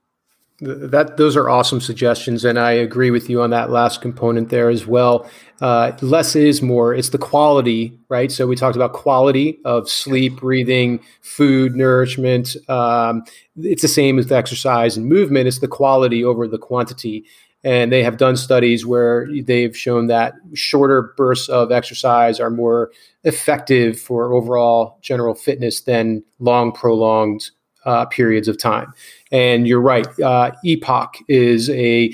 That 0.60 1.18
those 1.18 1.38
are 1.38 1.52
awesome 1.52 1.80
suggestions, 1.80 2.44
and 2.44 2.58
I 2.58 2.72
agree 2.72 3.12
with 3.12 3.30
you 3.30 3.44
on 3.44 3.52
that 3.52 3.70
last 3.70 4.02
component 4.02 4.50
there 4.50 4.70
as 4.70 4.88
well. 4.88 5.30
Uh, 5.62 5.92
less 6.02 6.36
is 6.36 6.64
more. 6.64 6.96
It's 6.96 7.10
the 7.10 7.20
quality, 7.20 7.96
right? 8.10 8.32
So 8.32 8.48
we 8.48 8.56
talked 8.56 8.76
about 8.76 8.94
quality 8.94 9.60
of 9.66 9.88
sleep, 9.88 10.38
breathing, 10.38 11.00
food, 11.22 11.76
nourishment. 11.76 12.56
Um, 12.68 13.24
it's 13.58 13.84
the 13.84 13.88
same 13.88 14.18
as 14.18 14.28
the 14.28 14.36
exercise 14.36 14.98
and 14.98 15.06
movement. 15.06 15.48
It's 15.48 15.60
the 15.60 15.68
quality 15.68 16.24
over 16.24 16.48
the 16.48 16.58
quantity. 16.58 17.26
And 17.64 17.92
they 17.92 18.04
have 18.04 18.18
done 18.18 18.38
studies 18.38 18.86
where 18.86 19.28
they've 19.44 19.76
shown 19.76 20.08
that 20.08 20.36
shorter 20.54 21.14
bursts 21.18 21.50
of 21.50 21.72
exercise 21.72 22.40
are 22.40 22.50
more 22.50 22.92
effective 23.24 24.00
for 24.00 24.34
overall 24.34 25.00
general 25.02 25.34
fitness 25.34 25.82
than 25.82 26.24
long, 26.40 26.72
prolonged 26.72 27.50
uh, 27.86 28.06
periods 28.06 28.48
of 28.48 28.58
time. 28.58 28.94
And 29.32 29.68
you're 29.68 29.82
right, 29.82 30.08
uh, 30.20 30.52
EPOC 30.64 31.16
is 31.28 31.70
a 31.72 32.14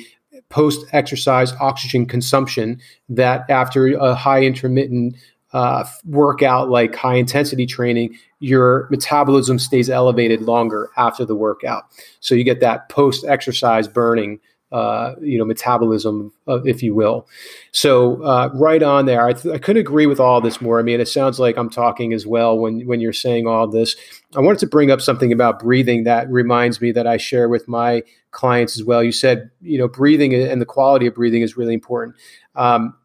post 0.50 0.86
exercise 0.94 1.52
oxygen 1.54 2.06
consumption 2.06 2.80
that 3.10 3.50
after 3.50 3.88
a 3.88 4.14
high 4.14 4.44
intermittent 4.44 5.16
uh, 5.52 5.84
workout 6.06 6.70
like 6.70 6.96
high 6.96 7.16
intensity 7.16 7.66
training, 7.66 8.16
your 8.40 8.88
metabolism 8.92 9.58
stays 9.60 9.90
elevated 9.90 10.42
longer 10.42 10.90
after 10.98 11.26
the 11.26 11.36
workout. 11.36 11.84
So 12.20 12.36
you 12.36 12.44
get 12.44 12.60
that 12.60 12.90
post 12.90 13.26
exercise 13.26 13.88
burning 13.88 14.40
uh, 14.74 15.14
you 15.22 15.38
know 15.38 15.46
metabolism, 15.46 16.34
uh, 16.48 16.62
if 16.64 16.82
you 16.82 16.96
will. 16.96 17.28
So 17.72 18.22
uh, 18.24 18.50
right 18.56 18.82
on 18.82 19.06
there, 19.06 19.26
I, 19.26 19.34
th- 19.34 19.54
I 19.54 19.60
couldn't 19.60 19.82
agree 19.82 20.08
with 20.08 20.20
all 20.20 20.42
this 20.42 20.60
more. 20.60 20.80
I 20.80 20.82
mean, 20.82 21.00
it 21.00 21.08
sounds 21.08 21.40
like 21.40 21.58
I'm 21.58 21.70
talking 21.70 22.12
as 22.12 22.26
well 22.26 22.58
when 22.58 22.86
when 22.88 23.00
you're 23.00 23.14
saying 23.14 23.46
all 23.46 23.68
this. 23.68 23.96
I 24.36 24.40
wanted 24.40 24.60
to 24.60 24.68
bring 24.68 24.90
up 24.90 25.00
something 25.00 25.32
about 25.32 25.60
breathing 25.60 26.06
that 26.06 26.28
reminds 26.30 26.82
me 26.82 26.92
that 26.92 27.06
I 27.06 27.18
share 27.18 27.48
with 27.48 27.68
my 27.68 28.02
clients 28.32 28.76
as 28.76 28.84
well. 28.84 29.04
You 29.04 29.12
said 29.12 29.52
you 29.62 29.78
know 29.78 29.88
breathing 29.88 30.34
and 30.34 30.60
the 30.60 30.66
quality 30.66 31.06
of 31.06 31.14
breathing 31.14 31.44
is 31.44 31.56
really 31.56 31.76
important. 31.76 32.16
Um, 32.56 32.96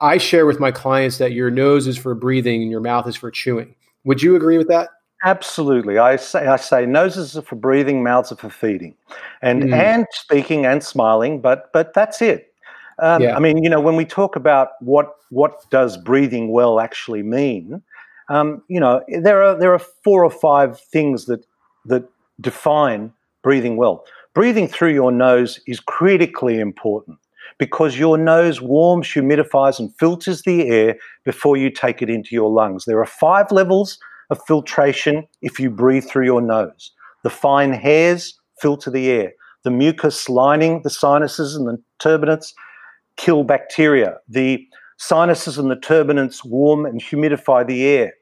I 0.00 0.18
share 0.18 0.46
with 0.46 0.60
my 0.60 0.70
clients 0.70 1.18
that 1.18 1.32
your 1.32 1.50
nose 1.50 1.88
is 1.88 1.98
for 1.98 2.14
breathing 2.14 2.62
and 2.62 2.70
your 2.70 2.80
mouth 2.80 3.08
is 3.08 3.16
for 3.16 3.30
chewing. 3.32 3.74
Would 4.04 4.22
you 4.22 4.36
agree 4.36 4.58
with 4.58 4.68
that? 4.68 4.90
Absolutely. 5.24 5.96
I 5.98 6.16
say 6.16 6.46
I 6.46 6.56
say 6.56 6.84
noses 6.84 7.36
are 7.36 7.42
for 7.42 7.56
breathing, 7.56 8.02
mouths 8.02 8.30
are 8.30 8.36
for 8.36 8.50
feeding. 8.50 8.94
And 9.40 9.64
mm. 9.64 9.72
and 9.72 10.06
speaking 10.12 10.66
and 10.66 10.82
smiling, 10.84 11.40
but 11.40 11.72
but 11.72 11.94
that's 11.94 12.20
it. 12.20 12.52
Um, 12.98 13.22
yeah. 13.22 13.34
I 13.34 13.40
mean, 13.40 13.64
you 13.64 13.70
know, 13.70 13.80
when 13.80 13.96
we 13.96 14.04
talk 14.04 14.36
about 14.36 14.72
what 14.80 15.14
what 15.30 15.68
does 15.70 15.96
breathing 15.96 16.52
well 16.52 16.78
actually 16.78 17.22
mean, 17.22 17.82
um, 18.28 18.62
you 18.68 18.78
know, 18.78 19.02
there 19.08 19.42
are 19.42 19.58
there 19.58 19.72
are 19.72 19.78
four 19.78 20.22
or 20.24 20.30
five 20.30 20.78
things 20.78 21.24
that 21.24 21.46
that 21.86 22.04
define 22.40 23.10
breathing 23.42 23.76
well. 23.76 24.04
Breathing 24.34 24.68
through 24.68 24.92
your 24.92 25.12
nose 25.12 25.58
is 25.66 25.80
critically 25.80 26.58
important 26.58 27.18
because 27.58 27.98
your 27.98 28.18
nose 28.18 28.60
warms, 28.60 29.06
humidifies, 29.06 29.78
and 29.78 29.94
filters 29.96 30.42
the 30.42 30.68
air 30.68 30.96
before 31.24 31.56
you 31.56 31.70
take 31.70 32.02
it 32.02 32.10
into 32.10 32.34
your 32.34 32.50
lungs. 32.50 32.84
There 32.84 33.00
are 33.00 33.06
five 33.06 33.50
levels 33.50 33.98
of 34.30 34.40
filtration 34.46 35.26
if 35.42 35.58
you 35.60 35.70
breathe 35.70 36.04
through 36.04 36.24
your 36.24 36.40
nose. 36.40 36.92
The 37.22 37.30
fine 37.30 37.72
hairs 37.72 38.38
filter 38.60 38.90
the 38.90 39.10
air. 39.10 39.32
The 39.64 39.70
mucus 39.70 40.28
lining 40.28 40.82
the 40.82 40.90
sinuses 40.90 41.56
and 41.56 41.66
the 41.66 41.82
turbinates 42.00 42.52
kill 43.16 43.44
bacteria. 43.44 44.18
The 44.28 44.66
sinuses 44.98 45.58
and 45.58 45.70
the 45.70 45.76
turbinates 45.76 46.44
warm 46.44 46.86
and 46.86 47.02
humidify 47.02 47.66
the 47.66 47.84
air. 47.84 48.12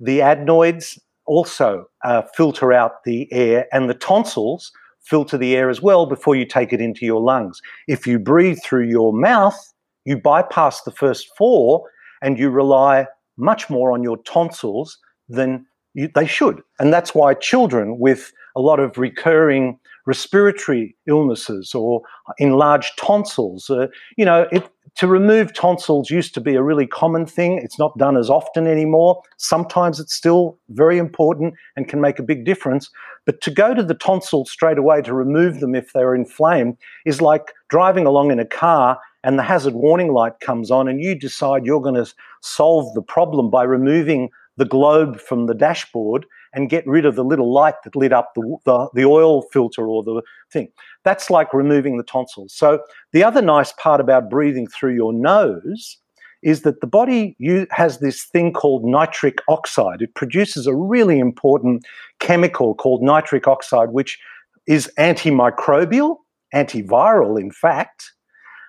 The 0.00 0.22
adenoids 0.22 0.98
also 1.26 1.86
uh, 2.04 2.22
filter 2.36 2.72
out 2.72 3.04
the 3.04 3.30
air, 3.32 3.66
and 3.72 3.90
the 3.90 3.94
tonsils 3.94 4.72
filter 5.00 5.38
the 5.38 5.56
air 5.56 5.70
as 5.70 5.82
well 5.82 6.06
before 6.06 6.34
you 6.34 6.44
take 6.44 6.72
it 6.72 6.80
into 6.80 7.04
your 7.04 7.20
lungs. 7.20 7.60
If 7.86 8.06
you 8.06 8.18
breathe 8.18 8.58
through 8.64 8.88
your 8.88 9.12
mouth, 9.12 9.56
you 10.04 10.16
bypass 10.16 10.82
the 10.82 10.90
first 10.90 11.28
four 11.36 11.88
and 12.22 12.38
you 12.38 12.50
rely 12.50 13.06
much 13.36 13.68
more 13.68 13.92
on 13.92 14.02
your 14.02 14.16
tonsils 14.18 14.98
than 15.28 15.66
you, 15.94 16.10
they 16.14 16.26
should. 16.26 16.62
And 16.78 16.92
that's 16.92 17.14
why 17.14 17.34
children 17.34 17.98
with 17.98 18.32
a 18.54 18.60
lot 18.60 18.80
of 18.80 18.96
recurring 18.98 19.78
respiratory 20.06 20.96
illnesses 21.08 21.74
or 21.74 22.02
enlarged 22.38 22.92
tonsils, 22.98 23.68
uh, 23.70 23.88
you 24.16 24.24
know, 24.24 24.46
it, 24.52 24.68
to 24.96 25.06
remove 25.06 25.52
tonsils 25.52 26.10
used 26.10 26.32
to 26.34 26.40
be 26.40 26.54
a 26.54 26.62
really 26.62 26.86
common 26.86 27.26
thing. 27.26 27.58
It's 27.62 27.78
not 27.78 27.98
done 27.98 28.16
as 28.16 28.30
often 28.30 28.66
anymore. 28.66 29.20
Sometimes 29.36 30.00
it's 30.00 30.14
still 30.14 30.58
very 30.70 30.96
important 30.96 31.54
and 31.76 31.88
can 31.88 32.00
make 32.00 32.18
a 32.18 32.22
big 32.22 32.44
difference. 32.44 32.90
But 33.26 33.40
to 33.42 33.50
go 33.50 33.74
to 33.74 33.82
the 33.82 33.94
tonsils 33.94 34.50
straight 34.50 34.78
away 34.78 35.02
to 35.02 35.12
remove 35.12 35.60
them 35.60 35.74
if 35.74 35.92
they're 35.92 36.14
inflamed 36.14 36.78
is 37.04 37.20
like 37.20 37.52
driving 37.68 38.06
along 38.06 38.30
in 38.30 38.38
a 38.38 38.46
car 38.46 38.98
and 39.22 39.38
the 39.38 39.42
hazard 39.42 39.74
warning 39.74 40.12
light 40.12 40.40
comes 40.40 40.70
on 40.70 40.88
and 40.88 41.02
you 41.02 41.14
decide 41.14 41.66
you're 41.66 41.80
going 41.80 42.02
to 42.02 42.10
solve 42.40 42.94
the 42.94 43.02
problem 43.02 43.50
by 43.50 43.64
removing 43.64 44.30
the 44.56 44.64
globe 44.64 45.20
from 45.20 45.46
the 45.46 45.54
dashboard 45.54 46.26
and 46.52 46.70
get 46.70 46.86
rid 46.86 47.04
of 47.04 47.16
the 47.16 47.24
little 47.24 47.52
light 47.52 47.74
that 47.84 47.94
lit 47.94 48.12
up 48.12 48.32
the, 48.34 48.56
the, 48.64 48.88
the, 48.94 49.04
oil 49.04 49.42
filter 49.52 49.86
or 49.86 50.02
the 50.02 50.22
thing. 50.50 50.68
That's 51.04 51.30
like 51.30 51.52
removing 51.52 51.98
the 51.98 52.02
tonsils. 52.02 52.54
So, 52.54 52.80
the 53.12 53.22
other 53.22 53.42
nice 53.42 53.72
part 53.72 54.00
about 54.00 54.30
breathing 54.30 54.66
through 54.66 54.94
your 54.94 55.12
nose 55.12 55.98
is 56.42 56.62
that 56.62 56.80
the 56.80 56.86
body 56.86 57.36
has 57.70 57.98
this 57.98 58.24
thing 58.24 58.52
called 58.52 58.84
nitric 58.84 59.38
oxide. 59.48 60.00
It 60.00 60.14
produces 60.14 60.66
a 60.66 60.74
really 60.74 61.18
important 61.18 61.84
chemical 62.20 62.74
called 62.74 63.02
nitric 63.02 63.48
oxide, 63.48 63.90
which 63.90 64.18
is 64.66 64.90
antimicrobial, 64.98 66.16
antiviral, 66.54 67.40
in 67.40 67.50
fact, 67.50 68.12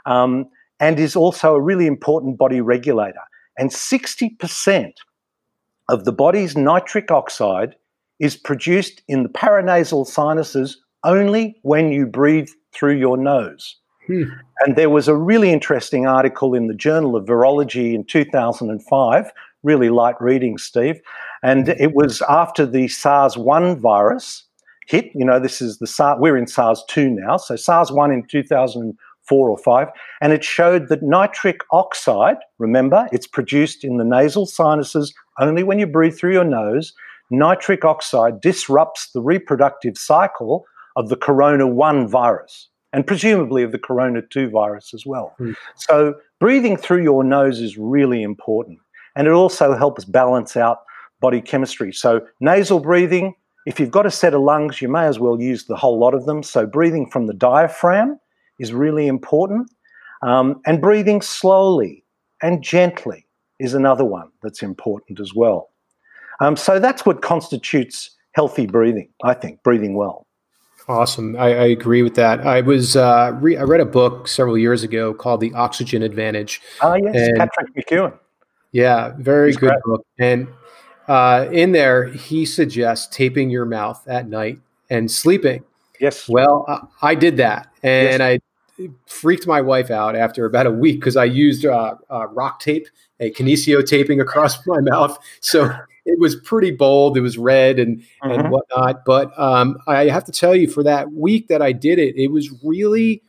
um, 0.05 0.45
and 0.79 0.99
is 0.99 1.15
also 1.15 1.55
a 1.55 1.61
really 1.61 1.87
important 1.87 2.37
body 2.37 2.61
regulator. 2.61 3.21
And 3.57 3.69
60% 3.71 4.93
of 5.89 6.05
the 6.05 6.11
body's 6.11 6.55
nitric 6.55 7.11
oxide 7.11 7.75
is 8.19 8.35
produced 8.35 9.01
in 9.07 9.23
the 9.23 9.29
paranasal 9.29 10.05
sinuses 10.05 10.81
only 11.03 11.57
when 11.61 11.91
you 11.91 12.05
breathe 12.05 12.49
through 12.73 12.97
your 12.97 13.17
nose. 13.17 13.77
Hmm. 14.07 14.23
And 14.65 14.75
there 14.75 14.89
was 14.89 15.07
a 15.07 15.15
really 15.15 15.51
interesting 15.51 16.07
article 16.07 16.53
in 16.53 16.67
the 16.67 16.73
Journal 16.73 17.15
of 17.15 17.25
Virology 17.25 17.93
in 17.93 18.05
2005, 18.05 19.31
really 19.63 19.89
light 19.89 20.15
reading, 20.19 20.57
Steve. 20.57 20.99
And 21.43 21.69
it 21.69 21.93
was 21.93 22.21
after 22.27 22.65
the 22.65 22.87
SARS 22.87 23.37
1 23.37 23.79
virus 23.79 24.43
hit. 24.87 25.11
You 25.13 25.25
know, 25.25 25.39
this 25.39 25.61
is 25.61 25.77
the 25.77 25.87
SARS, 25.87 26.17
we're 26.19 26.37
in 26.37 26.47
SARS 26.47 26.83
2 26.89 27.09
now. 27.09 27.37
So 27.37 27.55
SARS 27.55 27.91
1 27.91 28.11
in 28.11 28.23
2004 29.27 29.49
or 29.49 29.57
5. 29.57 29.87
And 30.21 30.33
it 30.33 30.43
showed 30.43 30.89
that 30.89 31.03
nitric 31.03 31.61
oxide, 31.71 32.37
remember, 32.57 33.07
it's 33.11 33.27
produced 33.27 33.83
in 33.83 33.97
the 33.97 34.03
nasal 34.03 34.45
sinuses 34.45 35.13
only 35.39 35.63
when 35.63 35.79
you 35.79 35.87
breathe 35.87 36.17
through 36.17 36.33
your 36.33 36.43
nose. 36.43 36.93
Nitric 37.29 37.83
oxide 37.83 38.41
disrupts 38.41 39.11
the 39.13 39.21
reproductive 39.21 39.97
cycle 39.97 40.65
of 40.95 41.09
the 41.09 41.17
corona 41.17 41.67
1 41.67 42.07
virus 42.07 42.69
and 42.93 43.05
presumably 43.05 43.63
of 43.63 43.71
the 43.71 43.79
corona 43.79 44.21
2 44.21 44.49
virus 44.49 44.93
as 44.93 45.05
well. 45.05 45.35
Mm. 45.39 45.55
So, 45.75 46.15
breathing 46.39 46.77
through 46.77 47.03
your 47.03 47.23
nose 47.23 47.59
is 47.59 47.77
really 47.77 48.23
important. 48.23 48.79
And 49.15 49.27
it 49.27 49.33
also 49.33 49.75
helps 49.75 50.05
balance 50.05 50.55
out 50.55 50.79
body 51.19 51.41
chemistry. 51.41 51.91
So, 51.91 52.21
nasal 52.39 52.79
breathing, 52.79 53.33
if 53.65 53.79
you've 53.79 53.91
got 53.91 54.05
a 54.05 54.11
set 54.11 54.33
of 54.33 54.41
lungs, 54.41 54.81
you 54.81 54.87
may 54.87 55.05
as 55.05 55.19
well 55.19 55.41
use 55.41 55.65
the 55.65 55.75
whole 55.75 55.99
lot 55.99 56.13
of 56.13 56.25
them. 56.25 56.43
So, 56.43 56.65
breathing 56.65 57.09
from 57.09 57.27
the 57.27 57.33
diaphragm 57.33 58.19
is 58.59 58.73
really 58.73 59.07
important. 59.07 59.69
Um, 60.21 60.61
and 60.65 60.81
breathing 60.81 61.21
slowly 61.21 62.03
and 62.41 62.63
gently 62.63 63.25
is 63.59 63.73
another 63.73 64.05
one 64.05 64.29
that's 64.41 64.63
important 64.63 65.19
as 65.19 65.33
well. 65.33 65.69
Um, 66.39 66.55
so 66.55 66.79
that's 66.79 67.05
what 67.05 67.21
constitutes 67.21 68.11
healthy 68.33 68.67
breathing, 68.67 69.09
I 69.23 69.33
think, 69.33 69.61
breathing 69.63 69.95
well. 69.95 70.27
Awesome. 70.87 71.35
I, 71.35 71.47
I 71.47 71.65
agree 71.65 72.01
with 72.01 72.15
that. 72.15 72.47
I 72.47 72.61
was 72.61 72.95
uh, 72.95 73.37
re- 73.41 73.57
I 73.57 73.63
read 73.63 73.81
a 73.81 73.85
book 73.85 74.27
several 74.27 74.57
years 74.57 74.83
ago 74.83 75.13
called 75.13 75.41
The 75.41 75.53
Oxygen 75.53 76.01
Advantage. 76.01 76.61
Ah, 76.81 76.95
yes, 76.95 77.13
and, 77.13 77.37
Patrick 77.37 77.75
McKeown. 77.75 78.17
Yeah, 78.71 79.13
very 79.17 79.49
He's 79.49 79.57
good 79.57 79.71
great. 79.71 79.81
book. 79.83 80.05
And 80.19 80.47
uh, 81.07 81.47
in 81.51 81.73
there, 81.73 82.05
he 82.05 82.45
suggests 82.45 83.13
taping 83.13 83.49
your 83.49 83.65
mouth 83.65 84.01
at 84.07 84.29
night 84.29 84.59
and 84.89 85.11
sleeping. 85.11 85.63
Yes. 85.99 86.29
Well, 86.29 86.63
I, 86.67 87.11
I 87.11 87.15
did 87.15 87.37
that, 87.37 87.67
and 87.83 88.19
yes. 88.19 88.21
I 88.21 88.39
freaked 89.05 89.47
my 89.47 89.61
wife 89.61 89.89
out 89.89 90.15
after 90.15 90.45
about 90.45 90.67
a 90.67 90.71
week 90.71 90.99
because 90.99 91.17
I 91.17 91.25
used 91.25 91.65
uh, 91.65 91.95
uh, 92.09 92.27
rock 92.27 92.59
tape 92.59 92.87
a 93.19 93.31
kinesio 93.31 93.85
taping 93.85 94.21
across 94.21 94.57
my 94.67 94.79
mouth. 94.81 95.17
So 95.41 95.69
it 96.05 96.19
was 96.19 96.35
pretty 96.35 96.71
bold. 96.71 97.17
It 97.17 97.21
was 97.21 97.37
red 97.37 97.79
and 97.79 97.99
mm-hmm. 97.99 98.31
and 98.31 98.49
whatnot. 98.49 99.05
But 99.05 99.37
um, 99.39 99.77
I 99.87 100.05
have 100.05 100.23
to 100.25 100.31
tell 100.31 100.55
you, 100.55 100.67
for 100.69 100.83
that 100.83 101.11
week 101.11 101.47
that 101.47 101.61
I 101.61 101.71
did 101.71 101.99
it, 101.99 102.15
it 102.15 102.29
was 102.29 102.51
really 102.63 103.21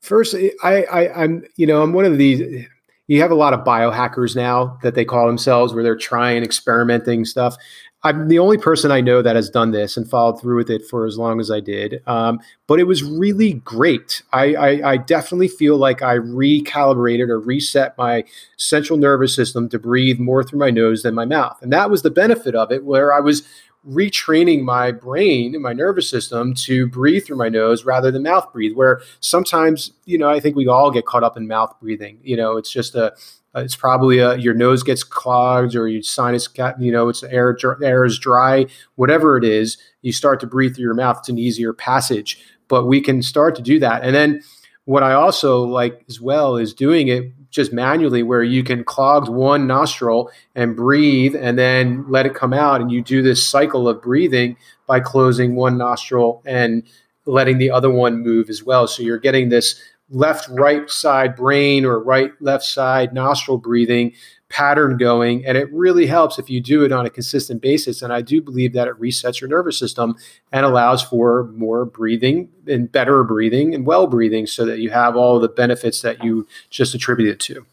first. 0.00 0.34
I, 0.62 0.84
I 0.84 1.22
I'm 1.22 1.44
you 1.56 1.66
know 1.66 1.82
I'm 1.82 1.92
one 1.92 2.04
of 2.04 2.18
these. 2.18 2.66
You 3.08 3.22
have 3.22 3.30
a 3.30 3.34
lot 3.34 3.54
of 3.54 3.60
biohackers 3.60 4.36
now 4.36 4.78
that 4.82 4.94
they 4.94 5.04
call 5.04 5.26
themselves, 5.26 5.72
where 5.72 5.82
they're 5.82 5.96
trying 5.96 6.44
experimenting 6.44 7.24
stuff. 7.24 7.56
I'm 8.04 8.28
the 8.28 8.38
only 8.38 8.58
person 8.58 8.92
I 8.92 9.00
know 9.00 9.22
that 9.22 9.34
has 9.34 9.50
done 9.50 9.72
this 9.72 9.96
and 9.96 10.08
followed 10.08 10.40
through 10.40 10.56
with 10.56 10.70
it 10.70 10.86
for 10.86 11.04
as 11.04 11.18
long 11.18 11.40
as 11.40 11.50
I 11.50 11.58
did. 11.58 12.00
Um, 12.06 12.38
but 12.68 12.78
it 12.78 12.84
was 12.84 13.02
really 13.02 13.54
great. 13.54 14.22
I, 14.32 14.54
I, 14.54 14.90
I, 14.92 14.96
definitely 14.98 15.48
feel 15.48 15.76
like 15.76 16.00
I 16.00 16.16
recalibrated 16.18 17.28
or 17.28 17.40
reset 17.40 17.98
my 17.98 18.22
central 18.56 18.98
nervous 18.98 19.34
system 19.34 19.68
to 19.70 19.80
breathe 19.80 20.20
more 20.20 20.44
through 20.44 20.60
my 20.60 20.70
nose 20.70 21.02
than 21.02 21.14
my 21.14 21.24
mouth. 21.24 21.58
And 21.60 21.72
that 21.72 21.90
was 21.90 22.02
the 22.02 22.10
benefit 22.10 22.54
of 22.54 22.70
it, 22.70 22.84
where 22.84 23.12
I 23.12 23.18
was 23.18 23.42
retraining 23.88 24.62
my 24.62 24.92
brain 24.92 25.54
and 25.54 25.62
my 25.62 25.72
nervous 25.72 26.08
system 26.08 26.52
to 26.52 26.86
breathe 26.88 27.24
through 27.24 27.36
my 27.36 27.48
nose 27.48 27.84
rather 27.84 28.10
than 28.10 28.22
mouth 28.22 28.52
breathe. 28.52 28.76
Where 28.76 29.00
sometimes, 29.20 29.92
you 30.04 30.18
know, 30.18 30.28
I 30.28 30.38
think 30.38 30.54
we 30.54 30.68
all 30.68 30.90
get 30.90 31.06
caught 31.06 31.24
up 31.24 31.36
in 31.36 31.48
mouth 31.48 31.74
breathing. 31.80 32.20
You 32.22 32.36
know, 32.36 32.56
it's 32.56 32.70
just 32.70 32.94
a 32.94 33.14
uh, 33.54 33.60
it's 33.60 33.76
probably 33.76 34.18
a, 34.18 34.36
your 34.36 34.54
nose 34.54 34.82
gets 34.82 35.02
clogged 35.02 35.74
or 35.74 35.88
your 35.88 36.02
sinus 36.02 36.46
got, 36.46 36.80
you 36.80 36.92
know, 36.92 37.08
it's 37.08 37.22
air, 37.24 37.56
air 37.82 38.04
is 38.04 38.18
dry, 38.18 38.66
whatever 38.96 39.36
it 39.36 39.44
is, 39.44 39.78
you 40.02 40.12
start 40.12 40.38
to 40.40 40.46
breathe 40.46 40.74
through 40.74 40.84
your 40.84 40.94
mouth. 40.94 41.18
It's 41.20 41.28
an 41.28 41.38
easier 41.38 41.72
passage, 41.72 42.42
but 42.68 42.84
we 42.86 43.00
can 43.00 43.22
start 43.22 43.54
to 43.56 43.62
do 43.62 43.78
that. 43.78 44.04
And 44.04 44.14
then 44.14 44.42
what 44.84 45.02
I 45.02 45.12
also 45.12 45.62
like 45.62 46.04
as 46.08 46.20
well 46.20 46.56
is 46.56 46.72
doing 46.74 47.08
it 47.08 47.32
just 47.50 47.72
manually 47.72 48.22
where 48.22 48.42
you 48.42 48.62
can 48.62 48.84
clog 48.84 49.28
one 49.28 49.66
nostril 49.66 50.30
and 50.54 50.76
breathe 50.76 51.34
and 51.34 51.58
then 51.58 52.04
let 52.08 52.26
it 52.26 52.34
come 52.34 52.52
out. 52.52 52.80
And 52.80 52.92
you 52.92 53.02
do 53.02 53.22
this 53.22 53.46
cycle 53.46 53.88
of 53.88 54.02
breathing 54.02 54.56
by 54.86 55.00
closing 55.00 55.56
one 55.56 55.78
nostril 55.78 56.42
and 56.44 56.82
letting 57.24 57.58
the 57.58 57.70
other 57.70 57.90
one 57.90 58.22
move 58.22 58.48
as 58.48 58.62
well. 58.62 58.86
So 58.86 59.02
you're 59.02 59.18
getting 59.18 59.48
this 59.48 59.80
left 60.10 60.48
right 60.50 60.88
side 60.90 61.36
brain 61.36 61.84
or 61.84 61.98
right 61.98 62.32
left 62.40 62.64
side 62.64 63.12
nostril 63.12 63.58
breathing 63.58 64.12
pattern 64.48 64.96
going 64.96 65.44
and 65.44 65.58
it 65.58 65.70
really 65.72 66.06
helps 66.06 66.38
if 66.38 66.48
you 66.48 66.58
do 66.60 66.82
it 66.82 66.90
on 66.90 67.04
a 67.04 67.10
consistent 67.10 67.60
basis. 67.60 68.00
And 68.00 68.12
i 68.12 68.22
do 68.22 68.40
believe 68.40 68.72
that 68.72 68.88
it 68.88 68.98
resets 68.98 69.40
your 69.40 69.48
nervous 69.48 69.78
system 69.78 70.16
and 70.52 70.64
allows 70.64 71.02
for 71.02 71.44
more 71.54 71.84
breathing 71.84 72.48
and 72.66 72.90
better 72.90 73.22
breathing 73.24 73.74
and 73.74 73.84
well 73.84 74.06
breathing 74.06 74.46
so 74.46 74.64
that 74.64 74.78
you 74.78 74.90
have 74.90 75.16
all 75.16 75.38
the 75.38 75.48
benefits 75.48 76.00
that 76.02 76.24
you 76.24 76.46
just 76.70 76.94
attributed 76.94 77.40
to. 77.40 77.66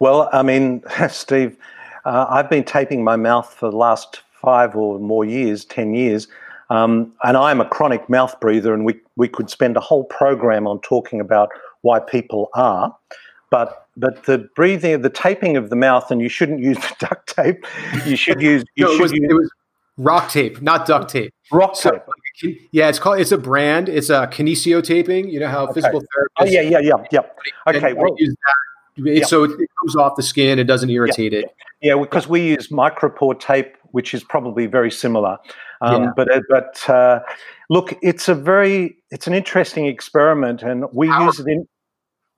Well 0.00 0.28
i 0.32 0.42
mean 0.42 0.82
steve 1.08 1.56
uh, 2.04 2.26
i've 2.28 2.50
been 2.50 2.64
taping 2.64 3.04
my 3.04 3.16
mouth 3.16 3.54
for 3.54 3.70
the 3.70 3.76
last 3.76 4.22
five 4.32 4.74
or 4.74 4.98
more 4.98 5.24
years 5.24 5.64
10 5.64 5.94
years 5.94 6.26
um, 6.70 7.12
and 7.24 7.36
I'm 7.36 7.60
a 7.60 7.64
chronic 7.68 8.08
mouth 8.08 8.38
breather, 8.40 8.74
and 8.74 8.84
we, 8.84 9.00
we 9.16 9.28
could 9.28 9.50
spend 9.50 9.76
a 9.76 9.80
whole 9.80 10.04
program 10.04 10.66
on 10.66 10.80
talking 10.80 11.20
about 11.20 11.48
why 11.82 12.00
people 12.00 12.50
are. 12.54 12.94
But 13.50 13.86
but 13.96 14.24
the 14.24 14.48
breathing, 14.54 15.00
the 15.02 15.10
taping 15.10 15.56
of 15.56 15.70
the 15.70 15.76
mouth, 15.76 16.10
and 16.10 16.20
you 16.20 16.28
shouldn't 16.28 16.60
use 16.60 16.76
the 16.88 16.94
duct 16.98 17.34
tape. 17.34 17.64
You 18.06 18.16
should 18.16 18.40
use. 18.40 18.64
You 18.76 18.84
no, 18.84 18.90
should 18.92 18.98
it, 18.98 19.02
was, 19.02 19.12
use 19.12 19.30
it 19.30 19.34
was 19.34 19.50
rock 19.96 20.30
tape, 20.30 20.60
not 20.62 20.86
duct 20.86 21.08
tape. 21.10 21.32
rock 21.50 21.74
So, 21.74 22.00
tape. 22.40 22.68
yeah, 22.72 22.88
it's 22.88 22.98
called. 22.98 23.20
It's 23.20 23.32
a 23.32 23.38
brand. 23.38 23.88
It's 23.88 24.10
a 24.10 24.26
kinesio 24.28 24.84
taping. 24.84 25.30
You 25.30 25.40
know 25.40 25.48
how 25.48 25.64
Okay. 25.64 25.74
physical 25.74 26.00
therapy. 26.00 26.34
Oh 26.38 26.44
yeah, 26.44 26.60
yeah, 26.60 26.78
yeah, 26.80 27.04
yeah. 27.10 27.20
Okay, 27.66 27.92
well, 27.94 28.14
use 28.18 28.28
that. 28.34 28.54
It- 28.98 29.18
Yeah. 29.18 29.24
So 29.24 29.44
it, 29.44 29.52
it 29.52 29.68
comes 29.80 29.96
off 29.96 30.16
the 30.16 30.22
skin. 30.22 30.58
It 30.58 30.64
doesn't 30.64 30.90
irritate 30.90 31.32
it. 31.32 31.46
Yeah, 31.80 31.96
because 32.00 32.28
we 32.28 32.40
use 32.40 32.68
micropore 32.68 33.38
tape, 33.38 33.76
which 33.92 34.12
is 34.14 34.24
probably 34.24 34.66
very 34.66 34.90
similar. 34.90 35.38
Um, 35.80 36.02
Yeah. 36.04 36.10
But 36.16 36.32
uh, 36.32 36.40
but 36.48 36.90
uh, 36.90 37.20
look, 37.70 37.94
it's 38.02 38.28
a 38.28 38.34
very 38.34 38.96
it's 39.10 39.26
an 39.26 39.34
interesting 39.34 39.86
experiment, 39.86 40.62
and 40.62 40.84
we 40.92 41.08
use 41.08 41.38
it 41.40 41.46
in 41.46 41.66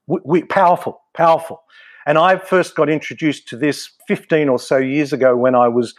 we, 0.07 0.21
we 0.25 0.43
powerful, 0.43 1.01
powerful. 1.15 1.63
And 2.07 2.19
I 2.19 2.39
first 2.39 2.75
got 2.75 2.89
introduced 2.89 3.47
to 3.49 3.57
this 3.57 3.91
15 4.09 4.49
or 4.49 4.59
so 4.59 4.79
years 4.79 5.13
ago 5.13 5.37
when 5.37 5.55
I 5.55 5.69
was 5.69 5.95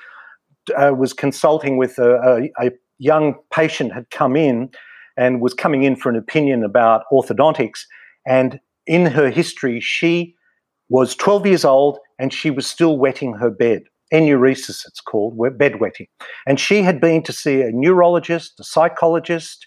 uh, 0.76 0.94
was 0.98 1.14
consulting 1.14 1.78
with 1.78 1.98
a, 1.98 2.50
a, 2.60 2.66
a 2.68 2.72
young 3.00 3.36
patient 3.52 3.94
had 3.94 4.10
come 4.12 4.36
in 4.36 4.70
and 5.18 5.42
was 5.42 5.54
coming 5.54 5.84
in 5.84 5.96
for 5.96 6.10
an 6.10 6.16
opinion 6.16 6.64
about 6.64 7.04
orthodontics, 7.12 7.82
and 8.28 8.60
in 8.86 9.06
her 9.08 9.30
history, 9.30 9.80
she 9.80 10.36
was 10.92 11.16
12 11.16 11.48
years 11.48 11.64
old 11.64 11.98
and 12.20 12.34
she 12.34 12.52
was 12.52 12.68
still 12.68 12.98
wetting 12.98 13.34
her 13.36 13.50
bed. 13.50 13.84
Enuresis, 14.14 14.86
it's 14.86 15.00
called, 15.00 15.40
bed 15.58 15.80
wetting. 15.80 16.08
And 16.46 16.60
she 16.60 16.82
had 16.84 17.00
been 17.00 17.24
to 17.24 17.32
see 17.32 17.62
a 17.62 17.72
neurologist, 17.72 18.60
a 18.60 18.66
psychologist, 18.66 19.66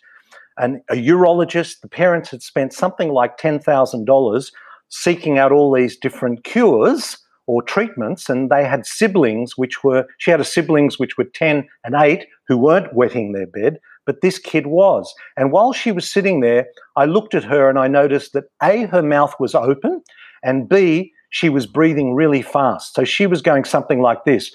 and 0.59 0.83
a 0.91 0.97
urologist. 0.97 1.81
The 1.81 1.89
parents 1.89 2.31
had 2.31 2.43
spent 2.43 2.75
something 2.75 3.09
like 3.09 3.39
$10,000 3.39 4.51
seeking 4.91 5.39
out 5.39 5.51
all 5.51 5.73
these 5.73 5.97
different 5.97 6.45
cures 6.45 7.17
or 7.47 7.63
treatments. 7.63 8.29
And 8.29 8.51
they 8.51 8.67
had 8.67 8.85
siblings, 8.85 9.57
which 9.57 9.83
were, 9.83 10.05
she 10.19 10.31
had 10.31 10.41
a 10.41 10.45
siblings 10.45 10.99
which 10.99 11.17
were 11.17 11.25
10 11.25 11.67
and 11.85 11.95
8 11.95 12.27
who 12.49 12.59
weren't 12.59 12.95
wetting 12.95 13.33
their 13.33 13.47
bed, 13.47 13.79
but 14.05 14.21
this 14.21 14.39
kid 14.39 14.67
was. 14.67 15.13
And 15.39 15.53
while 15.53 15.73
she 15.73 15.91
was 15.91 16.07
sitting 16.07 16.41
there, 16.41 16.67
I 16.97 17.07
looked 17.07 17.35
at 17.35 17.45
her 17.45 17.71
and 17.71 17.79
I 17.79 17.89
noticed 17.89 18.35
that 18.35 18.45
A, 18.63 18.85
her 18.85 19.03
mouth 19.03 19.35
was 19.41 19.55
open, 19.55 20.03
and 20.43 20.69
B, 20.69 21.14
she 21.35 21.49
was 21.49 21.67
breathing 21.67 22.15
really 22.15 22.43
fast. 22.43 22.95
So 22.95 23.03
she 23.03 23.27
was 23.27 23.43
going 23.43 23.65
something 23.65 24.01
like 24.01 24.25
this. 24.25 24.53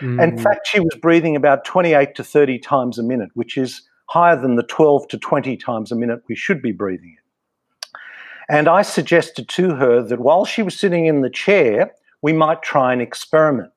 In 0.00 0.16
Mm. 0.18 0.40
fact, 0.40 0.68
she 0.68 0.78
was 0.78 0.94
breathing 1.02 1.34
about 1.34 1.64
28 1.64 2.14
to 2.14 2.22
30 2.22 2.60
times 2.60 2.96
a 2.96 3.02
minute, 3.02 3.30
which 3.34 3.58
is 3.58 3.82
higher 4.08 4.40
than 4.40 4.54
the 4.54 4.62
12 4.62 5.08
to 5.08 5.18
20 5.18 5.56
times 5.56 5.90
a 5.90 5.96
minute 5.96 6.22
we 6.28 6.36
should 6.36 6.62
be 6.62 6.70
breathing 6.70 7.16
in. 7.18 7.98
And 8.48 8.68
I 8.68 8.82
suggested 8.82 9.48
to 9.48 9.74
her 9.74 10.00
that 10.02 10.20
while 10.20 10.44
she 10.44 10.62
was 10.62 10.78
sitting 10.78 11.06
in 11.06 11.22
the 11.22 11.30
chair, 11.30 11.90
we 12.22 12.32
might 12.32 12.62
try 12.62 12.92
an 12.92 13.00
experiment 13.00 13.72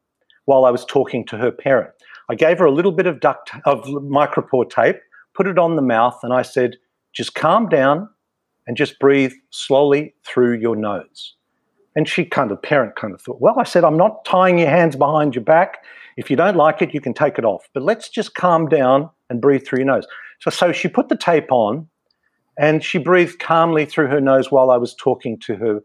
while 0.46 0.66
I 0.66 0.70
was 0.70 0.86
talking 0.86 1.26
to 1.28 1.38
her 1.38 1.52
parent. 1.52 1.90
I 2.30 2.36
gave 2.36 2.60
her 2.60 2.66
a 2.66 2.72
little 2.72 2.92
bit 2.92 3.08
of 3.08 3.22
duct 3.22 3.50
of 3.66 3.86
micropore 3.86 4.70
tape, 4.70 5.00
put 5.34 5.48
it 5.48 5.58
on 5.58 5.78
the 5.78 5.82
mouth, 5.82 6.20
and 6.22 6.32
I 6.32 6.44
said, 6.44 6.78
just 7.12 7.34
calm 7.34 7.70
down 7.70 8.08
and 8.70 8.78
just 8.78 9.00
breathe 9.00 9.34
slowly 9.50 10.14
through 10.24 10.60
your 10.60 10.76
nose. 10.76 11.34
And 11.96 12.08
she 12.08 12.24
kind 12.24 12.52
of, 12.52 12.62
parent 12.62 12.96
kind 12.96 13.16
of 13.16 13.22
thought, 13.22 13.42
well, 13.42 13.56
I 13.58 13.64
said, 13.64 13.84
I'm 13.84 13.98
not 13.98 14.24
tying 14.26 14.60
your 14.60 14.70
hands 14.70 14.96
behind 14.96 15.34
your 15.34 15.44
back. 15.44 15.80
If 16.18 16.30
you 16.30 16.36
don't 16.36 16.56
like 16.56 16.80
it, 16.84 16.94
you 16.94 17.02
can 17.02 17.16
take 17.16 17.40
it 17.40 17.46
off. 17.46 17.68
But 17.74 17.82
let's 17.82 18.10
just 18.10 18.36
calm 18.36 18.68
down 18.68 19.10
and 19.28 19.42
breathe 19.42 19.66
through 19.66 19.80
your 19.80 19.88
nose. 19.88 20.06
So, 20.40 20.52
so 20.52 20.72
she 20.72 20.88
put 20.88 21.10
the 21.10 21.18
tape 21.18 21.52
on 21.52 21.90
and 22.60 22.84
she 22.84 23.00
breathed 23.00 23.40
calmly 23.40 23.86
through 23.86 24.06
her 24.10 24.22
nose 24.22 24.52
while 24.52 24.70
I 24.70 24.78
was 24.78 24.94
talking 24.94 25.40
to 25.40 25.56
her 25.56 25.80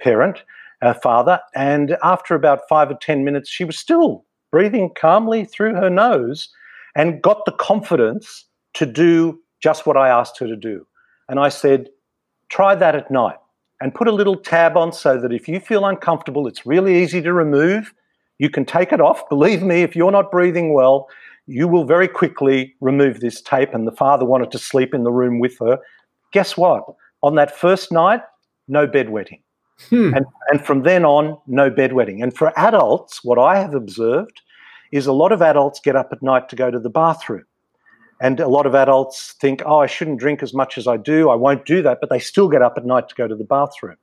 parent, 0.00 0.42
her 0.82 0.94
father. 0.94 1.38
And 1.54 1.96
after 2.02 2.34
about 2.34 2.62
five 2.68 2.90
or 2.90 2.98
10 3.00 3.22
minutes, 3.22 3.48
she 3.48 3.64
was 3.64 3.78
still 3.78 4.24
breathing 4.50 4.90
calmly 4.96 5.44
through 5.44 5.76
her 5.76 5.88
nose 5.88 6.48
and 6.96 7.22
got 7.22 7.44
the 7.44 7.52
confidence 7.52 8.44
to 8.72 8.86
do 8.86 9.38
just 9.62 9.86
what 9.86 9.96
I 9.96 10.08
asked 10.08 10.36
her 10.40 10.48
to 10.48 10.56
do. 10.56 10.84
And 11.28 11.38
I 11.38 11.48
said, 11.48 11.88
try 12.48 12.74
that 12.74 12.94
at 12.94 13.10
night 13.10 13.36
and 13.80 13.94
put 13.94 14.08
a 14.08 14.12
little 14.12 14.36
tab 14.36 14.76
on 14.76 14.92
so 14.92 15.20
that 15.20 15.32
if 15.32 15.48
you 15.48 15.60
feel 15.60 15.84
uncomfortable, 15.84 16.46
it's 16.46 16.64
really 16.66 17.02
easy 17.02 17.20
to 17.22 17.32
remove. 17.32 17.92
You 18.38 18.50
can 18.50 18.64
take 18.64 18.92
it 18.92 19.00
off. 19.00 19.28
Believe 19.28 19.62
me, 19.62 19.82
if 19.82 19.94
you're 19.94 20.10
not 20.10 20.30
breathing 20.30 20.72
well, 20.72 21.08
you 21.46 21.68
will 21.68 21.84
very 21.84 22.08
quickly 22.08 22.74
remove 22.80 23.20
this 23.20 23.40
tape. 23.40 23.74
And 23.74 23.86
the 23.86 23.92
father 23.92 24.24
wanted 24.24 24.50
to 24.52 24.58
sleep 24.58 24.94
in 24.94 25.04
the 25.04 25.12
room 25.12 25.38
with 25.38 25.58
her. 25.58 25.78
Guess 26.32 26.56
what? 26.56 26.84
On 27.22 27.34
that 27.34 27.56
first 27.56 27.92
night, 27.92 28.20
no 28.68 28.86
bedwetting. 28.86 29.40
Hmm. 29.90 30.14
And, 30.14 30.26
and 30.50 30.64
from 30.64 30.82
then 30.82 31.04
on, 31.04 31.36
no 31.46 31.70
bedwetting. 31.70 32.22
And 32.22 32.34
for 32.34 32.58
adults, 32.58 33.24
what 33.24 33.38
I 33.38 33.58
have 33.58 33.74
observed 33.74 34.40
is 34.92 35.06
a 35.06 35.12
lot 35.12 35.32
of 35.32 35.42
adults 35.42 35.80
get 35.80 35.96
up 35.96 36.10
at 36.12 36.22
night 36.22 36.48
to 36.48 36.56
go 36.56 36.70
to 36.70 36.78
the 36.78 36.90
bathroom. 36.90 37.44
And 38.20 38.40
a 38.40 38.48
lot 38.48 38.66
of 38.66 38.74
adults 38.74 39.34
think, 39.40 39.62
oh, 39.66 39.80
I 39.80 39.86
shouldn't 39.86 40.20
drink 40.20 40.42
as 40.42 40.54
much 40.54 40.78
as 40.78 40.86
I 40.86 40.96
do. 40.96 41.30
I 41.30 41.34
won't 41.34 41.66
do 41.66 41.82
that. 41.82 41.98
But 42.00 42.10
they 42.10 42.18
still 42.18 42.48
get 42.48 42.62
up 42.62 42.74
at 42.76 42.86
night 42.86 43.08
to 43.08 43.14
go 43.14 43.26
to 43.26 43.34
the 43.34 43.44
bathroom. 43.44 43.96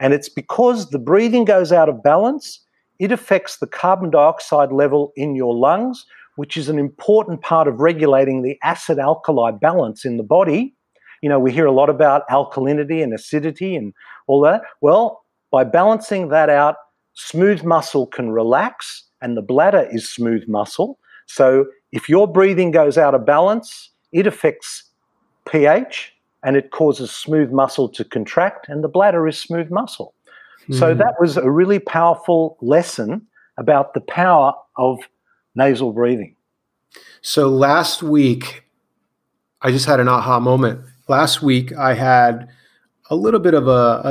And 0.00 0.14
it's 0.14 0.28
because 0.28 0.90
the 0.90 0.98
breathing 0.98 1.44
goes 1.44 1.72
out 1.72 1.88
of 1.88 2.02
balance, 2.02 2.60
it 2.98 3.12
affects 3.12 3.56
the 3.56 3.66
carbon 3.66 4.10
dioxide 4.10 4.72
level 4.72 5.12
in 5.16 5.34
your 5.34 5.54
lungs, 5.54 6.06
which 6.36 6.56
is 6.56 6.68
an 6.68 6.78
important 6.78 7.42
part 7.42 7.66
of 7.66 7.80
regulating 7.80 8.42
the 8.42 8.58
acid 8.62 8.98
alkali 8.98 9.50
balance 9.50 10.04
in 10.04 10.16
the 10.16 10.22
body. 10.22 10.74
You 11.20 11.28
know, 11.28 11.40
we 11.40 11.52
hear 11.52 11.66
a 11.66 11.72
lot 11.72 11.90
about 11.90 12.28
alkalinity 12.28 13.02
and 13.02 13.12
acidity 13.12 13.74
and 13.74 13.92
all 14.28 14.40
that. 14.42 14.62
Well, 14.80 15.24
by 15.50 15.64
balancing 15.64 16.28
that 16.28 16.48
out, 16.48 16.76
smooth 17.14 17.64
muscle 17.64 18.06
can 18.06 18.30
relax, 18.30 19.04
and 19.20 19.36
the 19.36 19.42
bladder 19.42 19.88
is 19.90 20.08
smooth 20.08 20.44
muscle. 20.46 20.98
So 21.26 21.66
if 21.92 22.08
your 22.08 22.26
breathing 22.26 22.70
goes 22.70 22.98
out 22.98 23.14
of 23.14 23.24
balance, 23.24 23.90
it 24.12 24.26
affects 24.26 24.84
pH 25.48 26.12
and 26.44 26.56
it 26.56 26.70
causes 26.70 27.10
smooth 27.10 27.50
muscle 27.50 27.88
to 27.88 28.04
contract, 28.04 28.68
and 28.68 28.84
the 28.84 28.88
bladder 28.88 29.26
is 29.26 29.38
smooth 29.38 29.70
muscle. 29.70 30.14
So 30.70 30.94
Mhm. 30.94 30.98
that 30.98 31.14
was 31.18 31.36
a 31.36 31.50
really 31.50 31.78
powerful 31.78 32.56
lesson 32.60 33.26
about 33.56 33.94
the 33.94 34.00
power 34.02 34.52
of 34.76 34.98
nasal 35.54 35.92
breathing. 35.92 36.36
So 37.22 37.48
last 37.48 38.02
week, 38.02 38.64
I 39.62 39.72
just 39.72 39.86
had 39.86 39.98
an 39.98 40.08
aha 40.08 40.38
moment. 40.38 40.80
Last 41.08 41.42
week, 41.42 41.72
I 41.76 41.94
had 41.94 42.48
a 43.10 43.16
little 43.16 43.40
bit 43.40 43.54
of 43.54 43.66
a, 43.66 43.70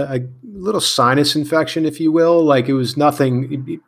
a, 0.09 0.17
a 0.17 0.27
little 0.43 0.81
sinus 0.81 1.35
infection, 1.35 1.85
if 1.85 1.99
you 1.99 2.11
will. 2.11 2.43
Like 2.43 2.67
it 2.67 2.73
was 2.73 2.97
nothing 2.97 3.81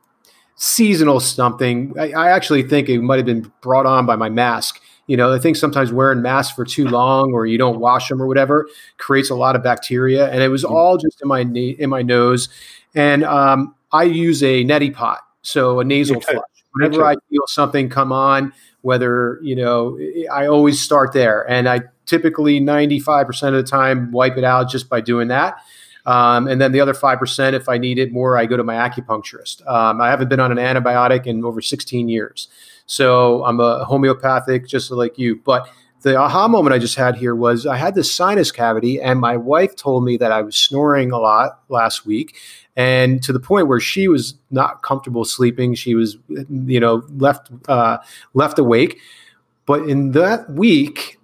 seasonal 0.60 1.22
something. 1.22 1.94
I, 1.98 2.12
I 2.12 2.32
actually 2.32 2.64
think 2.64 2.90
it 2.90 3.00
might 3.00 3.16
have 3.16 3.26
been 3.26 3.52
brought 3.62 3.86
on 3.86 4.06
by 4.06 4.18
my 4.18 4.30
mask. 4.30 4.82
You 5.08 5.18
know, 5.18 5.34
I 5.34 5.40
think 5.40 5.56
sometimes 5.56 5.92
wearing 5.92 6.22
masks 6.22 6.54
for 6.54 6.66
too 6.66 6.88
long 6.88 7.32
or 7.34 7.48
you 7.48 7.58
don't 7.58 7.80
wash 7.80 8.10
them 8.10 8.22
or 8.22 8.28
whatever 8.28 8.68
creates 8.98 9.32
a 9.32 9.36
lot 9.36 9.56
of 9.56 9.64
bacteria. 9.64 10.30
And 10.30 10.44
it 10.44 10.50
was 10.50 10.64
all 10.64 10.98
just 10.98 11.22
in 11.22 11.28
my 11.28 11.44
na- 11.44 11.76
in 11.80 11.90
my 11.90 12.04
nose. 12.04 12.50
And 12.94 13.24
um, 13.24 13.74
I 13.92 14.04
use 14.04 14.44
a 14.44 14.64
neti 14.66 14.94
pot, 14.94 15.20
so 15.42 15.80
a 15.80 15.84
nasal 15.84 16.22
flush. 16.22 16.44
Whenever. 16.74 17.04
I 17.04 17.16
feel 17.32 17.42
something 17.48 17.90
come 17.90 18.12
on, 18.12 18.54
whether 18.82 19.40
you 19.42 19.56
know, 19.56 19.98
I 20.32 20.46
always 20.46 20.80
start 20.80 21.14
there, 21.14 21.50
and 21.50 21.68
I 21.68 21.82
typically 22.06 22.60
ninety 22.60 23.00
five 23.00 23.26
percent 23.26 23.56
of 23.56 23.66
the 23.66 23.70
time 23.70 24.12
wipe 24.12 24.38
it 24.38 24.44
out 24.44 24.70
just 24.70 24.90
by 24.90 25.02
doing 25.02 25.30
that. 25.30 25.56
Um, 26.10 26.48
and 26.48 26.60
then 26.60 26.72
the 26.72 26.82
other 26.82 26.96
five 26.96 27.20
percent, 27.20 27.56
if 27.56 27.70
I 27.70 27.78
need 27.78 28.00
it 28.00 28.12
more, 28.12 28.36
I 28.42 28.48
go 28.48 28.58
to 28.58 28.64
my 28.64 28.76
acupuncturist. 28.76 29.62
Um, 29.68 30.02
I 30.02 30.10
haven't 30.10 30.30
been 30.30 30.40
on 30.40 30.52
an 30.52 30.58
antibiotic 30.58 31.28
in 31.28 31.46
over 31.46 31.62
sixteen 31.62 32.10
years, 32.10 32.48
so 32.88 33.44
I'm 33.46 33.60
a 33.60 33.86
homeopathic, 33.86 34.68
just 34.68 34.90
like 34.90 35.20
you. 35.20 35.36
But 35.36 35.70
the 36.02 36.16
aha 36.16 36.48
moment 36.48 36.74
I 36.74 36.80
just 36.80 36.96
had 36.96 37.16
here 37.16 37.36
was 37.36 37.66
I 37.68 37.78
had 37.78 37.94
this 37.94 38.12
sinus 38.12 38.52
cavity, 38.52 39.00
and 39.00 39.20
my 39.20 39.38
wife 39.38 39.76
told 39.76 40.04
me 40.04 40.18
that 40.18 40.32
I 40.32 40.42
was 40.42 40.56
snoring 40.56 41.12
a 41.12 41.20
lot 41.20 41.60
last 41.70 42.06
week, 42.08 42.36
and 42.76 43.22
to 43.24 43.32
the 43.32 43.40
point 43.40 43.68
where 43.68 43.82
she 43.82 44.08
was 44.08 44.34
not 44.50 44.82
comfortable 44.82 45.26
sleeping. 45.26 45.76
She 45.76 45.94
was, 45.94 46.18
you 46.28 46.80
know, 46.80 47.04
left 47.18 47.52
uh, 47.68 47.98
left 48.34 48.58
awake. 48.58 48.98
But 49.68 49.88
in 49.88 50.14
that 50.14 50.50
week, 50.50 51.19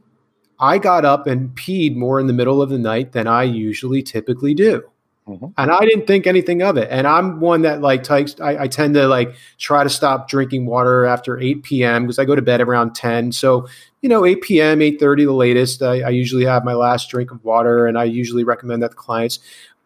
I 0.59 0.77
got 0.77 1.05
up 1.05 1.27
and 1.27 1.49
peed 1.55 1.95
more 1.95 2.19
in 2.19 2.27
the 2.27 2.33
middle 2.33 2.61
of 2.61 2.69
the 2.69 2.79
night 2.79 3.11
than 3.11 3.27
I 3.27 3.43
usually 3.43 4.01
typically 4.01 4.53
do. 4.53 4.83
Mhm. 5.27 5.53
And 5.57 5.71
I 5.71 5.79
didn't 5.79 6.05
think 6.05 6.27
anything 6.27 6.61
of 6.61 6.77
it. 6.77 6.87
And 6.91 7.07
I'm 7.07 7.39
one 7.39 7.63
that 7.63 7.81
like 7.81 8.03
takes, 8.03 8.39
I, 8.39 8.63
I 8.63 8.67
tend 8.67 8.93
to 8.93 9.07
like 9.07 9.33
try 9.57 9.83
to 9.83 9.89
stop 9.89 10.29
drinking 10.29 10.67
water 10.67 11.05
after 11.05 11.39
8 11.39 11.63
p.m. 11.63 12.03
because 12.03 12.19
I 12.19 12.25
go 12.25 12.35
to 12.35 12.43
bed 12.43 12.61
around 12.61 12.93
10. 12.93 13.31
So, 13.31 13.67
you 14.01 14.09
know, 14.09 14.23
8 14.23 14.41
p.m., 14.41 14.79
8.30 14.79 15.25
the 15.25 15.33
latest, 15.33 15.81
I, 15.81 16.01
I 16.01 16.09
usually 16.09 16.45
have 16.45 16.63
my 16.63 16.73
last 16.73 17.09
drink 17.09 17.31
of 17.31 17.43
water 17.43 17.87
and 17.87 17.97
I 17.97 18.03
usually 18.03 18.43
recommend 18.43 18.83
that 18.83 18.91
to 18.91 18.97
clients. 18.97 19.39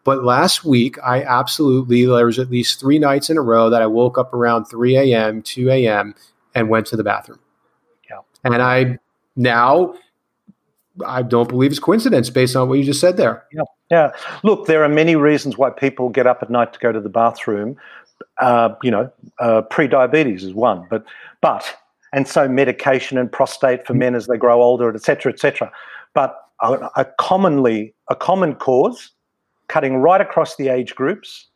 But 0.04 0.24
last 0.24 0.64
week, 0.64 0.98
I 1.02 1.22
absolutely, 1.22 2.04
there 2.04 2.26
was 2.26 2.38
at 2.38 2.50
least 2.50 2.78
three 2.78 2.98
nights 2.98 3.30
in 3.30 3.38
a 3.38 3.42
row 3.42 3.70
that 3.70 3.80
I 3.80 3.86
woke 3.86 4.18
up 4.18 4.34
around 4.34 4.66
3 4.66 4.96
a.m., 4.96 5.42
2 5.42 5.70
a.m., 5.70 6.14
and 6.54 6.68
went 6.68 6.86
to 6.88 6.96
the 6.96 7.04
bathroom. 7.04 7.38
Yeah. 8.10 8.20
And 8.44 8.60
I 8.62 8.98
now 9.36 9.94
I 11.06 11.22
don't 11.22 11.48
believe 11.48 11.70
it's 11.70 11.80
coincidence 11.80 12.30
based 12.30 12.56
on 12.56 12.68
what 12.68 12.78
you 12.78 12.84
just 12.84 13.00
said 13.00 13.16
there. 13.16 13.44
Yeah, 13.52 13.62
yeah. 13.90 14.12
Look, 14.42 14.66
there 14.66 14.82
are 14.84 14.88
many 14.88 15.16
reasons 15.16 15.58
why 15.58 15.70
people 15.70 16.08
get 16.08 16.26
up 16.26 16.42
at 16.42 16.50
night 16.50 16.72
to 16.72 16.78
go 16.78 16.92
to 16.92 17.00
the 17.00 17.08
bathroom. 17.08 17.76
Uh, 18.38 18.74
you 18.82 18.90
know, 18.90 19.10
uh, 19.38 19.62
pre-diabetes 19.62 20.44
is 20.44 20.54
one, 20.54 20.86
but 20.90 21.04
but 21.40 21.76
and 22.12 22.26
so 22.26 22.48
medication 22.48 23.18
and 23.18 23.30
prostate 23.30 23.86
for 23.86 23.94
men 23.94 24.14
as 24.14 24.26
they 24.26 24.36
grow 24.36 24.62
older, 24.62 24.94
et 24.94 25.02
cetera, 25.02 25.32
et 25.32 25.38
cetera. 25.38 25.70
But 26.14 26.36
a, 26.60 26.90
a 26.96 27.04
commonly 27.18 27.94
a 28.08 28.16
common 28.16 28.54
cause, 28.54 29.10
cutting 29.68 29.96
right 29.96 30.20
across 30.20 30.56
the 30.56 30.68
age 30.68 30.94
groups, 30.94 31.46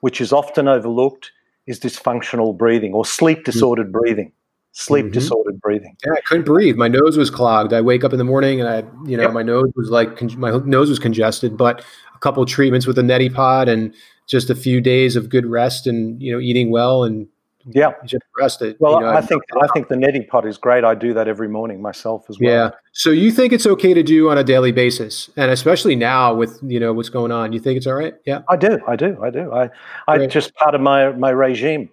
which 0.00 0.20
is 0.20 0.32
often 0.32 0.68
overlooked, 0.68 1.32
is 1.66 1.80
dysfunctional 1.80 2.56
breathing 2.56 2.92
or 2.92 3.04
sleep 3.04 3.44
disordered 3.44 3.92
breathing 3.92 4.32
sleep 4.72 5.06
mm-hmm. 5.06 5.12
disordered 5.12 5.60
breathing. 5.60 5.96
Yeah, 6.04 6.12
I 6.12 6.20
couldn't 6.22 6.44
breathe. 6.44 6.76
My 6.76 6.88
nose 6.88 7.16
was 7.16 7.30
clogged. 7.30 7.72
I 7.72 7.80
wake 7.80 8.04
up 8.04 8.12
in 8.12 8.18
the 8.18 8.24
morning 8.24 8.60
and 8.60 8.68
I, 8.68 8.78
you 9.08 9.16
know, 9.16 9.24
yep. 9.24 9.32
my 9.32 9.42
nose 9.42 9.70
was 9.76 9.90
like 9.90 10.20
my 10.36 10.58
nose 10.64 10.88
was 10.88 10.98
congested. 10.98 11.56
But 11.56 11.84
a 12.14 12.18
couple 12.18 12.44
treatments 12.46 12.86
with 12.86 12.98
a 12.98 13.02
neti 13.02 13.32
pot 13.32 13.68
and 13.68 13.94
just 14.26 14.50
a 14.50 14.54
few 14.54 14.80
days 14.80 15.16
of 15.16 15.28
good 15.28 15.46
rest 15.46 15.86
and 15.86 16.20
you 16.22 16.32
know 16.32 16.40
eating 16.40 16.70
well 16.70 17.04
and 17.04 17.28
yeah, 17.66 17.92
just 18.04 18.24
rest 18.38 18.60
it. 18.62 18.76
Well, 18.80 18.94
you 18.94 19.00
know, 19.00 19.10
I 19.10 19.20
think 19.20 19.42
I 19.62 19.66
think 19.72 19.88
the 19.88 19.94
neti 19.94 20.26
pot 20.26 20.46
is 20.46 20.58
great. 20.58 20.84
I 20.84 20.94
do 20.94 21.14
that 21.14 21.28
every 21.28 21.48
morning 21.48 21.80
myself 21.80 22.24
as 22.28 22.38
well. 22.40 22.50
Yeah. 22.50 22.70
So 22.92 23.10
you 23.10 23.30
think 23.30 23.52
it's 23.52 23.66
okay 23.66 23.94
to 23.94 24.02
do 24.02 24.30
on 24.30 24.38
a 24.38 24.44
daily 24.44 24.72
basis, 24.72 25.30
and 25.36 25.50
especially 25.50 25.94
now 25.94 26.34
with 26.34 26.58
you 26.62 26.80
know 26.80 26.92
what's 26.92 27.08
going 27.08 27.30
on, 27.30 27.52
you 27.52 27.60
think 27.60 27.76
it's 27.76 27.86
all 27.86 27.94
right? 27.94 28.14
Yeah, 28.26 28.40
I 28.48 28.56
do. 28.56 28.80
I 28.88 28.96
do. 28.96 29.22
I 29.22 29.30
do. 29.30 29.52
I 29.52 29.70
I 30.08 30.26
just 30.26 30.54
part 30.56 30.74
of 30.74 30.80
my 30.80 31.12
my 31.12 31.30
regime. 31.30 31.90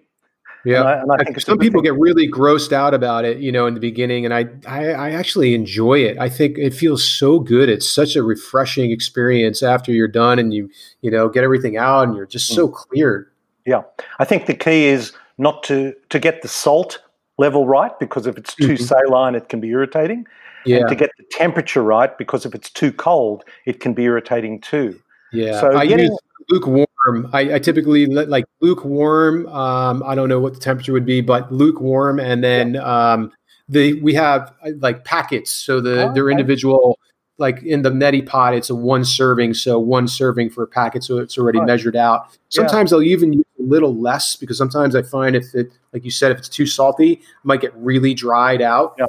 Yeah, 0.64 0.80
and 0.80 0.88
I, 0.88 0.92
and 1.00 1.12
I 1.12 1.16
think 1.24 1.40
some 1.40 1.58
people 1.58 1.80
thing. 1.80 1.92
get 1.92 1.98
really 1.98 2.30
grossed 2.30 2.72
out 2.72 2.92
about 2.92 3.24
it, 3.24 3.38
you 3.38 3.50
know, 3.50 3.66
in 3.66 3.74
the 3.74 3.80
beginning, 3.80 4.24
and 4.24 4.34
I, 4.34 4.46
I, 4.66 4.88
I 4.90 5.10
actually 5.12 5.54
enjoy 5.54 6.00
it. 6.00 6.18
I 6.18 6.28
think 6.28 6.58
it 6.58 6.74
feels 6.74 7.02
so 7.02 7.38
good. 7.40 7.68
It's 7.68 7.88
such 7.88 8.14
a 8.14 8.22
refreshing 8.22 8.90
experience 8.90 9.62
after 9.62 9.90
you're 9.90 10.08
done 10.08 10.38
and 10.38 10.52
you, 10.52 10.70
you 11.00 11.10
know, 11.10 11.28
get 11.28 11.44
everything 11.44 11.78
out 11.78 12.08
and 12.08 12.14
you're 12.14 12.26
just 12.26 12.50
mm. 12.52 12.56
so 12.56 12.68
clear. 12.68 13.30
Yeah, 13.64 13.82
I 14.18 14.24
think 14.24 14.46
the 14.46 14.54
key 14.54 14.86
is 14.86 15.12
not 15.38 15.62
to 15.64 15.94
to 16.10 16.18
get 16.18 16.42
the 16.42 16.48
salt 16.48 17.00
level 17.38 17.66
right 17.66 17.98
because 17.98 18.26
if 18.26 18.36
it's 18.36 18.54
too 18.54 18.74
mm-hmm. 18.74 18.84
saline, 18.84 19.34
it 19.34 19.48
can 19.48 19.60
be 19.60 19.68
irritating. 19.68 20.26
Yeah. 20.66 20.80
And 20.80 20.88
to 20.90 20.94
get 20.94 21.10
the 21.16 21.24
temperature 21.30 21.82
right 21.82 22.16
because 22.18 22.44
if 22.44 22.54
it's 22.54 22.68
too 22.70 22.92
cold, 22.92 23.44
it 23.64 23.80
can 23.80 23.94
be 23.94 24.04
irritating 24.04 24.60
too. 24.60 25.00
Yeah. 25.32 25.58
So 25.58 25.74
I 25.74 25.86
getting, 25.86 26.06
use 26.06 26.18
lukewarm 26.50 26.86
I, 27.32 27.54
I 27.54 27.58
typically 27.58 28.06
like 28.06 28.44
lukewarm. 28.60 29.46
Um, 29.48 30.02
I 30.04 30.14
don't 30.14 30.28
know 30.28 30.40
what 30.40 30.54
the 30.54 30.60
temperature 30.60 30.92
would 30.92 31.06
be, 31.06 31.20
but 31.20 31.50
lukewarm, 31.50 32.20
and 32.20 32.44
then 32.44 32.74
yeah. 32.74 33.12
um, 33.12 33.32
the 33.68 34.00
we 34.02 34.14
have 34.14 34.52
uh, 34.64 34.70
like 34.78 35.04
packets, 35.04 35.50
so 35.50 35.80
the 35.80 36.08
oh, 36.08 36.12
they're 36.12 36.30
individual. 36.30 36.98
Like 37.38 37.62
in 37.62 37.80
the 37.80 37.90
neti 37.90 38.26
pot, 38.26 38.54
it's 38.54 38.68
a 38.68 38.74
one 38.74 39.02
serving, 39.02 39.54
so 39.54 39.78
one 39.78 40.08
serving 40.08 40.50
for 40.50 40.62
a 40.62 40.66
packet, 40.66 41.02
so 41.02 41.16
it's 41.16 41.38
already 41.38 41.60
measured 41.62 41.96
out. 41.96 42.36
Sometimes 42.50 42.90
yeah. 42.90 42.96
I'll 42.96 43.02
even 43.02 43.32
use 43.32 43.46
a 43.58 43.62
little 43.62 43.96
less 43.96 44.36
because 44.36 44.58
sometimes 44.58 44.94
I 44.94 45.00
find 45.00 45.34
if 45.34 45.54
it, 45.54 45.72
like 45.94 46.04
you 46.04 46.10
said, 46.10 46.32
if 46.32 46.38
it's 46.38 46.50
too 46.50 46.66
salty, 46.66 47.12
it 47.12 47.20
might 47.42 47.62
get 47.62 47.74
really 47.76 48.12
dried 48.12 48.60
out. 48.60 48.94
Yeah. 48.98 49.06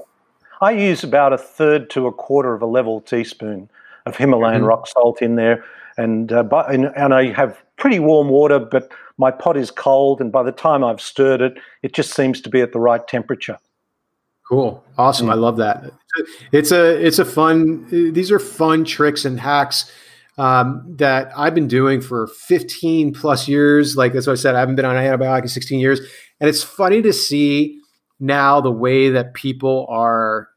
I 0.62 0.72
use 0.72 1.04
about 1.04 1.34
a 1.34 1.38
third 1.38 1.90
to 1.90 2.08
a 2.08 2.14
quarter 2.14 2.54
of 2.54 2.62
a 2.62 2.66
level 2.66 3.02
teaspoon 3.02 3.70
of 4.06 4.16
Himalayan 4.16 4.62
mm-hmm. 4.62 4.68
rock 4.68 4.88
salt 4.88 5.22
in 5.22 5.36
there 5.36 5.66
and, 5.98 6.32
uh, 6.32 6.44
but, 6.44 6.72
and, 6.74 6.92
and 6.96 7.14
I 7.14 7.32
have 7.34 7.64
pretty 7.82 8.00
warm 8.00 8.30
water, 8.30 8.60
but 8.60 8.92
my 9.18 9.32
pot 9.32 9.58
is 9.58 9.72
cold, 9.72 10.22
and 10.22 10.32
by 10.32 10.44
the 10.44 10.52
time 10.52 10.84
I've 10.84 11.02
stirred 11.02 11.42
it, 11.42 11.58
it 11.84 11.94
just 11.94 12.14
seems 12.14 12.40
to 12.42 12.50
be 12.50 12.62
at 12.62 12.72
the 12.72 12.80
right 12.80 13.06
temperature. 13.06 13.58
Cool, 14.48 14.84
awesome! 14.98 15.28
Mm. 15.28 15.32
I 15.32 15.36
love 15.36 15.58
that. 15.58 15.92
It's 16.54 16.72
a 16.72 17.06
it's 17.06 17.20
a 17.20 17.26
fun. 17.26 17.88
These 18.14 18.32
are 18.32 18.40
fun 18.40 18.86
tricks 18.86 19.26
and 19.26 19.40
hacks 19.40 19.92
um, 20.38 20.84
that 20.98 21.32
I've 21.36 21.56
been 21.56 21.68
doing 21.68 22.00
for 22.00 22.28
15 22.28 23.14
plus 23.14 23.48
years. 23.48 23.98
Like 23.98 24.14
that's 24.14 24.28
what 24.28 24.34
I 24.34 24.38
said. 24.38 24.56
I 24.56 24.60
haven't 24.60 24.76
been 24.76 24.86
on 24.86 24.96
an 24.96 25.04
antibiotic 25.04 25.44
in 25.44 25.48
16 25.50 25.80
years, 25.80 26.00
and 26.40 26.48
it's 26.48 26.64
funny 26.64 27.02
to 27.02 27.12
see 27.12 27.80
now 28.20 28.62
the 28.62 28.72
way 28.72 29.10
that 29.10 29.34
people 29.34 29.88
are 29.90 30.48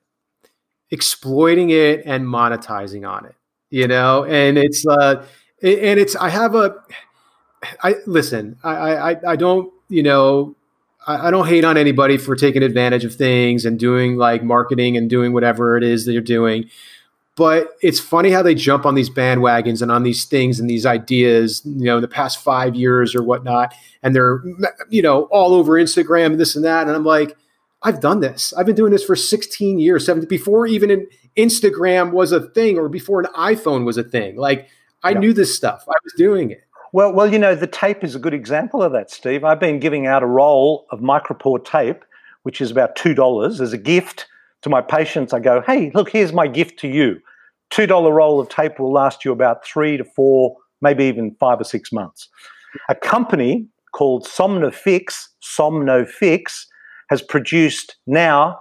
exploiting 0.90 1.70
it 1.70 2.02
and 2.04 2.26
monetizing 2.26 3.08
on 3.08 3.24
it 3.24 3.34
you 3.74 3.88
know, 3.88 4.24
and 4.24 4.56
it's 4.56 4.86
uh, 4.86 5.26
and 5.60 5.98
it's 5.98 6.14
I 6.14 6.28
have 6.28 6.54
a, 6.54 6.76
I 7.82 7.96
listen, 8.06 8.56
I 8.62 9.12
I 9.12 9.32
I 9.32 9.36
don't 9.36 9.72
you 9.88 10.02
know. 10.02 10.54
I, 11.06 11.28
I 11.28 11.30
don't 11.30 11.46
hate 11.46 11.64
on 11.64 11.76
anybody 11.76 12.16
for 12.16 12.34
taking 12.34 12.62
advantage 12.62 13.04
of 13.04 13.14
things 13.14 13.66
and 13.66 13.78
doing 13.78 14.16
like 14.16 14.42
marketing 14.42 14.96
and 14.96 15.10
doing 15.10 15.34
whatever 15.34 15.76
it 15.76 15.84
is 15.84 16.06
that 16.06 16.12
you're 16.12 16.22
doing 16.22 16.70
but 17.36 17.70
it's 17.82 17.98
funny 17.98 18.30
how 18.30 18.42
they 18.42 18.54
jump 18.54 18.86
on 18.86 18.94
these 18.94 19.10
bandwagons 19.10 19.82
and 19.82 19.90
on 19.90 20.04
these 20.04 20.24
things 20.24 20.60
and 20.60 20.70
these 20.70 20.86
ideas 20.86 21.60
you 21.64 21.84
know 21.84 21.96
in 21.96 22.00
the 22.00 22.08
past 22.08 22.38
five 22.38 22.74
years 22.74 23.14
or 23.14 23.22
whatnot 23.22 23.74
and 24.02 24.14
they're 24.14 24.40
you 24.88 25.02
know 25.02 25.24
all 25.24 25.52
over 25.52 25.72
instagram 25.72 26.26
and 26.26 26.40
this 26.40 26.56
and 26.56 26.64
that 26.64 26.86
and 26.86 26.96
i'm 26.96 27.04
like 27.04 27.36
i've 27.82 28.00
done 28.00 28.20
this 28.20 28.54
i've 28.54 28.64
been 28.64 28.76
doing 28.76 28.92
this 28.92 29.04
for 29.04 29.16
16 29.16 29.78
years 29.78 30.06
17 30.06 30.26
before 30.26 30.66
even 30.66 30.90
in 30.90 31.06
Instagram 31.36 32.12
was 32.12 32.32
a 32.32 32.40
thing 32.40 32.78
or 32.78 32.88
before 32.88 33.20
an 33.20 33.26
iPhone 33.36 33.84
was 33.84 33.96
a 33.96 34.04
thing. 34.04 34.36
Like 34.36 34.68
I 35.02 35.10
yeah. 35.10 35.18
knew 35.18 35.32
this 35.32 35.54
stuff. 35.54 35.84
I 35.88 35.94
was 36.02 36.12
doing 36.16 36.50
it. 36.50 36.62
Well, 36.94 37.12
well, 37.12 37.26
you 37.26 37.40
know, 37.40 37.56
the 37.56 37.66
tape 37.66 38.04
is 38.04 38.14
a 38.14 38.20
good 38.20 38.34
example 38.34 38.80
of 38.80 38.92
that, 38.92 39.10
Steve. 39.10 39.42
I've 39.42 39.58
been 39.58 39.80
giving 39.80 40.06
out 40.06 40.22
a 40.22 40.26
roll 40.26 40.86
of 40.92 41.00
micropore 41.00 41.64
tape, 41.64 42.04
which 42.44 42.60
is 42.60 42.70
about 42.70 42.94
two 42.94 43.14
dollars, 43.14 43.60
as 43.60 43.72
a 43.72 43.78
gift 43.78 44.26
to 44.62 44.70
my 44.70 44.80
patients. 44.80 45.32
I 45.32 45.40
go, 45.40 45.60
hey, 45.66 45.90
look, 45.92 46.10
here's 46.10 46.32
my 46.32 46.46
gift 46.46 46.78
to 46.78 46.88
you. 46.88 47.18
Two 47.70 47.88
dollar 47.88 48.12
roll 48.12 48.38
of 48.38 48.48
tape 48.48 48.78
will 48.78 48.92
last 48.92 49.24
you 49.24 49.32
about 49.32 49.66
three 49.66 49.96
to 49.96 50.04
four, 50.04 50.56
maybe 50.82 51.02
even 51.06 51.34
five 51.40 51.60
or 51.60 51.64
six 51.64 51.90
months. 51.90 52.28
A 52.88 52.94
company 52.94 53.66
called 53.90 54.24
SomniFix, 54.24 55.30
SomniFix, 55.42 56.66
has 57.10 57.22
produced 57.22 57.96
now 58.06 58.60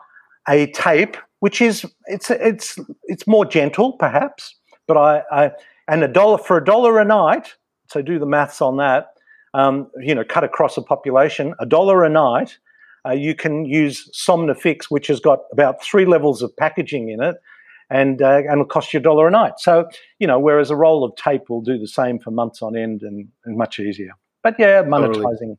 a 0.49 0.71
tape 0.71 1.17
which 1.41 1.61
is 1.61 1.85
it's 2.07 2.31
it's 2.31 2.79
it's 3.03 3.27
more 3.27 3.45
gentle 3.45 3.93
perhaps, 3.93 4.55
but 4.87 4.97
I, 4.97 5.21
I 5.31 5.51
and 5.87 6.03
a 6.03 6.07
dollar 6.07 6.39
for 6.39 6.57
a 6.57 6.65
dollar 6.65 6.99
a 6.99 7.05
night. 7.05 7.53
So 7.93 8.01
do 8.01 8.19
the 8.19 8.25
maths 8.25 8.61
on 8.61 8.77
that. 8.77 9.13
Um, 9.53 9.89
you 9.99 10.15
know, 10.15 10.23
cut 10.23 10.43
across 10.43 10.77
a 10.77 10.81
population, 10.81 11.53
a 11.59 11.65
dollar 11.65 12.03
a 12.03 12.09
night. 12.09 12.57
Uh, 13.05 13.11
you 13.11 13.35
can 13.35 13.65
use 13.65 14.09
SomniFix, 14.13 14.85
which 14.89 15.07
has 15.07 15.19
got 15.19 15.41
about 15.51 15.83
three 15.83 16.05
levels 16.05 16.41
of 16.41 16.55
packaging 16.57 17.09
in 17.09 17.21
it, 17.21 17.35
and 17.91 18.21
uh, 18.21 18.37
and 18.37 18.53
it'll 18.53 18.65
cost 18.65 18.93
you 18.93 18.99
a 18.99 19.03
dollar 19.03 19.27
a 19.27 19.31
night. 19.31 19.53
So 19.57 19.87
you 20.17 20.25
know, 20.25 20.39
whereas 20.39 20.71
a 20.71 20.75
roll 20.75 21.03
of 21.03 21.15
tape 21.15 21.49
will 21.49 21.61
do 21.61 21.77
the 21.77 21.87
same 21.87 22.17
for 22.17 22.31
months 22.31 22.63
on 22.63 22.75
end 22.75 23.03
and, 23.03 23.27
and 23.45 23.57
much 23.57 23.79
easier. 23.79 24.13
But 24.41 24.55
yeah, 24.57 24.81
monetizing. 24.81 25.13
Totally. 25.13 25.57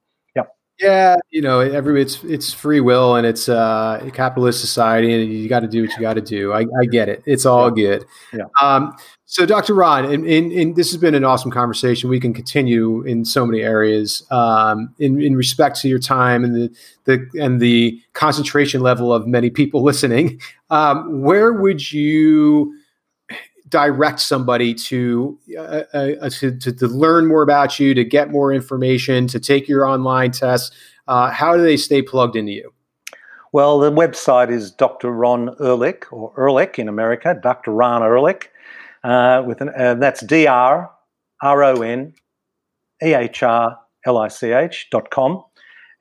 Yeah, 0.80 1.16
you 1.30 1.40
know, 1.40 1.60
every 1.60 2.02
it's 2.02 2.24
it's 2.24 2.52
free 2.52 2.80
will 2.80 3.14
and 3.14 3.24
it's 3.24 3.48
uh, 3.48 4.00
a 4.02 4.10
capitalist 4.10 4.60
society, 4.60 5.12
and 5.12 5.32
you 5.32 5.48
got 5.48 5.60
to 5.60 5.68
do 5.68 5.82
what 5.82 5.92
you 5.92 6.00
got 6.00 6.14
to 6.14 6.20
do. 6.20 6.52
I, 6.52 6.66
I, 6.80 6.86
get 6.90 7.08
it; 7.08 7.22
it's 7.26 7.46
all 7.46 7.70
good. 7.70 8.04
Yeah. 8.32 8.46
Um, 8.60 8.96
so, 9.26 9.46
Dr. 9.46 9.72
Ron, 9.72 10.04
and, 10.04 10.26
and, 10.26 10.52
and, 10.52 10.76
this 10.76 10.90
has 10.90 11.00
been 11.00 11.14
an 11.14 11.24
awesome 11.24 11.52
conversation. 11.52 12.10
We 12.10 12.18
can 12.18 12.34
continue 12.34 13.02
in 13.02 13.24
so 13.24 13.46
many 13.46 13.62
areas 13.62 14.26
um, 14.32 14.92
in 14.98 15.22
in 15.22 15.36
respect 15.36 15.80
to 15.82 15.88
your 15.88 16.00
time 16.00 16.42
and 16.42 16.54
the 16.56 16.76
the 17.04 17.26
and 17.40 17.60
the 17.60 18.00
concentration 18.12 18.80
level 18.80 19.12
of 19.12 19.28
many 19.28 19.50
people 19.50 19.82
listening. 19.84 20.40
Um, 20.70 21.22
where 21.22 21.52
would 21.52 21.92
you? 21.92 22.74
Direct 23.74 24.20
somebody 24.20 24.72
to, 24.72 25.36
uh, 25.58 25.82
uh, 25.92 26.10
uh, 26.22 26.30
to, 26.30 26.56
to, 26.58 26.72
to 26.72 26.86
learn 26.86 27.26
more 27.26 27.42
about 27.42 27.80
you, 27.80 27.92
to 27.92 28.04
get 28.04 28.30
more 28.30 28.52
information, 28.52 29.26
to 29.26 29.40
take 29.40 29.66
your 29.66 29.84
online 29.84 30.30
tests? 30.30 30.70
Uh, 31.08 31.28
how 31.28 31.56
do 31.56 31.62
they 31.64 31.76
stay 31.76 32.00
plugged 32.00 32.36
into 32.36 32.52
you? 32.52 32.72
Well, 33.52 33.80
the 33.80 33.90
website 33.90 34.48
is 34.48 34.70
Dr. 34.70 35.10
Ron 35.10 35.56
Ehrlich, 35.60 36.12
or 36.12 36.32
Ehrlich 36.38 36.78
in 36.78 36.88
America, 36.88 37.36
Dr. 37.42 37.72
Ron 37.72 38.04
Ehrlich, 38.04 38.48
uh, 39.02 39.42
with 39.44 39.60
an, 39.60 39.70
uh, 39.76 39.94
that's 39.94 40.24
D 40.24 40.46
R 40.46 40.88
R 41.42 41.64
O 41.64 41.82
N 41.82 42.14
E 43.02 43.12
H 43.12 43.42
R 43.42 43.76
L 44.06 44.18
I 44.18 44.28
C 44.28 44.52
H 44.52 44.86
dot 44.92 45.10
com. 45.10 45.42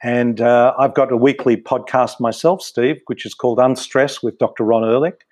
And 0.03 0.41
uh, 0.41 0.75
I've 0.77 0.93
got 0.93 1.11
a 1.11 1.17
weekly 1.17 1.57
podcast 1.57 2.19
myself, 2.19 2.61
Steve, 2.61 3.01
which 3.07 3.25
is 3.25 3.33
called 3.33 3.57
Unstress 3.57 4.21
with 4.21 4.37
Dr. 4.37 4.63
Ron 4.63 4.83
Ehrlich 4.83 5.25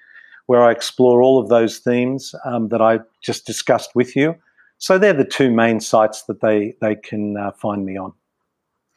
where 0.51 0.63
I 0.63 0.71
explore 0.71 1.23
all 1.23 1.39
of 1.39 1.47
those 1.47 1.77
themes 1.77 2.35
um, 2.43 2.67
that 2.67 2.81
I 2.81 2.99
just 3.21 3.45
discussed 3.45 3.91
with 3.95 4.17
you. 4.17 4.35
So 4.79 4.97
they're 4.97 5.13
the 5.13 5.23
two 5.23 5.49
main 5.49 5.79
sites 5.79 6.23
that 6.23 6.41
they 6.41 6.75
they 6.81 6.95
can 6.95 7.37
uh, 7.37 7.51
find 7.51 7.85
me 7.85 7.95
on. 7.97 8.11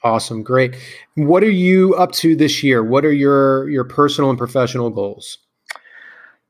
Awesome, 0.03 0.43
great. 0.43 0.75
What 1.15 1.45
are 1.45 1.59
you 1.69 1.95
up 1.95 2.11
to 2.23 2.35
this 2.35 2.65
year? 2.65 2.83
What 2.83 3.05
are 3.05 3.13
your 3.13 3.71
your 3.71 3.85
personal 3.85 4.31
and 4.31 4.39
professional 4.39 4.91
goals? 4.91 5.39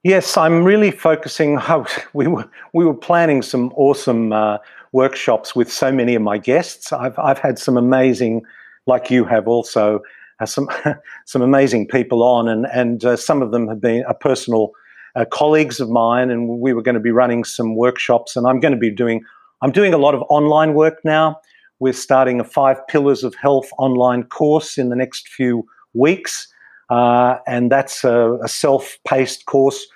Yes, 0.04 0.38
I'm 0.38 0.64
really 0.64 0.90
focusing. 0.90 1.58
Oh, 1.68 1.84
we 2.14 2.26
were 2.26 2.48
we 2.72 2.86
were 2.86 2.94
planning 2.94 3.42
some 3.42 3.74
awesome 3.76 4.32
uh, 4.32 4.56
workshops 4.92 5.54
with 5.54 5.70
so 5.70 5.92
many 5.92 6.14
of 6.14 6.22
my 6.22 6.38
guests. 6.38 6.94
I've 6.94 7.18
I've 7.18 7.40
had 7.40 7.58
some 7.58 7.76
amazing, 7.76 8.40
like 8.86 9.10
you 9.10 9.26
have 9.26 9.48
also, 9.48 10.00
uh, 10.40 10.46
some 10.46 10.66
some 11.26 11.42
amazing 11.42 11.88
people 11.88 12.22
on, 12.22 12.48
and 12.48 12.64
and 12.72 13.04
uh, 13.04 13.16
some 13.16 13.42
of 13.42 13.50
them 13.50 13.68
have 13.68 13.82
been 13.82 14.02
a 14.08 14.14
personal 14.14 14.72
uh, 15.16 15.24
colleagues 15.24 15.80
of 15.80 15.88
mine, 15.88 16.30
and 16.30 16.48
we 16.48 16.72
were 16.72 16.82
going 16.82 16.94
to 16.94 17.00
be 17.00 17.10
running 17.10 17.44
some 17.44 17.76
workshops. 17.76 18.36
And 18.36 18.46
I'm 18.46 18.60
going 18.60 18.74
to 18.74 18.78
be 18.78 18.90
doing 18.90 19.24
I'm 19.62 19.72
doing 19.72 19.94
a 19.94 19.98
lot 19.98 20.14
of 20.14 20.22
online 20.28 20.74
work 20.74 21.00
now. 21.04 21.40
We're 21.78 21.94
starting 21.94 22.40
a 22.40 22.44
five 22.44 22.86
pillars 22.88 23.24
of 23.24 23.34
health 23.34 23.70
online 23.78 24.24
course 24.24 24.78
in 24.78 24.90
the 24.90 24.96
next 24.96 25.28
few 25.28 25.66
weeks, 25.94 26.48
uh, 26.90 27.36
and 27.46 27.70
that's 27.72 28.04
a, 28.04 28.38
a 28.42 28.48
self-paced 28.48 29.46
course. 29.46 29.86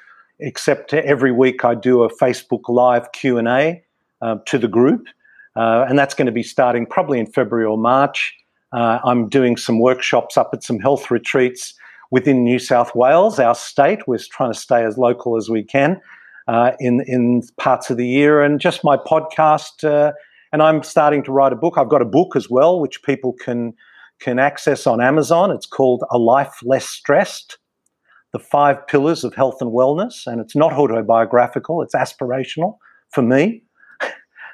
Except 0.41 0.95
every 0.95 1.33
week 1.33 1.65
I 1.65 1.75
do 1.75 2.05
a 2.05 2.15
Facebook 2.15 2.69
Live 2.69 3.11
Q 3.13 3.39
and 3.39 3.49
A 3.49 3.83
uh, 4.23 4.37
to 4.47 4.59
the 4.59 4.69
group, 4.69 5.07
uh, 5.57 5.85
and 5.89 5.99
that's 5.99 6.15
going 6.15 6.27
to 6.27 6.33
be 6.33 6.45
starting 6.45 6.87
probably 6.87 7.19
in 7.19 7.27
February 7.27 7.67
or 7.67 7.77
March. 7.77 8.35
Uh, 8.73 8.99
I'm 9.05 9.29
doing 9.29 9.57
some 9.57 9.81
workshops 9.81 10.37
up 10.37 10.51
at 10.53 10.63
some 10.63 10.79
health 10.79 11.11
retreats 11.11 11.75
within 12.11 12.43
New 12.43 12.59
South 12.59 12.95
Wales, 12.95 13.39
our 13.39 13.55
state. 13.55 14.07
We're 14.07 14.19
trying 14.31 14.53
to 14.53 14.59
stay 14.59 14.85
as 14.85 14.97
local 14.99 15.37
as 15.37 15.49
we 15.49 15.63
can 15.63 16.01
uh, 16.47 16.73
in 16.81 17.03
in 17.07 17.43
parts 17.59 17.91
of 17.91 17.97
the 17.97 18.07
year, 18.07 18.43
and 18.43 18.61
just 18.61 18.85
my 18.85 18.97
podcast. 18.97 19.85
Uh, 19.85 20.13
and 20.51 20.63
I'm 20.63 20.83
starting 20.83 21.23
to 21.25 21.33
write 21.33 21.53
a 21.53 21.57
book. 21.57 21.75
I've 21.77 21.91
got 21.91 22.03
a 22.03 22.07
book 22.07 22.35
as 22.35 22.49
well, 22.49 22.81
which 22.81 23.03
people 23.03 23.33
can 23.35 23.75
can 24.21 24.39
access 24.39 24.87
on 24.87 25.01
Amazon. 25.01 25.51
It's 25.51 25.67
called 25.67 26.03
A 26.11 26.19
Life 26.19 26.61
Less 26.63 26.87
Stressed: 26.87 27.59
The 28.33 28.39
Five 28.39 28.87
Pillars 28.87 29.25
of 29.25 29.35
Health 29.35 29.59
and 29.61 29.71
Wellness, 29.71 30.27
and 30.27 30.41
it's 30.41 30.57
not 30.57 30.73
autobiographical. 30.73 31.83
It's 31.83 31.95
aspirational 31.95 32.79
for 33.11 33.23
me. 33.23 33.63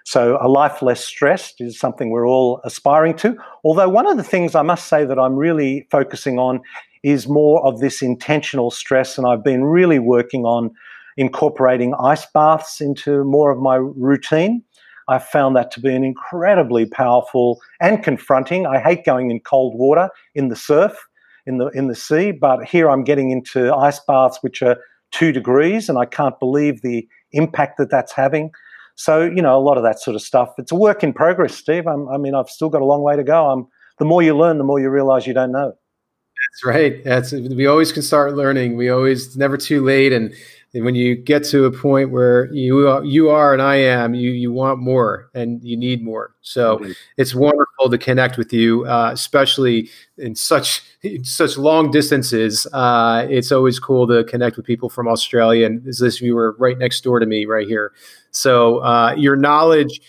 So, 0.04 0.38
a 0.40 0.48
life 0.48 0.82
less 0.82 1.02
stressed 1.02 1.60
is 1.60 1.78
something 1.78 2.10
we're 2.10 2.28
all 2.28 2.60
aspiring 2.62 3.16
to. 3.16 3.36
Although, 3.64 3.88
one 3.88 4.06
of 4.06 4.18
the 4.18 4.22
things 4.22 4.54
I 4.54 4.62
must 4.62 4.86
say 4.86 5.04
that 5.06 5.18
I'm 5.18 5.34
really 5.34 5.86
focusing 5.90 6.38
on 6.38 6.60
is 7.02 7.26
more 7.26 7.64
of 7.66 7.80
this 7.80 8.02
intentional 8.02 8.70
stress, 8.70 9.16
and 9.16 9.26
I've 9.26 9.42
been 9.42 9.64
really 9.64 9.98
working 9.98 10.44
on 10.44 10.70
incorporating 11.16 11.94
ice 11.94 12.26
baths 12.34 12.80
into 12.80 13.24
more 13.24 13.50
of 13.50 13.58
my 13.58 13.76
routine. 13.76 14.62
I 15.08 15.18
found 15.18 15.56
that 15.56 15.70
to 15.72 15.80
be 15.80 15.94
an 15.94 16.04
incredibly 16.04 16.86
powerful 16.86 17.60
and 17.80 18.02
confronting. 18.02 18.66
I 18.66 18.80
hate 18.80 19.04
going 19.04 19.30
in 19.30 19.40
cold 19.40 19.74
water 19.76 20.08
in 20.34 20.48
the 20.48 20.56
surf, 20.56 20.96
in 21.46 21.58
the 21.58 21.68
in 21.68 21.88
the 21.88 21.94
sea, 21.94 22.30
but 22.30 22.64
here 22.64 22.90
I'm 22.90 23.04
getting 23.04 23.30
into 23.30 23.72
ice 23.74 24.00
baths 24.00 24.38
which 24.42 24.62
are 24.62 24.76
two 25.10 25.32
degrees, 25.32 25.88
and 25.88 25.98
I 25.98 26.04
can't 26.04 26.38
believe 26.38 26.82
the 26.82 27.06
impact 27.32 27.78
that 27.78 27.90
that's 27.90 28.12
having. 28.12 28.50
So 28.96 29.22
you 29.22 29.42
know, 29.42 29.56
a 29.56 29.60
lot 29.62 29.76
of 29.76 29.82
that 29.84 30.00
sort 30.00 30.14
of 30.14 30.22
stuff. 30.22 30.50
It's 30.58 30.72
a 30.72 30.76
work 30.76 31.02
in 31.02 31.12
progress, 31.12 31.54
Steve. 31.54 31.86
I'm, 31.86 32.08
i 32.08 32.16
mean, 32.16 32.34
I've 32.34 32.48
still 32.48 32.68
got 32.68 32.82
a 32.82 32.84
long 32.84 33.02
way 33.02 33.16
to 33.16 33.24
go. 33.24 33.50
I'm, 33.50 33.66
the 33.98 34.04
more 34.04 34.22
you 34.22 34.36
learn, 34.36 34.58
the 34.58 34.64
more 34.64 34.80
you 34.80 34.90
realize 34.90 35.26
you 35.26 35.34
don't 35.34 35.52
know. 35.52 35.72
That's 36.54 36.64
right. 36.64 37.02
That's 37.04 37.32
we 37.32 37.66
always 37.66 37.92
can 37.92 38.02
start 38.02 38.34
learning. 38.34 38.76
We 38.76 38.88
always 38.90 39.36
never 39.36 39.56
too 39.56 39.84
late, 39.84 40.12
and 40.12 40.34
and 40.74 40.84
when 40.84 40.96
you 40.96 41.14
get 41.14 41.44
to 41.44 41.66
a 41.66 41.70
point 41.70 42.10
where 42.10 42.52
you 42.52 43.02
you 43.04 43.30
are 43.30 43.52
and 43.52 43.62
I 43.62 43.76
am, 43.76 44.12
you 44.14 44.32
you 44.32 44.52
want 44.52 44.80
more 44.80 45.30
and 45.32 45.62
you 45.62 45.76
need 45.76 46.02
more. 46.02 46.34
So 46.40 46.78
mm-hmm. 46.78 46.92
it's 47.16 47.32
wonderful 47.32 47.88
to 47.90 47.96
connect 47.96 48.36
with 48.36 48.52
you, 48.52 48.84
uh, 48.86 49.10
especially 49.12 49.88
in 50.18 50.34
such 50.34 50.82
in 51.02 51.24
such 51.24 51.56
long 51.56 51.92
distances. 51.92 52.66
Uh, 52.72 53.24
it's 53.30 53.52
always 53.52 53.78
cool 53.78 54.08
to 54.08 54.24
connect 54.24 54.56
with 54.56 54.66
people 54.66 54.90
from 54.90 55.06
Australia, 55.06 55.64
and 55.64 55.84
this 55.84 56.20
you 56.20 56.34
were 56.34 56.56
right 56.58 56.76
next 56.76 57.04
door 57.04 57.20
to 57.20 57.26
me, 57.26 57.46
right 57.46 57.68
here. 57.68 57.92
So 58.32 58.78
uh, 58.78 59.14
your 59.16 59.36
knowledge. 59.36 60.00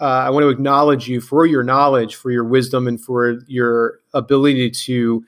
Uh, 0.00 0.26
I 0.26 0.30
want 0.30 0.42
to 0.42 0.48
acknowledge 0.48 1.06
you 1.06 1.20
for 1.20 1.46
your 1.46 1.62
knowledge, 1.62 2.16
for 2.16 2.32
your 2.32 2.42
wisdom, 2.42 2.88
and 2.88 3.00
for 3.00 3.38
your 3.46 4.00
ability 4.12 4.70
to 4.70 5.24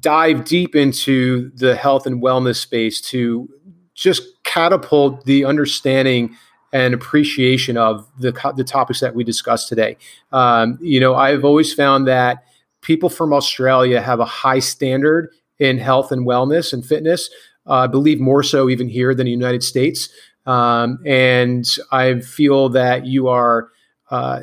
dive 0.00 0.44
deep 0.46 0.74
into 0.74 1.50
the 1.54 1.76
health 1.76 2.06
and 2.06 2.22
wellness 2.22 2.56
space 2.56 3.00
to 3.02 3.48
just 3.96 4.22
catapult 4.44 5.24
the 5.24 5.44
understanding 5.44 6.36
and 6.72 6.94
appreciation 6.94 7.76
of 7.76 8.06
the, 8.18 8.32
the 8.56 8.64
topics 8.64 9.00
that 9.00 9.14
we 9.14 9.24
discussed 9.24 9.68
today. 9.68 9.96
Um, 10.32 10.78
you 10.80 11.00
know, 11.00 11.14
I've 11.14 11.44
always 11.44 11.72
found 11.72 12.06
that 12.06 12.44
people 12.82 13.08
from 13.08 13.32
Australia 13.32 14.00
have 14.00 14.20
a 14.20 14.24
high 14.24 14.58
standard 14.58 15.30
in 15.58 15.78
health 15.78 16.12
and 16.12 16.26
wellness 16.26 16.72
and 16.72 16.84
fitness. 16.84 17.30
Uh, 17.66 17.74
I 17.74 17.86
believe 17.86 18.20
more 18.20 18.42
so 18.42 18.68
even 18.68 18.88
here 18.88 19.14
than 19.14 19.24
the 19.24 19.30
United 19.30 19.64
States. 19.64 20.08
Um, 20.44 20.98
and 21.04 21.66
I 21.90 22.20
feel 22.20 22.68
that 22.68 23.06
you 23.06 23.28
are 23.28 23.70
uh, 24.10 24.42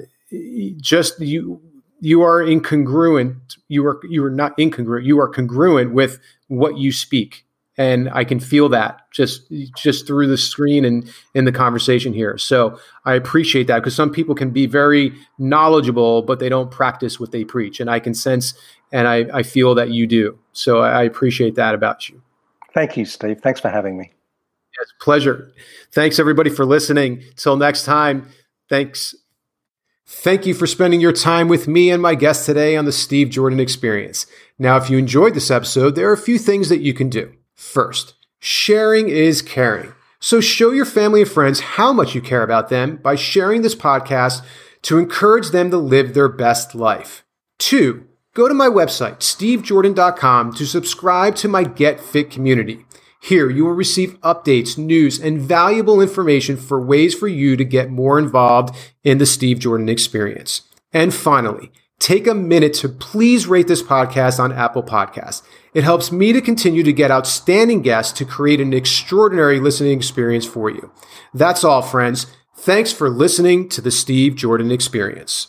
just 0.81 1.19
you 1.21 1.61
you 2.01 2.21
are 2.21 2.43
incongruent. 2.43 3.57
You 3.69 3.85
are 3.87 4.01
you 4.09 4.25
are 4.25 4.31
not 4.31 4.57
incongruent. 4.57 5.05
You 5.05 5.19
are 5.21 5.29
congruent 5.29 5.93
with 5.93 6.19
what 6.47 6.77
you 6.77 6.91
speak 6.91 7.45
and 7.77 8.09
I 8.11 8.23
can 8.23 8.39
feel 8.39 8.69
that 8.69 9.01
just 9.11 9.51
just 9.75 10.05
through 10.05 10.27
the 10.27 10.37
screen 10.37 10.85
and 10.85 11.11
in 11.33 11.45
the 11.45 11.51
conversation 11.51 12.13
here. 12.13 12.37
So 12.37 12.79
I 13.05 13.15
appreciate 13.15 13.67
that 13.67 13.79
because 13.79 13.95
some 13.95 14.11
people 14.11 14.35
can 14.35 14.51
be 14.51 14.65
very 14.65 15.13
knowledgeable, 15.39 16.21
but 16.21 16.39
they 16.39 16.49
don't 16.49 16.69
practice 16.69 17.19
what 17.19 17.31
they 17.31 17.43
preach, 17.43 17.79
and 17.79 17.89
I 17.89 17.99
can 17.99 18.13
sense 18.13 18.53
and 18.91 19.07
I, 19.07 19.25
I 19.33 19.43
feel 19.43 19.75
that 19.75 19.89
you 19.89 20.05
do. 20.05 20.37
So 20.53 20.81
I 20.81 21.03
appreciate 21.03 21.55
that 21.55 21.73
about 21.73 22.07
you. 22.07 22.21
Thank 22.73 22.95
you, 22.95 23.05
Steve. 23.05 23.41
Thanks 23.41 23.59
for 23.59 23.69
having 23.69 23.97
me. 23.97 24.11
It's 24.81 24.93
pleasure. 25.01 25.51
Thanks 25.91 26.19
everybody 26.19 26.49
for 26.49 26.65
listening. 26.65 27.23
Till 27.35 27.57
next 27.57 27.85
time. 27.85 28.27
Thanks. 28.69 29.15
Thank 30.05 30.45
you 30.45 30.53
for 30.53 30.67
spending 30.67 31.01
your 31.01 31.11
time 31.11 31.47
with 31.47 31.67
me 31.67 31.89
and 31.89 32.01
my 32.01 32.15
guest 32.15 32.45
today 32.45 32.75
on 32.75 32.85
the 32.85 32.91
Steve 32.91 33.29
Jordan 33.29 33.59
Experience. 33.59 34.27
Now, 34.59 34.77
if 34.77 34.89
you 34.89 34.97
enjoyed 34.97 35.33
this 35.33 35.49
episode, 35.49 35.95
there 35.95 36.09
are 36.09 36.13
a 36.13 36.17
few 36.17 36.37
things 36.37 36.69
that 36.69 36.81
you 36.81 36.93
can 36.93 37.09
do. 37.09 37.33
First, 37.55 38.15
sharing 38.39 39.09
is 39.09 39.41
caring. 39.41 39.93
So 40.19 40.39
show 40.39 40.71
your 40.71 40.85
family 40.85 41.21
and 41.21 41.29
friends 41.29 41.59
how 41.59 41.91
much 41.91 42.15
you 42.15 42.21
care 42.21 42.43
about 42.43 42.69
them 42.69 42.97
by 42.97 43.15
sharing 43.15 43.61
this 43.61 43.75
podcast 43.75 44.41
to 44.83 44.97
encourage 44.97 45.49
them 45.49 45.69
to 45.71 45.77
live 45.77 46.13
their 46.13 46.29
best 46.29 46.75
life. 46.75 47.23
Two, 47.59 48.07
go 48.33 48.47
to 48.47 48.53
my 48.53 48.67
website, 48.67 49.19
stevejordan.com, 49.19 50.53
to 50.53 50.65
subscribe 50.65 51.35
to 51.35 51.47
my 51.47 51.63
Get 51.63 51.99
Fit 51.99 52.31
community. 52.31 52.85
Here, 53.21 53.49
you 53.49 53.63
will 53.63 53.73
receive 53.73 54.19
updates, 54.19 54.77
news, 54.77 55.19
and 55.19 55.41
valuable 55.41 56.01
information 56.01 56.57
for 56.57 56.81
ways 56.81 57.15
for 57.15 57.27
you 57.27 57.55
to 57.55 57.63
get 57.63 57.89
more 57.89 58.19
involved 58.19 58.75
in 59.03 59.17
the 59.17 59.25
Steve 59.25 59.59
Jordan 59.59 59.87
experience. 59.87 60.63
And 60.91 61.13
finally, 61.13 61.71
take 62.03 62.27
a 62.27 62.33
minute 62.33 62.73
to 62.73 62.89
please 62.89 63.47
rate 63.47 63.69
this 63.69 63.81
podcast 63.81 64.37
on 64.37 64.51
Apple 64.51 64.83
Podcasts. 64.83 65.41
It 65.73 65.85
helps 65.85 66.11
me 66.11 66.33
to 66.33 66.41
continue 66.41 66.83
to 66.83 66.91
get 66.91 67.11
outstanding 67.11 67.81
guests 67.81 68.11
to 68.17 68.25
create 68.25 68.59
an 68.59 68.73
extraordinary 68.73 69.61
listening 69.61 69.97
experience 69.97 70.45
for 70.45 70.69
you. 70.69 70.91
That's 71.33 71.63
all, 71.63 71.81
friends. 71.81 72.27
Thanks 72.57 72.91
for 72.91 73.09
listening 73.09 73.69
to 73.69 73.79
the 73.79 73.89
Steve 73.89 74.35
Jordan 74.35 74.69
Experience. 74.69 75.47